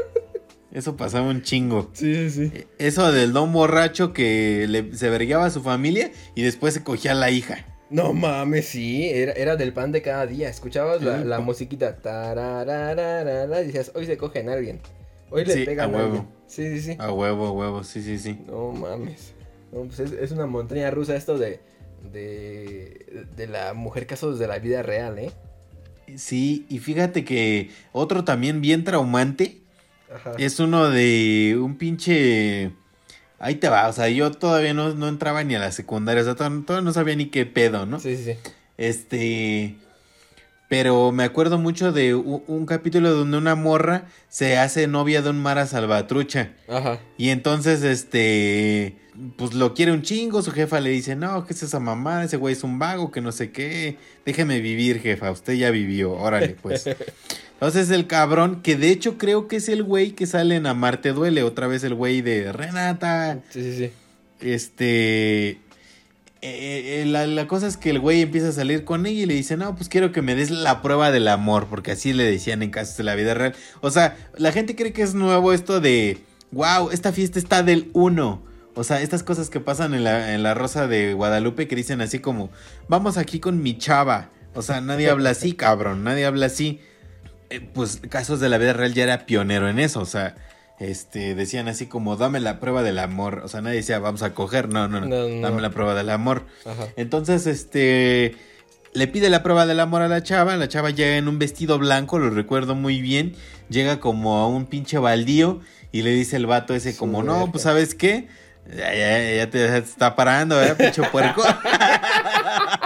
Eso 0.72 0.96
pasaba 0.96 1.28
un 1.28 1.42
chingo. 1.42 1.90
Sí, 1.92 2.30
sí, 2.30 2.50
sí. 2.52 2.64
Eso 2.78 3.10
del 3.12 3.32
don 3.32 3.52
borracho 3.52 4.12
que 4.12 4.66
le, 4.68 4.94
se 4.94 5.10
vergueaba 5.10 5.46
a 5.46 5.50
su 5.50 5.62
familia 5.62 6.12
y 6.34 6.42
después 6.42 6.74
se 6.74 6.84
cogía 6.84 7.12
a 7.12 7.14
la 7.14 7.30
hija. 7.30 7.66
No 7.90 8.12
mames, 8.12 8.66
sí, 8.66 9.08
era, 9.10 9.32
era 9.32 9.56
del 9.56 9.72
pan 9.72 9.90
de 9.90 10.00
cada 10.00 10.26
día. 10.26 10.48
Escuchabas 10.48 11.02
la, 11.02 11.24
la 11.24 11.40
musiquita. 11.40 11.96
y 12.04 13.66
decías, 13.66 13.90
hoy 13.96 14.06
se 14.06 14.16
cogen 14.16 14.48
a 14.48 14.52
alguien. 14.52 14.80
Hoy 15.30 15.44
le 15.44 15.54
Sí, 15.54 15.64
pegan 15.64 15.90
a 15.90 15.92
a, 15.92 15.96
huevo. 15.96 16.06
alguien. 16.18 16.28
Sí, 16.46 16.68
sí, 16.68 16.80
sí. 16.92 16.96
A 17.00 17.12
huevo, 17.12 17.46
a 17.48 17.50
huevo, 17.52 17.82
sí, 17.84 18.00
sí, 18.02 18.18
sí. 18.18 18.38
No 18.46 18.70
mames. 18.72 19.32
No, 19.72 19.84
pues 19.84 19.98
es, 20.00 20.12
es 20.12 20.30
una 20.30 20.46
montaña 20.46 20.90
rusa 20.90 21.16
esto 21.16 21.36
de, 21.38 21.60
de, 22.12 23.24
de 23.36 23.46
la 23.46 23.72
mujer 23.74 24.06
casos 24.06 24.38
de 24.38 24.46
la 24.46 24.58
vida 24.58 24.82
real, 24.82 25.18
¿eh? 25.18 25.30
Sí, 26.16 26.66
y 26.68 26.78
fíjate 26.78 27.24
que 27.24 27.70
otro 27.92 28.24
también 28.24 28.60
bien 28.60 28.82
traumante 28.82 29.59
Ajá. 30.14 30.32
es 30.38 30.58
uno 30.60 30.90
de 30.90 31.56
un 31.60 31.76
pinche... 31.76 32.72
Ahí 33.38 33.54
te 33.54 33.68
va, 33.70 33.88
o 33.88 33.92
sea, 33.94 34.08
yo 34.10 34.30
todavía 34.32 34.74
no, 34.74 34.94
no 34.94 35.08
entraba 35.08 35.42
ni 35.44 35.54
a 35.54 35.58
la 35.58 35.72
secundaria, 35.72 36.20
o 36.20 36.24
sea, 36.26 36.34
todavía, 36.34 36.62
todavía 36.66 36.84
no 36.84 36.92
sabía 36.92 37.16
ni 37.16 37.26
qué 37.26 37.46
pedo, 37.46 37.86
¿no? 37.86 37.98
Sí, 37.98 38.16
sí, 38.16 38.24
sí. 38.24 38.32
Este. 38.76 39.76
Pero 40.68 41.10
me 41.10 41.24
acuerdo 41.24 41.58
mucho 41.58 41.90
de 41.90 42.14
u- 42.14 42.44
un, 42.46 42.66
capítulo 42.66 43.10
donde 43.12 43.38
una 43.38 43.54
morra 43.54 44.04
se 44.28 44.58
hace 44.58 44.86
novia 44.86 45.22
de 45.22 45.30
un 45.30 45.40
Mara 45.40 45.66
Salvatrucha. 45.66 46.52
Ajá. 46.68 46.98
Y 47.16 47.30
entonces, 47.30 47.82
este. 47.82 48.96
Pues 49.36 49.54
lo 49.54 49.72
quiere 49.74 49.92
un 49.92 50.02
chingo. 50.02 50.42
Su 50.42 50.52
jefa 50.52 50.80
le 50.80 50.90
dice: 50.90 51.16
No, 51.16 51.46
¿qué 51.46 51.54
es 51.54 51.62
esa 51.62 51.80
mamada? 51.80 52.24
Ese 52.24 52.36
güey 52.36 52.52
es 52.54 52.62
un 52.62 52.78
vago, 52.78 53.10
que 53.10 53.20
no 53.22 53.32
sé 53.32 53.50
qué. 53.52 53.96
Déjeme 54.26 54.60
vivir, 54.60 55.00
jefa. 55.00 55.30
Usted 55.30 55.54
ya 55.54 55.70
vivió. 55.70 56.12
Órale, 56.12 56.56
pues. 56.60 56.84
Entonces 57.60 57.90
el 57.90 58.06
cabrón, 58.06 58.62
que 58.62 58.76
de 58.76 58.90
hecho 58.90 59.18
creo 59.18 59.46
que 59.46 59.56
es 59.56 59.68
el 59.68 59.82
güey 59.82 60.12
que 60.12 60.26
sale 60.26 60.56
en 60.56 60.66
Amarte 60.66 61.12
Duele. 61.12 61.42
Otra 61.42 61.66
vez 61.66 61.84
el 61.84 61.94
güey 61.94 62.22
de 62.22 62.52
Renata. 62.52 63.40
Sí, 63.50 63.62
sí, 63.62 63.76
sí. 63.76 63.90
Este. 64.40 65.48
eh, 65.50 67.02
eh, 67.02 67.04
la, 67.06 67.26
la 67.26 67.46
cosa 67.46 67.66
es 67.66 67.76
que 67.76 67.90
el 67.90 68.00
güey 68.00 68.22
empieza 68.22 68.48
a 68.48 68.52
salir 68.52 68.84
con 68.84 69.04
ella 69.04 69.22
y 69.22 69.26
le 69.26 69.34
dice, 69.34 69.58
no, 69.58 69.76
pues 69.76 69.90
quiero 69.90 70.10
que 70.10 70.22
me 70.22 70.34
des 70.34 70.50
la 70.50 70.80
prueba 70.80 71.10
del 71.10 71.28
amor, 71.28 71.66
porque 71.68 71.92
así 71.92 72.14
le 72.14 72.24
decían 72.24 72.62
en 72.62 72.70
casos 72.70 72.96
de 72.96 73.04
la 73.04 73.14
vida 73.14 73.34
real. 73.34 73.54
O 73.82 73.90
sea, 73.90 74.16
la 74.38 74.52
gente 74.52 74.74
cree 74.74 74.94
que 74.94 75.02
es 75.02 75.12
nuevo 75.14 75.52
esto 75.52 75.80
de, 75.82 76.18
wow, 76.52 76.88
esta 76.90 77.12
fiesta 77.12 77.38
está 77.38 77.62
del 77.62 77.90
uno. 77.92 78.42
O 78.74 78.84
sea, 78.84 79.02
estas 79.02 79.22
cosas 79.22 79.50
que 79.50 79.60
pasan 79.60 79.92
en 79.92 80.04
la, 80.04 80.32
en 80.32 80.42
la 80.42 80.54
Rosa 80.54 80.86
de 80.86 81.12
Guadalupe 81.12 81.68
que 81.68 81.76
dicen 81.76 82.00
así 82.00 82.20
como, 82.20 82.50
vamos 82.88 83.18
aquí 83.18 83.38
con 83.38 83.62
mi 83.62 83.76
chava. 83.76 84.30
O 84.54 84.62
sea, 84.62 84.80
nadie 84.80 85.10
habla 85.10 85.30
así, 85.30 85.52
cabrón, 85.52 86.04
nadie 86.04 86.24
habla 86.24 86.46
así. 86.46 86.80
Eh, 87.50 87.60
pues 87.74 88.00
casos 88.08 88.40
de 88.40 88.48
la 88.48 88.58
vida 88.58 88.72
real 88.72 88.94
ya 88.94 89.02
era 89.02 89.26
pionero 89.26 89.68
en 89.68 89.78
eso, 89.80 90.00
o 90.00 90.06
sea, 90.06 90.36
este, 90.78 91.34
decían 91.34 91.68
así 91.68 91.86
como, 91.86 92.16
dame 92.16 92.40
la 92.40 92.58
prueba 92.60 92.82
del 92.82 92.98
amor. 93.00 93.42
O 93.44 93.48
sea, 93.48 93.60
nadie 93.60 93.76
decía, 93.76 93.98
vamos 93.98 94.22
a 94.22 94.32
coger, 94.34 94.68
no, 94.68 94.88
no, 94.88 95.00
no, 95.00 95.06
No, 95.06 95.28
no. 95.28 95.40
dame 95.48 95.60
la 95.60 95.70
prueba 95.70 95.94
del 95.94 96.10
amor. 96.10 96.46
Ajá. 96.64 96.86
Entonces, 96.96 97.46
este, 97.46 98.36
le 98.94 99.06
pide 99.08 99.28
la 99.30 99.42
prueba 99.42 99.66
del 99.66 99.80
amor 99.80 100.00
a 100.02 100.08
la 100.08 100.22
chava, 100.22 100.56
la 100.56 100.68
chava 100.68 100.90
llega 100.90 101.16
en 101.16 101.28
un 101.28 101.38
vestido 101.38 101.78
blanco, 101.78 102.18
lo 102.18 102.30
recuerdo 102.30 102.74
muy 102.74 103.00
bien, 103.02 103.34
llega 103.68 104.00
como 104.00 104.38
a 104.38 104.46
un 104.48 104.66
pinche 104.66 104.98
baldío 104.98 105.60
y 105.92 106.02
le 106.02 106.10
dice 106.10 106.36
el 106.36 106.46
vato 106.46 106.74
ese 106.74 106.96
como, 106.96 107.22
no, 107.22 107.50
pues 107.50 107.64
sabes 107.64 107.94
qué, 107.96 108.28
ya, 108.74 108.94
ya- 108.94 109.34
ya 109.34 109.50
te, 109.50 109.58
ya 109.58 109.72
te 109.72 109.78
está 109.78 110.14
parando, 110.16 110.56
¿verdad, 110.56 110.76
pinche 110.76 111.02
puerco? 111.10 111.42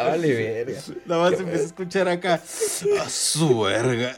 Ah, 0.00 0.08
vale, 0.08 0.34
verga. 0.34 0.80
Nada 1.06 1.22
más 1.30 1.40
empecé 1.40 1.62
a 1.62 1.66
escuchar 1.66 2.08
acá, 2.08 2.34
a 2.34 3.08
su 3.08 3.60
verga. 3.60 4.14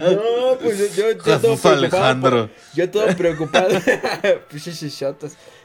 No, 0.00 0.58
pues 0.60 0.96
yo, 0.96 1.12
yo, 1.12 1.18
yo 1.24 1.38
todo. 1.56 1.72
Alejandro. 1.72 2.48
por- 2.48 2.50
yo 2.74 2.90
todo 2.90 3.06
preocupado. 3.16 3.68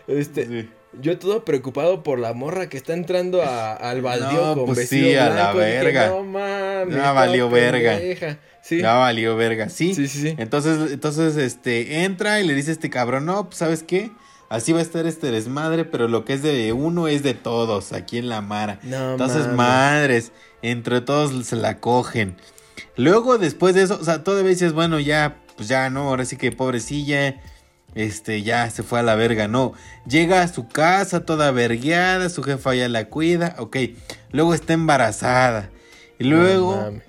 Este, 0.08 0.46
Sí. 0.48 0.70
Yo 1.02 1.20
todo 1.20 1.46
preocupado 1.46 2.02
por 2.02 2.18
la 2.18 2.34
morra 2.34 2.68
que 2.68 2.76
está 2.76 2.94
entrando 2.94 3.44
a- 3.44 3.74
al 3.76 4.02
baldío 4.02 4.44
No, 4.44 4.56
con 4.56 4.66
pues 4.66 4.80
vestido 4.80 5.08
sí, 5.10 5.16
a 5.16 5.30
la 5.30 5.34
blanco. 5.36 5.60
Dije, 5.60 5.72
verga. 5.84 6.08
no 6.08 6.24
mames. 6.24 6.96
Ya 6.96 7.12
valió 7.12 7.48
verga. 7.50 7.92
pendeja". 7.98 8.40
Sí. 8.64 8.80
Ya 8.82 8.94
valió 8.96 9.36
verga, 9.36 9.70
sí. 9.70 9.94
Sí, 9.94 10.08
sí, 10.08 10.20
sí. 10.22 10.36
Entonces, 10.40 10.92
entonces, 10.92 11.38
este, 11.38 12.04
entra 12.06 12.42
y 12.42 12.48
le 12.48 12.56
dice 12.56 12.72
a 12.72 12.74
este 12.74 12.90
cabrón, 12.90 13.26
no, 13.28 13.46
pues, 13.46 13.58
¿sabes 13.58 13.84
qué? 13.84 14.10
Así 14.50 14.74
va 14.74 14.80
a 14.80 14.82
estar 14.82 15.06
este 15.06 15.32
desmadre, 15.32 15.86
pero 15.86 16.08
lo 16.08 16.26
que 16.26 16.34
es 16.34 16.42
de 16.42 16.74
uno 16.74 17.08
es 17.08 17.22
de 17.22 17.36
todos 17.36 17.94
aquí 17.94 18.18
en 18.18 18.30
la 18.30 18.42
Mara. 18.42 18.80
No 18.84 19.12
Entonces, 19.12 19.48
madres, 19.54 20.32
entre 20.64 21.02
todos 21.02 21.46
se 21.46 21.56
la 21.56 21.80
cogen. 21.80 22.36
Luego, 22.96 23.38
después 23.38 23.76
de 23.76 23.84
eso, 23.84 24.00
o 24.02 24.04
sea, 24.04 24.24
todavía 24.24 24.50
dices, 24.50 24.74
bueno, 24.74 25.00
ya, 25.00 25.38
pues 25.56 25.70
ya, 25.70 25.90
no, 25.92 26.10
ahora 26.10 26.26
sí 26.26 26.36
que 26.36 26.52
pobrecilla, 26.52 27.40
este, 27.94 28.42
ya 28.42 28.70
se 28.72 28.82
fue 28.82 29.00
a 29.00 29.04
la 29.04 29.16
verga, 29.16 29.48
no. 29.48 29.74
Llega 30.08 30.42
a 30.42 30.48
su 30.48 30.68
casa 30.68 31.26
toda 31.26 31.52
vergueada, 31.52 32.30
su 32.30 32.42
jefa 32.42 32.74
ya 32.74 32.90
la 32.90 33.06
cuida, 33.06 33.56
ok. 33.60 33.78
Luego 34.32 34.56
está 34.56 34.74
embarazada. 34.74 35.70
Y 36.18 36.24
luego 36.24 36.92
No. 36.92 37.09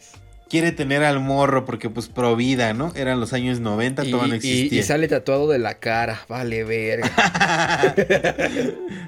Quiere 0.51 0.73
tener 0.73 1.05
al 1.05 1.21
morro 1.21 1.65
porque, 1.65 1.89
pues, 1.89 2.09
pro 2.09 2.35
vida, 2.37 2.75
¿no? 2.75 2.93
Eran 2.97 3.21
los 3.21 3.33
años 3.33 3.61
90, 3.61 4.05
Y, 4.05 4.11
todavía 4.11 4.29
no 4.31 4.35
existía. 4.35 4.81
y 4.81 4.83
sale 4.83 5.07
tatuado 5.09 5.49
de 5.49 5.59
la 5.61 5.79
cara. 5.79 6.27
Vale, 6.29 6.65
verga. 6.65 7.11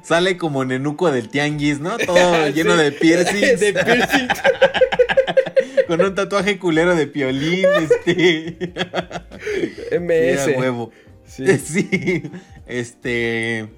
Sale 0.02 0.36
como 0.36 0.64
nenuco 0.64 1.10
del 1.10 1.28
tianguis, 1.28 1.80
¿no? 1.80 1.98
Todo 1.98 2.48
lleno 2.54 2.76
de 2.76 2.92
piercings. 2.92 3.60
de 3.60 3.72
piercing. 3.72 4.28
con 5.88 6.00
un 6.00 6.14
tatuaje 6.14 6.58
culero 6.58 6.94
de 6.94 7.06
piolín, 7.08 7.66
este. 7.82 8.72
MS. 9.98 10.44
Sí, 10.44 10.50
huevo. 10.52 10.92
Sí. 11.26 11.58
Sí. 11.58 12.22
Este. 12.66 13.68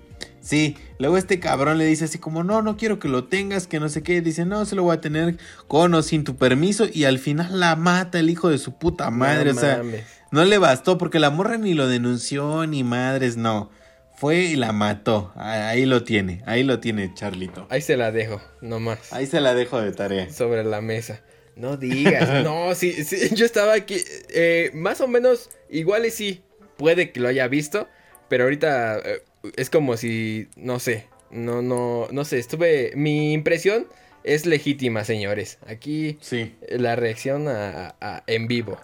Sí. 0.45 0.76
Luego 0.99 1.16
este 1.16 1.40
cabrón 1.40 1.78
le 1.78 1.86
dice 1.86 2.05
así 2.05 2.18
como, 2.18 2.45
no, 2.45 2.61
no 2.61 2.76
quiero 2.76 2.99
que 2.99 3.09
lo 3.09 3.24
tengas, 3.24 3.66
que 3.66 3.80
no 3.80 3.88
sé 3.88 4.03
qué. 4.03 4.20
Dice, 4.20 4.45
no, 4.45 4.64
se 4.66 4.76
lo 4.76 4.82
voy 4.82 4.95
a 4.97 5.01
tener 5.01 5.38
con 5.66 5.95
o 5.95 6.03
sin 6.03 6.22
tu 6.22 6.36
permiso. 6.36 6.86
Y 6.92 7.05
al 7.05 7.18
final 7.18 7.59
la 7.59 7.74
mata 7.76 8.18
el 8.20 8.28
hijo 8.28 8.51
de 8.51 8.59
su 8.59 8.78
puta 8.78 9.11
madre. 9.11 9.53
No 9.53 9.59
o 9.59 9.61
sea, 9.61 9.78
mames. 9.78 10.05
no 10.30 10.45
le 10.45 10.59
bastó 10.59 10.99
porque 10.99 11.18
la 11.18 11.30
morra 11.30 11.57
ni 11.57 11.72
lo 11.72 11.88
denunció, 11.88 12.66
ni 12.66 12.84
madres, 12.84 13.36
no. 13.38 13.70
Fue 14.16 14.42
y 14.42 14.57
la 14.57 14.72
mató. 14.72 15.32
Ah, 15.34 15.68
Ahí 15.68 15.86
lo 15.86 16.05
tiene, 16.05 16.42
ahí 16.47 16.62
lo 16.62 16.78
tiene 16.78 17.12
Charlito. 17.14 17.66
Ahí 17.70 17.80
se 17.80 17.97
la 17.97 18.12
dejo, 18.12 18.40
nomás. 18.61 19.12
Ahí 19.12 19.26
se 19.26 19.40
la 19.40 19.55
dejo 19.55 19.80
de 19.80 19.92
tarea. 19.92 20.30
Sobre 20.30 20.62
la 20.62 20.80
mesa. 20.80 21.22
No 21.57 21.76
digas. 21.76 22.28
no, 22.45 22.74
sí, 22.74 23.05
sí, 23.05 23.34
yo 23.34 23.45
estaba 23.47 23.74
aquí. 23.74 23.97
eh, 24.28 24.70
más 24.74 25.01
o 25.01 25.09
menos, 25.09 25.51
igual 25.70 26.05
y 26.07 26.11
sí. 26.11 26.42
Puede 26.76 27.12
que 27.12 27.20
lo 27.20 27.28
haya 27.28 27.49
visto. 27.49 27.88
Pero 28.28 28.45
ahorita 28.45 28.99
eh, 28.99 29.22
es 29.57 29.70
como 29.70 29.97
si. 29.97 30.49
No 30.57 30.78
sé. 30.78 31.07
No, 31.30 31.62
no, 31.62 32.09
no 32.11 32.24
sé. 32.24 32.38
Estuve. 32.38 32.92
Mi 32.95 33.32
impresión 33.32 33.86
es 34.22 34.47
legítima, 34.47 35.05
señores. 35.05 35.59
Aquí 35.66 36.18
Sí. 36.20 36.55
la 36.68 36.97
reacción 36.97 37.49
a, 37.49 37.95
a- 38.01 38.22
en 38.26 38.47
vivo. 38.49 38.78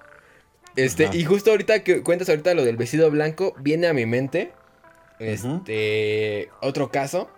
Este, 0.77 1.07
Ajá. 1.07 1.17
y 1.17 1.25
justo 1.25 1.51
ahorita 1.51 1.83
que 1.83 2.03
cuentas 2.03 2.29
ahorita 2.29 2.55
lo 2.55 2.65
del 2.65 2.77
vestido 2.77 3.11
blanco, 3.11 3.55
viene 3.61 3.87
a 3.89 3.93
mi 3.93 4.07
mente. 4.07 4.53
Este. 5.19 6.49
Otro 6.61 6.91
caso. 6.91 7.31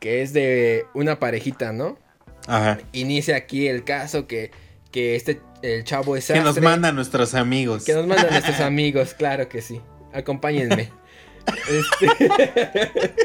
Que 0.00 0.22
es 0.22 0.32
de 0.32 0.86
una 0.94 1.18
parejita, 1.18 1.72
¿no? 1.72 1.98
Ajá. 2.46 2.78
inicia 2.92 3.36
aquí 3.36 3.68
el 3.68 3.84
caso 3.84 4.26
que, 4.26 4.50
que 4.90 5.14
este 5.14 5.40
el 5.62 5.84
chavo 5.84 6.16
es 6.16 6.26
Que 6.26 6.40
nos 6.40 6.58
mandan 6.62 6.94
nuestros 6.94 7.34
amigos. 7.34 7.84
que 7.84 7.92
nos 7.92 8.06
mandan 8.06 8.30
nuestros 8.30 8.60
amigos, 8.60 9.12
claro 9.12 9.48
que 9.50 9.60
sí. 9.60 9.82
Acompáñenme. 10.14 10.88
Este, 11.70 13.20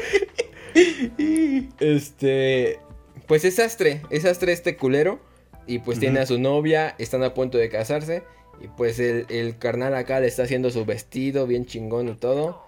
este 1.80 2.80
pues 3.26 3.44
es 3.44 3.56
sastre, 3.56 4.02
es 4.10 4.22
sastre 4.22 4.52
este 4.52 4.76
culero 4.76 5.20
y 5.66 5.80
pues 5.80 5.98
tiene 5.98 6.20
a 6.20 6.26
su 6.26 6.38
novia, 6.38 6.94
están 6.98 7.24
a 7.24 7.34
punto 7.34 7.58
de 7.58 7.68
casarse 7.68 8.22
y 8.60 8.68
pues 8.68 8.98
el, 8.98 9.26
el 9.28 9.58
carnal 9.58 9.94
acá 9.94 10.20
le 10.20 10.28
está 10.28 10.44
haciendo 10.44 10.70
su 10.70 10.84
vestido 10.84 11.46
bien 11.46 11.66
chingón 11.66 12.08
y 12.08 12.14
todo. 12.14 12.64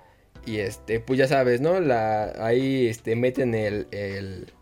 Y 0.47 0.59
este, 0.59 1.01
pues 1.01 1.19
ya 1.19 1.29
sabes, 1.29 1.61
¿no? 1.61 1.81
La, 1.81 2.33
ahí 2.45 2.87
este, 2.87 3.17
meten 3.17 3.55
el, 3.55 3.87
el, 3.91 4.53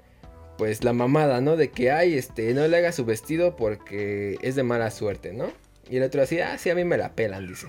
pues 0.58 0.82
la 0.82 0.92
mamada, 0.92 1.40
¿no? 1.40 1.56
De 1.56 1.70
que, 1.70 1.90
ay, 1.90 2.14
este, 2.14 2.52
no 2.54 2.66
le 2.66 2.76
haga 2.76 2.92
su 2.92 3.04
vestido 3.04 3.56
porque 3.56 4.36
es 4.42 4.56
de 4.56 4.62
mala 4.62 4.90
suerte, 4.90 5.32
¿no? 5.32 5.52
Y 5.88 5.98
el 5.98 6.02
otro 6.02 6.22
así, 6.22 6.40
ah, 6.40 6.58
sí, 6.58 6.70
a 6.70 6.74
mí 6.74 6.84
me 6.84 6.96
la 6.96 7.14
pelan, 7.14 7.46
dice. 7.46 7.68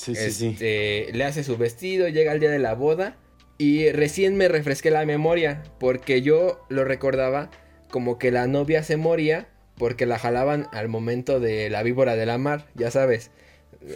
Sí, 0.00 0.14
sí, 0.14 0.30
sí. 0.30 0.46
Este, 0.48 1.08
Le 1.12 1.24
hace 1.24 1.44
su 1.44 1.56
vestido, 1.58 2.08
llega 2.08 2.32
el 2.32 2.40
día 2.40 2.50
de 2.50 2.58
la 2.58 2.74
boda 2.74 3.16
y 3.58 3.90
recién 3.90 4.36
me 4.36 4.48
refresqué 4.48 4.90
la 4.90 5.04
memoria 5.04 5.62
porque 5.78 6.22
yo 6.22 6.64
lo 6.70 6.84
recordaba 6.84 7.50
como 7.90 8.18
que 8.18 8.30
la 8.30 8.46
novia 8.46 8.82
se 8.82 8.96
moría 8.96 9.48
porque 9.76 10.06
la 10.06 10.18
jalaban 10.18 10.68
al 10.72 10.88
momento 10.88 11.38
de 11.40 11.68
la 11.68 11.82
víbora 11.82 12.16
de 12.16 12.24
la 12.24 12.38
mar, 12.38 12.66
ya 12.74 12.90
sabes. 12.90 13.30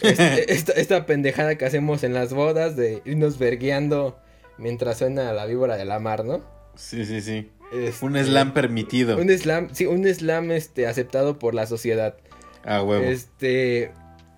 Este- 0.02 0.52
esta, 0.52 0.72
esta 0.72 1.06
pendejada 1.06 1.56
que 1.56 1.64
hacemos 1.64 2.04
en 2.04 2.12
las 2.12 2.34
bodas 2.34 2.76
de 2.76 3.00
irnos 3.06 3.38
vergueando 3.38 4.18
mientras 4.58 4.98
suena 4.98 5.32
la 5.32 5.46
víbora 5.46 5.76
de 5.76 5.84
la 5.86 5.98
mar, 6.00 6.24
¿no? 6.24 6.44
Sí, 6.76 7.06
sí, 7.06 7.20
sí. 7.22 7.50
Este, 7.72 8.04
Un 8.04 8.16
slam 8.22 8.52
permitido. 8.52 9.16
Un 9.16 9.30
slam, 9.30 9.68
sí, 9.72 9.86
un 9.86 10.06
slam 10.06 10.50
este, 10.52 10.86
aceptado 10.86 11.38
por 11.38 11.54
la 11.54 11.66
sociedad. 11.66 12.16
A 12.64 12.82
huevo. 12.82 13.04
Este, 13.04 13.90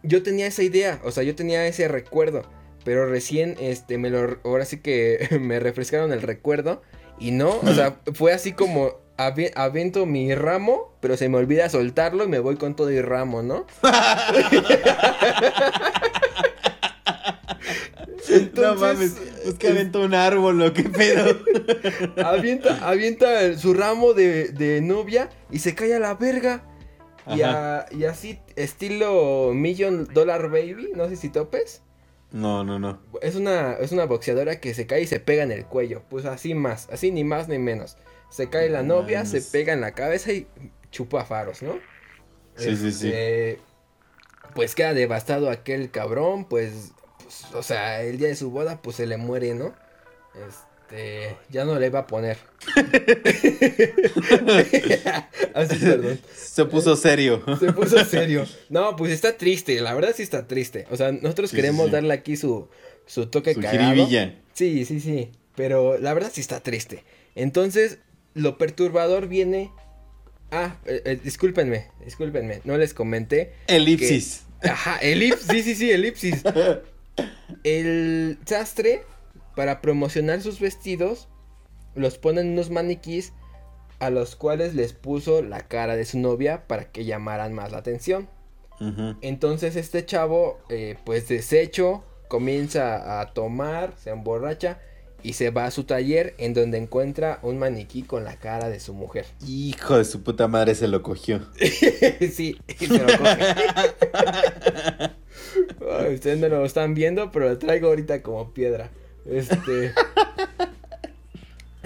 yo 0.06 0.22
tenía 0.22 0.46
esa 0.46 0.62
idea, 0.62 1.00
o 1.04 1.10
sea, 1.10 1.22
yo 1.22 1.34
tenía 1.34 1.66
ese 1.66 1.88
recuerdo, 1.88 2.42
pero 2.84 3.06
recién, 3.06 3.56
este, 3.60 3.98
me 3.98 4.10
lo, 4.10 4.38
ahora 4.44 4.64
sí 4.64 4.78
que 4.80 5.28
me 5.40 5.58
refrescaron 5.60 6.12
el 6.12 6.22
recuerdo 6.22 6.82
y 7.18 7.30
no, 7.30 7.58
o 7.62 7.74
sea, 7.74 7.96
fue 8.14 8.32
así 8.32 8.52
como 8.52 8.94
aviento 9.16 10.04
mi 10.06 10.34
ramo, 10.34 10.94
pero 11.00 11.16
se 11.16 11.28
me 11.28 11.38
olvida 11.38 11.68
soltarlo 11.70 12.24
y 12.24 12.28
me 12.28 12.38
voy 12.38 12.56
con 12.56 12.76
todo 12.76 12.90
y 12.90 13.00
ramo, 13.00 13.42
¿no? 13.42 13.66
no 18.28 18.34
Entonces, 18.36 18.80
mames. 18.80 19.16
Es 19.44 19.54
que 19.54 19.68
aventó 19.68 20.00
un 20.02 20.14
árbol 20.14 20.60
o 20.62 20.72
qué 20.72 20.82
pedo. 20.84 21.38
Avienta, 22.24 22.78
avienta 22.88 23.42
el- 23.42 23.58
su 23.58 23.74
ramo 23.74 24.12
de, 24.12 24.48
de 24.48 24.80
novia 24.80 25.30
y 25.50 25.60
se 25.60 25.74
cae 25.74 25.94
a 25.94 25.98
la 25.98 26.14
verga. 26.14 26.62
Y, 27.28 27.42
a- 27.42 27.86
y 27.90 28.04
así, 28.04 28.38
estilo 28.56 29.52
Million 29.54 30.06
Dollar 30.12 30.48
Baby, 30.50 30.92
no 30.94 31.08
sé 31.08 31.16
si 31.16 31.28
topes. 31.28 31.82
No, 32.32 32.64
no, 32.64 32.78
no. 32.78 33.00
Es 33.22 33.34
una, 33.36 33.74
es 33.74 33.92
una 33.92 34.04
boxeadora 34.04 34.60
que 34.60 34.74
se 34.74 34.86
cae 34.86 35.02
y 35.02 35.06
se 35.06 35.20
pega 35.20 35.42
en 35.42 35.52
el 35.52 35.64
cuello. 35.66 36.02
Pues 36.10 36.24
así 36.24 36.54
más, 36.54 36.88
así 36.90 37.10
ni 37.10 37.24
más 37.24 37.48
ni 37.48 37.58
menos. 37.58 37.96
Se 38.30 38.48
cae 38.50 38.68
la 38.68 38.82
No 38.82 38.96
novia, 38.96 39.24
se 39.24 39.40
pega 39.42 39.72
en 39.72 39.80
la 39.80 39.92
cabeza 39.92 40.32
y 40.32 40.46
chupa 40.90 41.24
faros, 41.24 41.62
¿no? 41.62 41.74
Sí, 42.56 42.76
sí, 42.76 42.92
sí. 42.92 43.08
Este, 43.08 43.60
Pues 44.54 44.74
queda 44.74 44.94
devastado 44.94 45.50
aquel 45.50 45.90
cabrón, 45.90 46.44
pues, 46.46 46.92
pues, 47.22 47.46
o 47.54 47.62
sea, 47.62 48.02
el 48.02 48.18
día 48.18 48.28
de 48.28 48.36
su 48.36 48.50
boda, 48.50 48.80
pues 48.82 48.96
se 48.96 49.06
le 49.06 49.16
muere, 49.18 49.54
¿no? 49.54 49.74
Este, 50.34 50.65
ya 51.50 51.64
no 51.64 51.78
le 51.78 51.90
va 51.90 52.00
a 52.00 52.06
poner. 52.06 52.36
así, 55.54 55.76
perdón. 55.76 56.20
Se 56.34 56.64
puso 56.64 56.96
serio. 56.96 57.42
Se 57.58 57.72
puso 57.72 58.04
serio. 58.04 58.46
No, 58.68 58.96
pues 58.96 59.12
está 59.12 59.36
triste, 59.36 59.80
la 59.80 59.94
verdad 59.94 60.12
sí 60.14 60.22
está 60.22 60.46
triste. 60.46 60.86
O 60.90 60.96
sea, 60.96 61.12
nosotros 61.12 61.50
Sí, 61.50 61.56
queremos 61.56 61.84
sí, 61.86 61.88
sí. 61.88 61.92
darle 61.92 62.14
aquí 62.14 62.36
su, 62.36 62.68
su 63.06 63.26
toque 63.26 63.54
Su 63.54 63.60
cagado. 63.60 63.94
jiribilla. 63.94 64.34
Sí, 64.54 64.84
sí, 64.84 65.00
sí. 65.00 65.30
Pero 65.54 65.98
la 65.98 66.12
verdad 66.14 66.30
sí 66.32 66.40
está 66.40 66.60
triste. 66.60 67.04
Entonces, 67.34 67.98
lo 68.34 68.58
perturbador 68.58 69.28
viene. 69.28 69.70
Ah, 70.50 70.76
eh, 70.86 71.02
eh, 71.04 71.18
discúlpenme, 71.22 71.88
discúlpenme. 72.04 72.60
No 72.64 72.78
les 72.78 72.94
comenté. 72.94 73.52
Elipsis. 73.66 74.42
Ajá, 74.62 74.98
elipsis. 74.98 75.46
Sí, 75.50 75.62
sí, 75.62 75.74
sí, 75.74 75.90
elipsis. 75.90 76.42
El 77.64 78.38
sastre, 78.44 79.02
para 79.56 79.80
promocionar 79.80 80.42
sus 80.42 80.60
vestidos, 80.60 81.28
los 81.96 82.18
pone 82.18 82.42
en 82.42 82.52
unos 82.52 82.70
maniquís 82.70 83.32
a 83.98 84.10
los 84.10 84.36
cuales 84.36 84.74
les 84.74 84.92
puso 84.92 85.42
la 85.42 85.62
cara 85.62 85.96
de 85.96 86.04
su 86.04 86.18
novia 86.18 86.68
para 86.68 86.92
que 86.92 87.06
llamaran 87.06 87.52
más 87.54 87.72
la 87.72 87.78
atención. 87.78 88.28
Entonces 89.22 89.74
este 89.74 90.04
chavo, 90.04 90.58
eh, 90.68 90.96
pues 91.04 91.28
deshecho, 91.28 92.04
comienza 92.28 93.20
a 93.20 93.32
tomar, 93.32 93.94
se 93.96 94.10
emborracha 94.10 94.78
y 95.22 95.32
se 95.32 95.48
va 95.48 95.64
a 95.64 95.70
su 95.70 95.84
taller 95.84 96.34
en 96.36 96.52
donde 96.52 96.76
encuentra 96.76 97.38
un 97.42 97.58
maniquí 97.58 98.02
con 98.02 98.24
la 98.24 98.36
cara 98.36 98.68
de 98.68 98.78
su 98.78 98.92
mujer. 98.92 99.24
Hijo 99.46 99.96
de 99.96 100.04
su 100.04 100.22
puta 100.22 100.46
madre 100.46 100.74
se 100.74 100.88
lo 100.88 101.02
cogió. 101.02 101.40
sí, 101.56 102.60
se 102.78 102.98
lo 102.98 103.06
coge. 103.06 103.54
Ustedes 106.14 106.38
no 106.38 106.48
lo 106.48 106.66
están 106.66 106.92
viendo, 106.92 107.32
pero 107.32 107.48
lo 107.48 107.56
traigo 107.56 107.88
ahorita 107.88 108.22
como 108.22 108.52
piedra. 108.52 108.90
Este. 109.30 109.92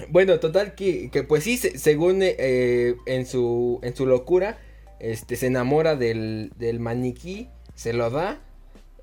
Bueno, 0.09 0.39
total 0.39 0.75
que, 0.75 1.09
que 1.09 1.23
pues 1.23 1.43
sí, 1.43 1.57
se- 1.57 1.77
según 1.77 2.19
eh, 2.21 2.95
en, 3.05 3.25
su, 3.25 3.79
en 3.83 3.95
su 3.95 4.05
locura, 4.05 4.57
este, 4.99 5.35
se 5.35 5.47
enamora 5.47 5.95
del, 5.95 6.51
del 6.57 6.79
maniquí, 6.79 7.47
se 7.75 7.93
lo 7.93 8.09
da. 8.09 8.39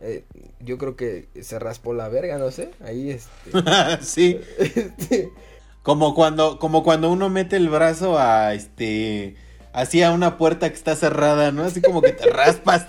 eh, 0.01 0.25
yo 0.61 0.77
creo 0.77 0.97
que 0.97 1.29
se 1.41 1.59
raspó 1.59 1.95
la 1.95 2.09
verga, 2.09 2.37
no 2.39 2.51
sé. 2.51 2.71
Ahí 2.85 3.11
este. 3.11 3.51
sí. 4.03 4.39
este, 4.59 5.31
Como 5.83 6.15
cuando, 6.15 6.59
como 6.59 6.83
cuando 6.83 7.11
uno 7.11 7.31
mete 7.31 7.57
el 7.57 7.69
brazo 7.71 8.19
a 8.19 8.53
este 8.55 9.37
así 9.81 10.03
a 10.03 10.11
una 10.11 10.37
puerta 10.39 10.69
que 10.69 10.75
está 10.75 10.97
cerrada, 10.97 11.53
¿no? 11.53 11.65
Así 11.65 11.81
como 11.81 12.03
que 12.03 12.13
te 12.13 12.29
raspas. 12.31 12.87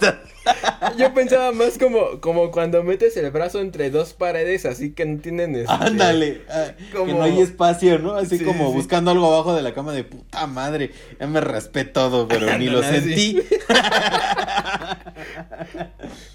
Yo 0.98 1.14
pensaba 1.14 1.52
más 1.52 1.78
como, 1.78 2.20
como 2.22 2.50
cuando 2.50 2.84
metes 2.84 3.16
el 3.18 3.30
brazo 3.30 3.60
entre 3.60 3.92
dos 3.92 4.14
paredes, 4.14 4.66
así 4.66 4.94
que 4.94 5.06
no 5.06 5.20
tienen 5.22 5.56
este, 5.56 5.72
Ándale, 5.72 6.42
ah, 6.50 6.72
que 7.06 7.14
no 7.14 7.22
hay 7.24 7.40
espacio, 7.42 8.00
¿no? 8.00 8.16
Así 8.16 8.40
Sí, 8.40 8.44
como 8.46 8.70
sí. 8.70 8.74
buscando 8.76 9.12
algo 9.12 9.28
abajo 9.32 9.54
de 9.54 9.62
la 9.62 9.74
cama 9.74 9.94
de 9.94 10.04
puta 10.04 10.48
madre. 10.48 10.92
Ya 11.20 11.28
me 11.28 11.42
raspé 11.42 11.86
todo, 11.86 12.28
pero 12.28 12.58
ni 12.58 12.66
lo 12.68 12.82
sentí. 12.82 13.40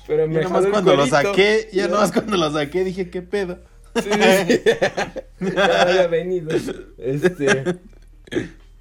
Pero 0.07 0.27
Ya 0.27 0.33
me 0.33 0.43
nomás 0.43 0.53
jaló 0.53 0.67
el 0.67 0.73
cuando 0.73 0.91
lo 0.93 1.09
cuerito. 1.09 1.17
saqué, 1.31 1.69
ya 1.73 1.83
Ya. 1.85 1.89
nomás 1.89 2.13
cuando 2.13 2.37
lo 2.37 2.53
saqué 2.53 2.85
dije, 2.85 3.11
¿qué 3.11 3.23
pedo? 3.23 3.59
Sí, 3.97 4.11
sí, 4.13 4.21
sí. 4.49 4.61
Ya 5.55 5.83
había 5.83 6.07
venido. 6.07 6.51
Este. 6.99 7.65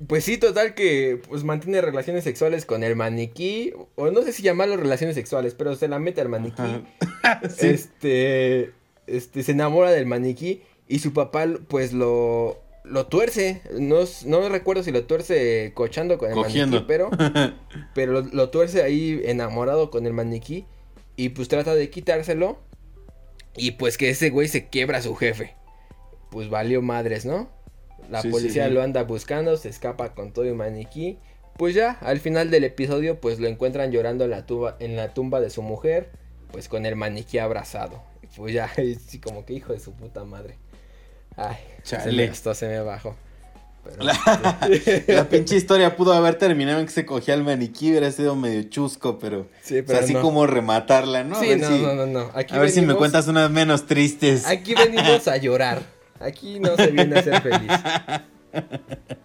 Pues 0.07 0.23
sí, 0.23 0.37
total 0.37 0.73
que 0.73 1.21
pues 1.29 1.43
mantiene 1.43 1.81
relaciones 1.81 2.23
sexuales 2.23 2.65
con 2.65 2.83
el 2.83 2.95
maniquí. 2.95 3.73
O 3.95 4.09
no 4.11 4.21
sé 4.23 4.33
si 4.33 4.43
llamarlo 4.43 4.75
relaciones 4.77 5.15
sexuales, 5.15 5.53
pero 5.53 5.75
se 5.75 5.87
la 5.87 5.99
mete 5.99 6.21
al 6.21 6.29
maniquí. 6.29 6.61
Sí. 7.49 7.67
Este. 7.67 8.71
Este 9.07 9.43
se 9.43 9.51
enamora 9.51 9.91
del 9.91 10.05
maniquí. 10.05 10.61
Y 10.87 10.99
su 10.99 11.13
papá, 11.13 11.45
pues 11.67 11.93
lo. 11.93 12.59
Lo 12.83 13.05
tuerce. 13.05 13.61
No, 13.79 13.99
no 14.25 14.49
recuerdo 14.49 14.83
si 14.83 14.91
lo 14.91 15.05
tuerce 15.05 15.71
cochando 15.73 16.17
con 16.17 16.29
el 16.29 16.35
Cogiendo. 16.35 16.81
maniquí, 16.81 16.85
pero. 16.87 17.09
Pero 17.93 18.11
lo, 18.11 18.21
lo 18.21 18.49
tuerce 18.49 18.83
ahí 18.83 19.21
enamorado 19.23 19.89
con 19.89 20.05
el 20.05 20.13
maniquí. 20.13 20.65
Y 21.15 21.29
pues 21.29 21.47
trata 21.47 21.75
de 21.75 21.89
quitárselo. 21.89 22.57
Y 23.55 23.71
pues 23.71 23.97
que 23.97 24.09
ese 24.09 24.31
güey 24.31 24.47
se 24.47 24.67
quiebra 24.67 24.97
a 24.97 25.01
su 25.01 25.15
jefe. 25.15 25.55
Pues 26.29 26.49
valió 26.49 26.81
madres, 26.81 27.25
¿no? 27.25 27.49
La 28.09 28.21
Sí, 28.21 28.29
policía 28.29 28.67
sí. 28.67 28.73
lo 28.73 28.81
anda 28.81 29.03
buscando, 29.03 29.57
se 29.57 29.69
escapa 29.69 30.13
con 30.13 30.31
todo 30.33 30.45
el 30.45 30.55
maniquí. 30.55 31.17
Pues 31.57 31.75
ya, 31.75 31.91
al 32.01 32.19
final 32.19 32.49
del 32.49 32.63
episodio, 32.63 33.19
pues 33.21 33.39
lo 33.39 33.47
encuentran 33.47 33.91
llorando 33.91 34.23
en 34.23 34.31
la, 34.31 34.45
tuba, 34.45 34.75
en 34.79 34.95
la 34.95 35.13
tumba 35.13 35.39
de 35.39 35.49
su 35.49 35.61
mujer. 35.61 36.09
Pues 36.51 36.67
con 36.67 36.85
el 36.85 36.95
maniquí 36.95 37.37
abrazado. 37.39 38.01
Y 38.21 38.27
pues 38.37 38.53
ya, 38.53 38.69
sí, 39.07 39.19
como 39.19 39.45
que 39.45 39.53
hijo 39.53 39.73
de 39.73 39.79
su 39.79 39.93
puta 39.93 40.23
madre. 40.23 40.57
Ay, 41.35 41.57
se 41.83 41.97
Chale. 41.97 42.11
me, 42.27 42.31
hasta 42.31 42.53
se 42.53 42.67
me 42.67 42.79
bajó. 42.81 43.15
Pero, 43.83 44.03
La 45.07 45.23
pinche 45.29 45.55
historia 45.57 45.95
pudo 45.97 46.13
haber 46.13 46.35
terminado 46.35 46.79
en 46.79 46.85
que 46.85 46.91
se 46.91 47.05
cogía 47.05 47.33
el 47.33 47.43
maniquí, 47.43 47.89
hubiera 47.91 48.09
sido 48.11 48.35
medio 48.35 48.63
chusco, 48.63 49.19
pero, 49.19 49.47
sí, 49.61 49.73
o 49.73 49.77
sea, 49.77 49.85
pero 49.85 49.99
así 49.99 50.13
como 50.13 50.45
rematarla, 50.47 51.23
¿no? 51.23 51.39
Sí, 51.39 51.47
a 51.47 51.49
ver, 51.49 51.59
no, 51.59 51.67
si, 51.67 51.81
no, 51.81 51.93
no, 51.95 52.05
no. 52.05 52.31
Aquí 52.33 52.55
a 52.55 52.59
ver 52.59 52.69
si 52.69 52.81
me 52.81 52.95
cuentas 52.95 53.27
unas 53.27 53.49
menos 53.51 53.85
tristes. 53.85 54.45
Aquí 54.47 54.73
venimos 54.73 55.27
a 55.27 55.37
llorar. 55.37 55.81
Aquí 56.23 56.59
no 56.59 56.75
se 56.75 56.87
viene 56.87 57.17
a 57.19 57.23
ser 57.23 57.41
feliz. 57.41 57.71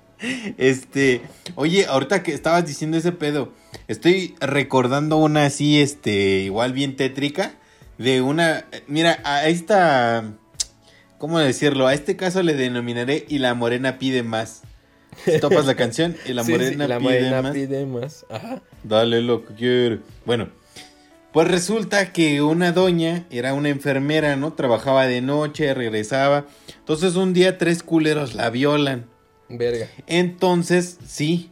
Este, 0.57 1.21
oye, 1.55 1.87
ahorita 1.87 2.25
que 2.25 2.35
estabas 2.35 2.67
diciendo 2.67 2.97
ese 2.97 3.13
pedo, 3.13 3.53
estoy 3.87 4.35
recordando 4.41 5.17
una 5.17 5.47
así, 5.47 5.81
este, 5.81 6.41
igual 6.41 6.73
bien 6.73 6.97
tétrica, 6.97 7.53
de 7.99 8.21
una, 8.21 8.65
mira, 8.89 9.21
a 9.23 9.47
esta, 9.47 10.25
¿cómo 11.19 11.39
decirlo? 11.39 11.87
A 11.87 11.95
este 11.95 12.17
caso 12.17 12.43
le 12.43 12.55
denominaré 12.55 13.27
y 13.29 13.39
la 13.39 13.55
morena 13.55 13.99
pide 13.99 14.25
más. 14.25 14.63
¿Topas 15.41 15.67
la 15.67 15.75
canción? 15.77 16.17
Y 16.27 16.33
la 16.33 16.43
Sí, 16.43 16.47
sí, 16.53 16.59
morena 16.59 16.89
la 16.89 16.99
pide 16.99 17.09
morena 17.09 17.43
más. 17.43 17.53
pide 17.53 17.87
más. 17.87 18.27
Ajá. 18.29 18.61
Dale 18.83 19.23
lo 19.23 19.45
que 19.45 19.55
quiere. 19.55 20.01
Bueno, 20.27 20.49
pues 21.33 21.47
resulta 21.49 22.13
que 22.13 22.43
una 22.43 22.73
doña 22.73 23.25
era 23.31 23.55
una 23.55 23.69
enfermera, 23.69 24.35
¿no? 24.35 24.53
Trabajaba 24.53 25.07
de 25.07 25.21
noche, 25.21 25.73
regresaba. 25.75 26.47
Entonces 26.89 27.17
un 27.17 27.35
día 27.35 27.59
tres 27.59 27.83
culeros 27.83 28.35
la 28.35 28.49
violan. 28.49 29.05
Verga. 29.51 29.89
Entonces, 30.07 30.97
sí. 31.07 31.51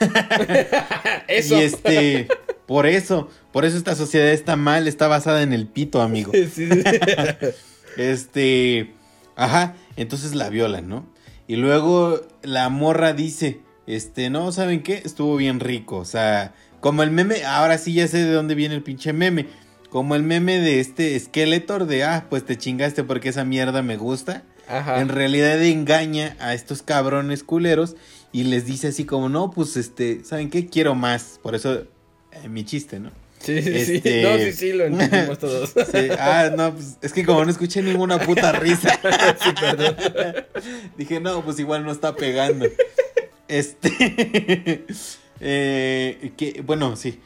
Eso. 1.28 1.58
Y 1.58 1.60
este, 1.60 2.28
por 2.64 2.86
eso, 2.86 3.28
por 3.52 3.66
eso 3.66 3.76
esta 3.76 3.94
sociedad 3.94 4.28
está 4.28 4.56
mal, 4.56 4.88
está 4.88 5.06
basada 5.06 5.42
en 5.42 5.52
el 5.52 5.66
pito, 5.66 6.00
amigo. 6.00 6.32
Sí, 6.32 6.46
sí, 6.46 6.70
sí. 6.70 6.78
Este, 7.98 8.94
ajá, 9.36 9.74
entonces 9.96 10.34
la 10.34 10.48
violan, 10.48 10.88
¿no? 10.88 11.06
Y 11.46 11.56
luego 11.56 12.22
la 12.42 12.70
morra 12.70 13.12
dice, 13.12 13.60
este, 13.86 14.30
no, 14.30 14.52
¿saben 14.52 14.82
qué? 14.82 15.02
Estuvo 15.04 15.36
bien 15.36 15.60
rico, 15.60 15.98
o 15.98 16.06
sea, 16.06 16.54
como 16.80 17.02
el 17.02 17.10
meme, 17.10 17.44
ahora 17.44 17.76
sí 17.76 17.92
ya 17.92 18.08
sé 18.08 18.24
de 18.24 18.32
dónde 18.32 18.54
viene 18.54 18.74
el 18.74 18.82
pinche 18.82 19.12
meme. 19.12 19.48
Como 19.90 20.14
el 20.14 20.22
meme 20.22 20.60
de 20.60 20.80
este 20.80 21.18
Skeletor 21.20 21.86
de, 21.86 22.04
ah, 22.04 22.26
pues 22.30 22.46
te 22.46 22.56
chingaste 22.56 23.04
porque 23.04 23.28
esa 23.28 23.44
mierda 23.44 23.82
me 23.82 23.98
gusta. 23.98 24.44
Ajá. 24.68 25.00
En 25.00 25.08
realidad 25.08 25.62
engaña 25.62 26.36
a 26.40 26.54
estos 26.54 26.82
cabrones 26.82 27.42
culeros 27.42 27.96
y 28.32 28.44
les 28.44 28.66
dice 28.66 28.88
así 28.88 29.04
como, 29.04 29.28
no, 29.28 29.50
pues 29.50 29.76
este, 29.76 30.22
¿saben 30.24 30.50
qué? 30.50 30.66
Quiero 30.66 30.94
más. 30.94 31.40
Por 31.42 31.54
eso, 31.54 31.84
eh, 32.32 32.48
mi 32.48 32.64
chiste, 32.64 33.00
¿no? 33.00 33.10
Sí, 33.40 33.62
sí, 33.62 33.84
sí. 33.84 33.94
este- 33.96 34.22
No, 34.22 34.36
sí, 34.38 34.52
sí, 34.52 34.72
lo 34.72 34.84
entendimos 34.84 35.38
todos. 35.38 35.70
Sí, 35.92 36.08
ah, 36.18 36.50
no, 36.56 36.74
pues 36.74 36.98
es 37.00 37.12
que 37.12 37.24
como 37.24 37.44
no 37.44 37.50
escuché 37.50 37.80
ninguna 37.82 38.18
puta 38.18 38.52
risa. 38.52 38.90
sí, 39.42 39.50
perdón. 39.60 39.96
Dije, 40.96 41.20
no, 41.20 41.44
pues 41.44 41.58
igual 41.60 41.84
no 41.84 41.92
está 41.92 42.14
pegando. 42.16 42.66
Este. 43.46 44.84
eh, 45.40 46.32
que, 46.36 46.62
bueno, 46.64 46.96
sí. 46.96 47.20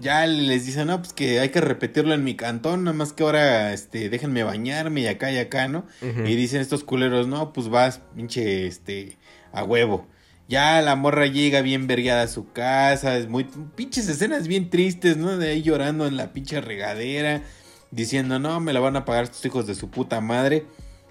Ya 0.00 0.26
les 0.26 0.66
dicen, 0.66 0.88
no, 0.88 0.98
pues 0.98 1.12
que 1.12 1.40
hay 1.40 1.50
que 1.50 1.60
repetirlo 1.60 2.14
en 2.14 2.24
mi 2.24 2.34
cantón, 2.34 2.84
nada 2.84 2.96
más 2.96 3.12
que 3.12 3.22
ahora, 3.22 3.72
este, 3.72 4.08
déjenme 4.08 4.42
bañarme 4.42 5.02
y 5.02 5.06
acá 5.06 5.30
y 5.30 5.38
acá, 5.38 5.68
¿no? 5.68 5.86
Y 6.02 6.34
dicen 6.34 6.60
estos 6.60 6.84
culeros, 6.84 7.26
no, 7.26 7.52
pues 7.52 7.68
vas, 7.68 8.00
pinche, 8.14 8.66
este, 8.66 9.18
a 9.52 9.64
huevo. 9.64 10.06
Ya 10.48 10.82
la 10.82 10.94
morra 10.94 11.26
llega 11.26 11.62
bien 11.62 11.86
vergueada 11.86 12.22
a 12.22 12.28
su 12.28 12.52
casa, 12.52 13.16
es 13.16 13.28
muy, 13.28 13.44
pinches 13.76 14.08
escenas 14.08 14.46
bien 14.48 14.68
tristes, 14.68 15.16
¿no? 15.16 15.38
De 15.38 15.50
ahí 15.50 15.62
llorando 15.62 16.06
en 16.06 16.16
la 16.16 16.32
pinche 16.32 16.60
regadera, 16.60 17.42
diciendo, 17.90 18.38
no, 18.38 18.60
me 18.60 18.72
la 18.72 18.80
van 18.80 18.96
a 18.96 19.04
pagar 19.04 19.24
estos 19.24 19.44
hijos 19.46 19.66
de 19.66 19.74
su 19.74 19.90
puta 19.90 20.20
madre. 20.20 20.66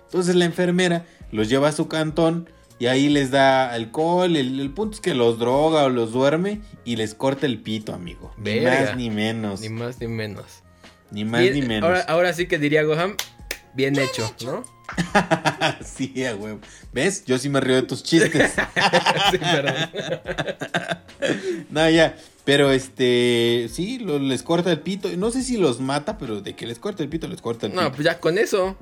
Entonces 0.05 0.35
la 0.35 0.45
enfermera 0.45 1.05
los 1.31 1.49
lleva 1.49 1.69
a 1.69 1.71
su 1.71 1.87
cantón 1.87 2.49
y 2.79 2.87
ahí 2.87 3.09
les 3.09 3.31
da 3.31 3.71
alcohol. 3.71 4.35
El, 4.35 4.59
el 4.59 4.69
punto 4.71 4.95
es 4.95 5.01
que 5.01 5.13
los 5.13 5.39
droga 5.39 5.83
o 5.85 5.89
los 5.89 6.11
duerme 6.11 6.61
y 6.85 6.95
les 6.95 7.13
corta 7.15 7.45
el 7.45 7.59
pito, 7.59 7.93
amigo. 7.93 8.33
Ni 8.37 8.59
Verga. 8.59 8.85
más 8.91 8.97
ni 8.97 9.09
menos. 9.09 9.61
Ni 9.61 9.69
más 9.69 9.99
ni 9.99 10.07
menos. 10.07 10.45
Ni 11.11 11.25
más 11.25 11.41
ni 11.41 11.61
menos. 11.61 11.87
Ahora, 11.87 12.01
ahora 12.07 12.33
sí 12.33 12.47
que 12.47 12.57
diría 12.57 12.83
Goham, 12.83 13.15
bien 13.73 13.97
hecho, 13.99 14.33
¿no? 14.43 14.63
sí, 15.85 16.11
huevo. 16.15 16.59
¿Ves? 16.91 17.23
Yo 17.25 17.37
sí 17.39 17.49
me 17.49 17.59
río 17.61 17.75
de 17.75 17.83
tus 17.83 18.03
chistes. 18.03 18.51
sí, 19.31 19.39
no, 21.69 21.89
ya. 21.89 22.15
Pero 22.45 22.71
este, 22.71 23.69
sí, 23.71 23.99
lo- 23.99 24.19
les 24.19 24.43
corta 24.43 24.71
el 24.71 24.81
pito. 24.81 25.09
No 25.17 25.31
sé 25.31 25.43
si 25.43 25.57
los 25.57 25.79
mata, 25.79 26.17
pero 26.17 26.41
de 26.41 26.55
que 26.55 26.67
les 26.67 26.77
corta 26.77 27.01
el 27.03 27.09
pito, 27.09 27.27
les 27.27 27.41
corta 27.41 27.67
el 27.67 27.73
No, 27.73 27.81
pito. 27.83 27.91
pues 27.93 28.05
ya 28.05 28.19
con 28.19 28.37
eso. 28.37 28.75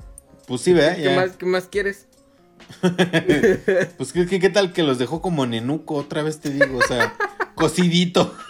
Pues 0.48 0.62
sí, 0.62 0.72
¿verdad? 0.72 0.96
¿Qué 0.96 1.02
Ya. 1.04 1.16
más, 1.16 1.36
¿Qué 1.36 1.46
más 1.46 1.66
quieres? 1.68 2.06
Pues 3.96 4.12
¿qué, 4.12 4.26
qué, 4.40 4.48
tal 4.50 4.72
que 4.72 4.82
los 4.82 4.98
dejó 4.98 5.20
como 5.22 5.46
nenuco, 5.46 5.94
otra 5.94 6.22
vez 6.22 6.40
te 6.40 6.50
digo, 6.50 6.78
o 6.78 6.82
sea, 6.82 7.14
cocidito. 7.54 8.34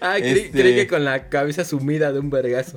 Ah, 0.00 0.16
creí, 0.18 0.30
Este- 0.32 0.50
creí 0.50 0.74
que 0.74 0.86
con 0.86 1.04
la 1.04 1.28
cabeza 1.28 1.64
sumida 1.64 2.12
de 2.12 2.18
un 2.20 2.28
vergazo. 2.30 2.72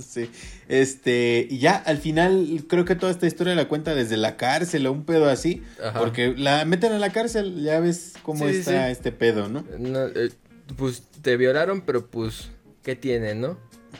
sí. 0.00 0.30
Este, 0.68 1.46
y 1.50 1.58
ya 1.58 1.76
al 1.76 1.98
final 1.98 2.64
creo 2.68 2.84
que 2.84 2.94
toda 2.94 3.10
esta 3.12 3.26
historia 3.26 3.54
la 3.54 3.68
cuenta 3.68 3.94
desde 3.94 4.16
la 4.16 4.36
cárcel 4.36 4.86
o 4.86 4.92
un 4.92 5.04
pedo 5.04 5.28
así, 5.28 5.62
Ajá. 5.82 5.98
porque 5.98 6.34
la 6.36 6.64
meten 6.64 6.92
a 6.92 6.98
la 6.98 7.10
cárcel, 7.10 7.62
ya 7.62 7.80
ves 7.80 8.14
cómo 8.22 8.48
Sí, 8.48 8.56
está 8.56 8.86
sí. 8.86 8.92
este 8.92 9.12
pedo, 9.12 9.48
¿no? 9.48 9.64
No, 9.78 10.06
eh, 10.06 10.30
pues 10.76 11.02
te 11.22 11.36
violaron, 11.36 11.80
pero 11.82 12.06
pues, 12.06 12.50
¿qué 12.82 12.94
tienen, 12.96 13.40
no? 13.40 13.58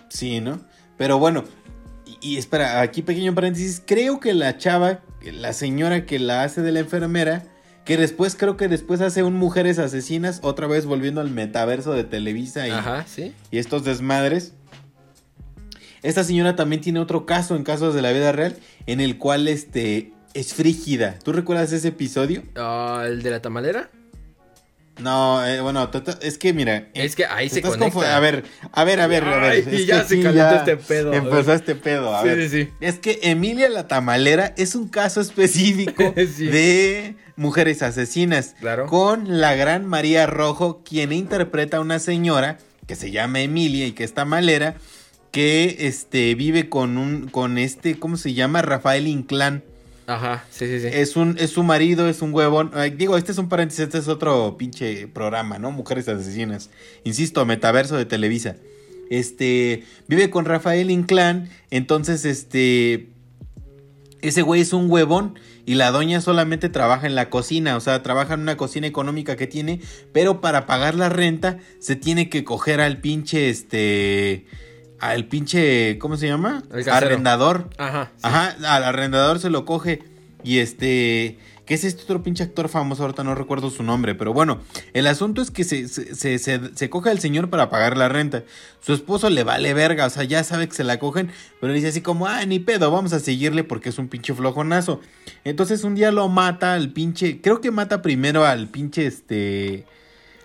Sí, 0.09 0.41
¿no? 0.41 0.61
Pero 0.97 1.19
bueno, 1.19 1.45
y, 2.21 2.37
espera, 2.37 2.81
aquí 2.81 3.03
pequeño 3.03 3.35
paréntesis, 3.35 3.83
creo 3.85 4.21
que 4.21 4.35
la 4.35 4.59
chava, 4.59 5.01
la 5.23 5.53
señora 5.53 6.07
que 6.07 6.18
la 6.18 6.43
hace 6.43 6.62
de 6.62 6.73
la 6.73 6.81
enfermera, 6.81 7.45
que 7.85 7.97
después 7.97 8.37
creo 8.37 8.57
que 8.57 8.68
después 8.68 9.01
hace 9.01 9.23
un 9.23 9.35
Mujeres 9.35 9.79
Asesinas, 9.79 10.41
otra 10.43 10.66
vez 10.66 10.87
volviendo 10.87 11.21
al 11.21 11.31
metaverso 11.31 11.93
de 11.93 12.05
Televisa 12.05 12.68
y, 12.68 12.71
Ajá, 12.71 13.05
sí. 13.07 13.35
y 13.51 13.59
estos 13.59 13.85
desmadres. 13.85 14.55
Esta 16.03 16.25
señora 16.25 16.57
también 16.57 16.81
tiene 16.81 17.01
otro 17.01 17.27
caso 17.27 17.57
en 17.57 17.64
casos 17.64 17.95
de 17.95 18.03
la 18.03 18.12
vida 18.12 18.33
real 18.33 18.57
en 18.87 19.01
el 19.01 19.18
cual 19.18 19.49
este 19.49 20.12
es 20.35 20.55
frígida. 20.55 21.18
¿Tú 21.23 21.33
recuerdas 21.33 21.73
ese 21.73 21.89
episodio? 21.89 22.43
Ah, 22.57 23.05
¿El 23.07 23.23
de 23.23 23.31
la 23.31 23.43
tamalera? 23.43 23.91
No, 25.01 25.45
eh, 25.47 25.61
bueno, 25.61 25.89
es 26.21 26.39
que 26.39 26.53
mira, 26.53 26.77
eh, 26.77 26.91
Es 26.95 27.17
que 27.17 27.25
ahí 27.27 27.49
se 27.49 27.63
conecta. 27.63 28.17
A 28.17 28.21
ver, 28.21 28.45
a 28.73 28.85
ver, 28.85 29.01
a 29.01 29.07
ver, 29.07 29.25
a 29.25 29.37
ver. 29.39 29.53
Ay, 29.53 29.65
es 29.71 29.87
ya 29.87 30.05
se 30.05 30.21
calentó 30.23 30.57
este 30.57 30.77
pedo. 30.77 31.13
Empezó 31.13 31.53
este 31.55 31.75
pedo, 31.75 32.15
a 32.15 32.23
sí, 32.23 32.29
ver. 32.29 32.49
sí, 32.49 32.65
sí. 32.65 32.69
Es 32.81 32.99
que 32.99 33.19
Emilia 33.23 33.69
la 33.69 33.89
Tamalera 33.89 34.55
es 34.57 34.75
un 34.75 34.89
caso 34.89 35.21
específico 35.21 36.15
Sí. 36.37 36.47
de 36.47 37.17
mujeres 37.37 37.83
asesinas. 37.83 38.55
Claro. 38.61 38.87
Con 38.87 39.41
la 39.41 39.55
gran 39.55 39.87
María 39.87 40.27
Rojo, 40.27 40.83
quien 40.85 41.13
interpreta 41.13 41.79
a 41.79 41.81
una 41.81 41.99
señora 41.99 42.59
que 42.87 42.97
se 42.97 43.11
llama 43.11 43.41
Emilia 43.41 43.87
y 43.87 43.93
que 43.93 44.03
es 44.05 44.15
tamalera, 44.15 44.75
que 45.31 45.77
este, 45.81 46.35
vive 46.35 46.69
con 46.69 46.99
un, 46.99 47.29
con 47.29 47.57
este, 47.57 47.99
¿cómo 47.99 48.17
se 48.17 48.35
llama? 48.35 48.63
Rafael 48.63 49.07
Inclán. 49.07 49.63
Ajá, 50.11 50.45
sí, 50.51 50.67
sí, 50.67 50.81
sí. 50.81 50.89
Es 50.91 51.15
un, 51.15 51.37
es 51.39 51.51
su 51.51 51.63
marido, 51.63 52.09
es 52.09 52.21
un 52.21 52.35
huevón. 52.35 52.73
Digo, 52.97 53.17
este 53.17 53.31
es 53.31 53.39
un 53.39 53.49
paréntesis, 53.49 53.85
este 53.85 53.99
es 53.99 54.09
otro 54.09 54.57
pinche 54.59 55.07
programa, 55.07 55.61
¿no? 55.61 55.71
Mujeres 55.71 56.09
asesinas. 56.09 56.69
Insisto, 57.05 57.47
metaverso 57.47 57.97
de 57.97 58.07
Televisa. 58.07 58.57
Este, 59.09 59.85
vive 60.09 60.29
con 60.29 60.47
Rafael 60.47 60.91
Inclán, 60.91 61.49
entonces, 61.71 62.25
este, 62.25 63.11
ese 64.21 64.43
güey 64.43 64.63
es 64.63 64.73
un 64.73 64.91
huevón 64.91 65.39
y 65.65 65.75
la 65.75 65.93
doña 65.93 66.21
solamente 66.21 66.69
trabaja 66.69 67.07
en 67.07 67.15
la 67.15 67.31
cocina, 67.31 67.77
o 67.77 67.81
sea, 67.81 68.03
trabaja 68.03 68.35
en 68.35 68.41
una 68.41 68.57
cocina 68.57 68.89
económica 68.89 69.37
que 69.37 69.47
tiene, 69.47 69.81
pero 70.13 70.41
para 70.41 70.67
pagar 70.67 70.97
la 70.97 71.09
renta 71.09 71.59
se 71.79 71.95
tiene 71.95 72.29
que 72.29 72.43
coger 72.43 72.81
al 72.81 73.01
pinche, 73.01 73.49
este, 73.49 74.47
al 75.01 75.25
pinche, 75.27 75.99
¿cómo 75.99 76.17
se 76.17 76.27
llama? 76.29 76.63
El. 76.73 76.89
Arrendador. 76.89 77.69
Ajá. 77.79 78.11
sí. 78.17 78.21
Ajá, 78.23 78.57
al 78.67 78.85
arrendador 78.85 79.39
se 79.39 79.51
lo 79.51 79.65
coge 79.65 80.03
y 80.45 80.59
este... 80.59 81.39
¿Qué 81.67 81.75
es 81.75 81.85
este 81.85 82.03
otro 82.03 82.21
pinche 82.25 82.43
actor 82.43 82.69
famoso? 82.69 83.03
Ahorita 83.05 83.23
no 83.23 83.37
recuerdo 83.37 83.71
su 83.71 83.85
nombre, 83.85 84.17
pero 84.17 84.33
bueno, 84.33 84.61
el 84.93 85.07
asunto 85.07 85.41
es 85.41 85.53
que 85.53 85.63
se, 85.63 85.87
se, 85.87 86.17
se, 86.17 86.41
se- 86.41 86.75
se 86.75 86.91
coge 86.91 87.11
al 87.11 87.21
señor 87.21 87.49
para 87.49 87.71
pagar 87.71 87.97
la 87.97 88.09
renta. 88.09 88.43
Su 88.81 88.93
esposo 88.93 89.31
le 89.31 89.45
vale 89.45 89.73
verga, 89.73 90.07
o 90.07 90.11
sea, 90.11 90.25
ya 90.25 90.43
sabe 90.43 90.67
que 90.69 90.75
se 90.75 90.83
la 90.83 90.99
cogen, 90.99 91.31
pero 91.61 91.73
dice 91.73 91.87
así 91.87 92.01
como, 92.01 92.27
ah, 92.27 92.45
ni 92.45 92.59
pedo, 92.59 92.91
vamos 92.91 93.13
a 93.13 93.21
seguirle 93.21 93.63
porque 93.63 93.91
es 93.91 93.99
un 94.01 94.09
pinche 94.09 94.35
flojonazo. 94.35 95.01
Entonces 95.45 95.85
un 95.85 95.95
día 95.95 96.11
lo 96.11 96.29
mata 96.29 96.75
al 96.75 96.89
pinche, 96.91 97.41
creo 97.41 97.61
que 97.61 97.71
mata 97.71 98.03
primero 98.03 98.45
al 98.45 98.67
pinche 98.67 99.07
este... 99.07 99.87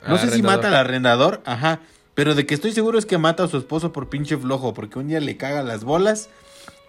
No 0.08 0.18
Al 0.18 0.20
sé 0.20 0.30
si 0.30 0.44
mata 0.44 0.68
al 0.68 0.76
arrendador, 0.76 1.42
ajá, 1.48 1.80
pero 2.16 2.34
de 2.34 2.46
que 2.46 2.56
estoy 2.56 2.72
seguro 2.72 2.98
es 2.98 3.06
que 3.06 3.18
mata 3.18 3.44
a 3.44 3.48
su 3.48 3.58
esposo 3.58 3.94
por 3.94 4.10
pinche 4.10 4.38
flojo, 4.38 4.74
porque 4.74 4.98
un 5.00 5.08
día 5.08 5.20
le 5.20 5.38
caga 5.38 5.62
las 5.64 5.84
bolas 5.84 6.30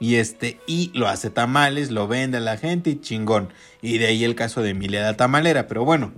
y 0.01 0.15
este 0.17 0.59
y 0.67 0.91
lo 0.95 1.09
hace 1.09 1.31
tamales, 1.31 1.91
lo 1.91 2.09
vende 2.09 2.39
a 2.39 2.41
la 2.41 2.57
gente 2.57 2.91
y 2.91 3.01
chingón. 3.01 3.53
Y 3.83 3.99
de 3.99 4.07
ahí 4.07 4.25
el 4.25 4.35
caso 4.35 4.63
de 4.63 4.71
Emilia 4.71 5.03
la 5.03 5.17
tamalera, 5.17 5.67
pero 5.67 5.85
bueno, 5.85 6.13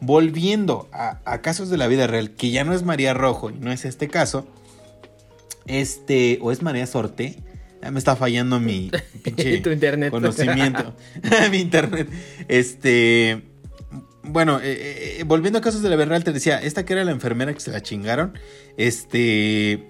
volviendo 0.00 0.88
a, 0.92 1.20
a 1.24 1.40
casos 1.42 1.70
de 1.70 1.76
la 1.78 1.86
vida 1.86 2.06
real, 2.06 2.32
que 2.32 2.50
ya 2.50 2.64
no 2.64 2.74
es 2.74 2.82
María 2.82 3.14
Rojo 3.14 3.50
y 3.50 3.54
no 3.54 3.70
es 3.72 3.84
este 3.84 4.08
caso, 4.08 4.46
este, 5.66 6.38
o 6.42 6.50
es 6.52 6.62
María 6.62 6.86
Sorte, 6.86 7.36
ya 7.82 7.90
me 7.90 7.98
está 7.98 8.16
fallando 8.16 8.60
mi 8.60 8.90
pinche 9.22 9.58
Tu 9.60 9.70
internet. 9.70 10.10
conocimiento, 10.10 10.94
mi 11.50 11.58
internet, 11.58 12.08
este, 12.48 13.42
bueno, 14.30 14.60
eh, 14.62 15.18
eh, 15.20 15.24
volviendo 15.24 15.58
a 15.58 15.62
casos 15.62 15.82
de 15.82 15.88
la 15.90 15.96
vida 15.96 16.06
real, 16.06 16.24
te 16.24 16.32
decía, 16.32 16.60
esta 16.62 16.84
que 16.84 16.92
era 16.94 17.04
la 17.04 17.10
enfermera 17.12 17.52
que 17.54 17.60
se 17.60 17.70
la 17.70 17.82
chingaron, 17.82 18.38
este, 18.76 19.86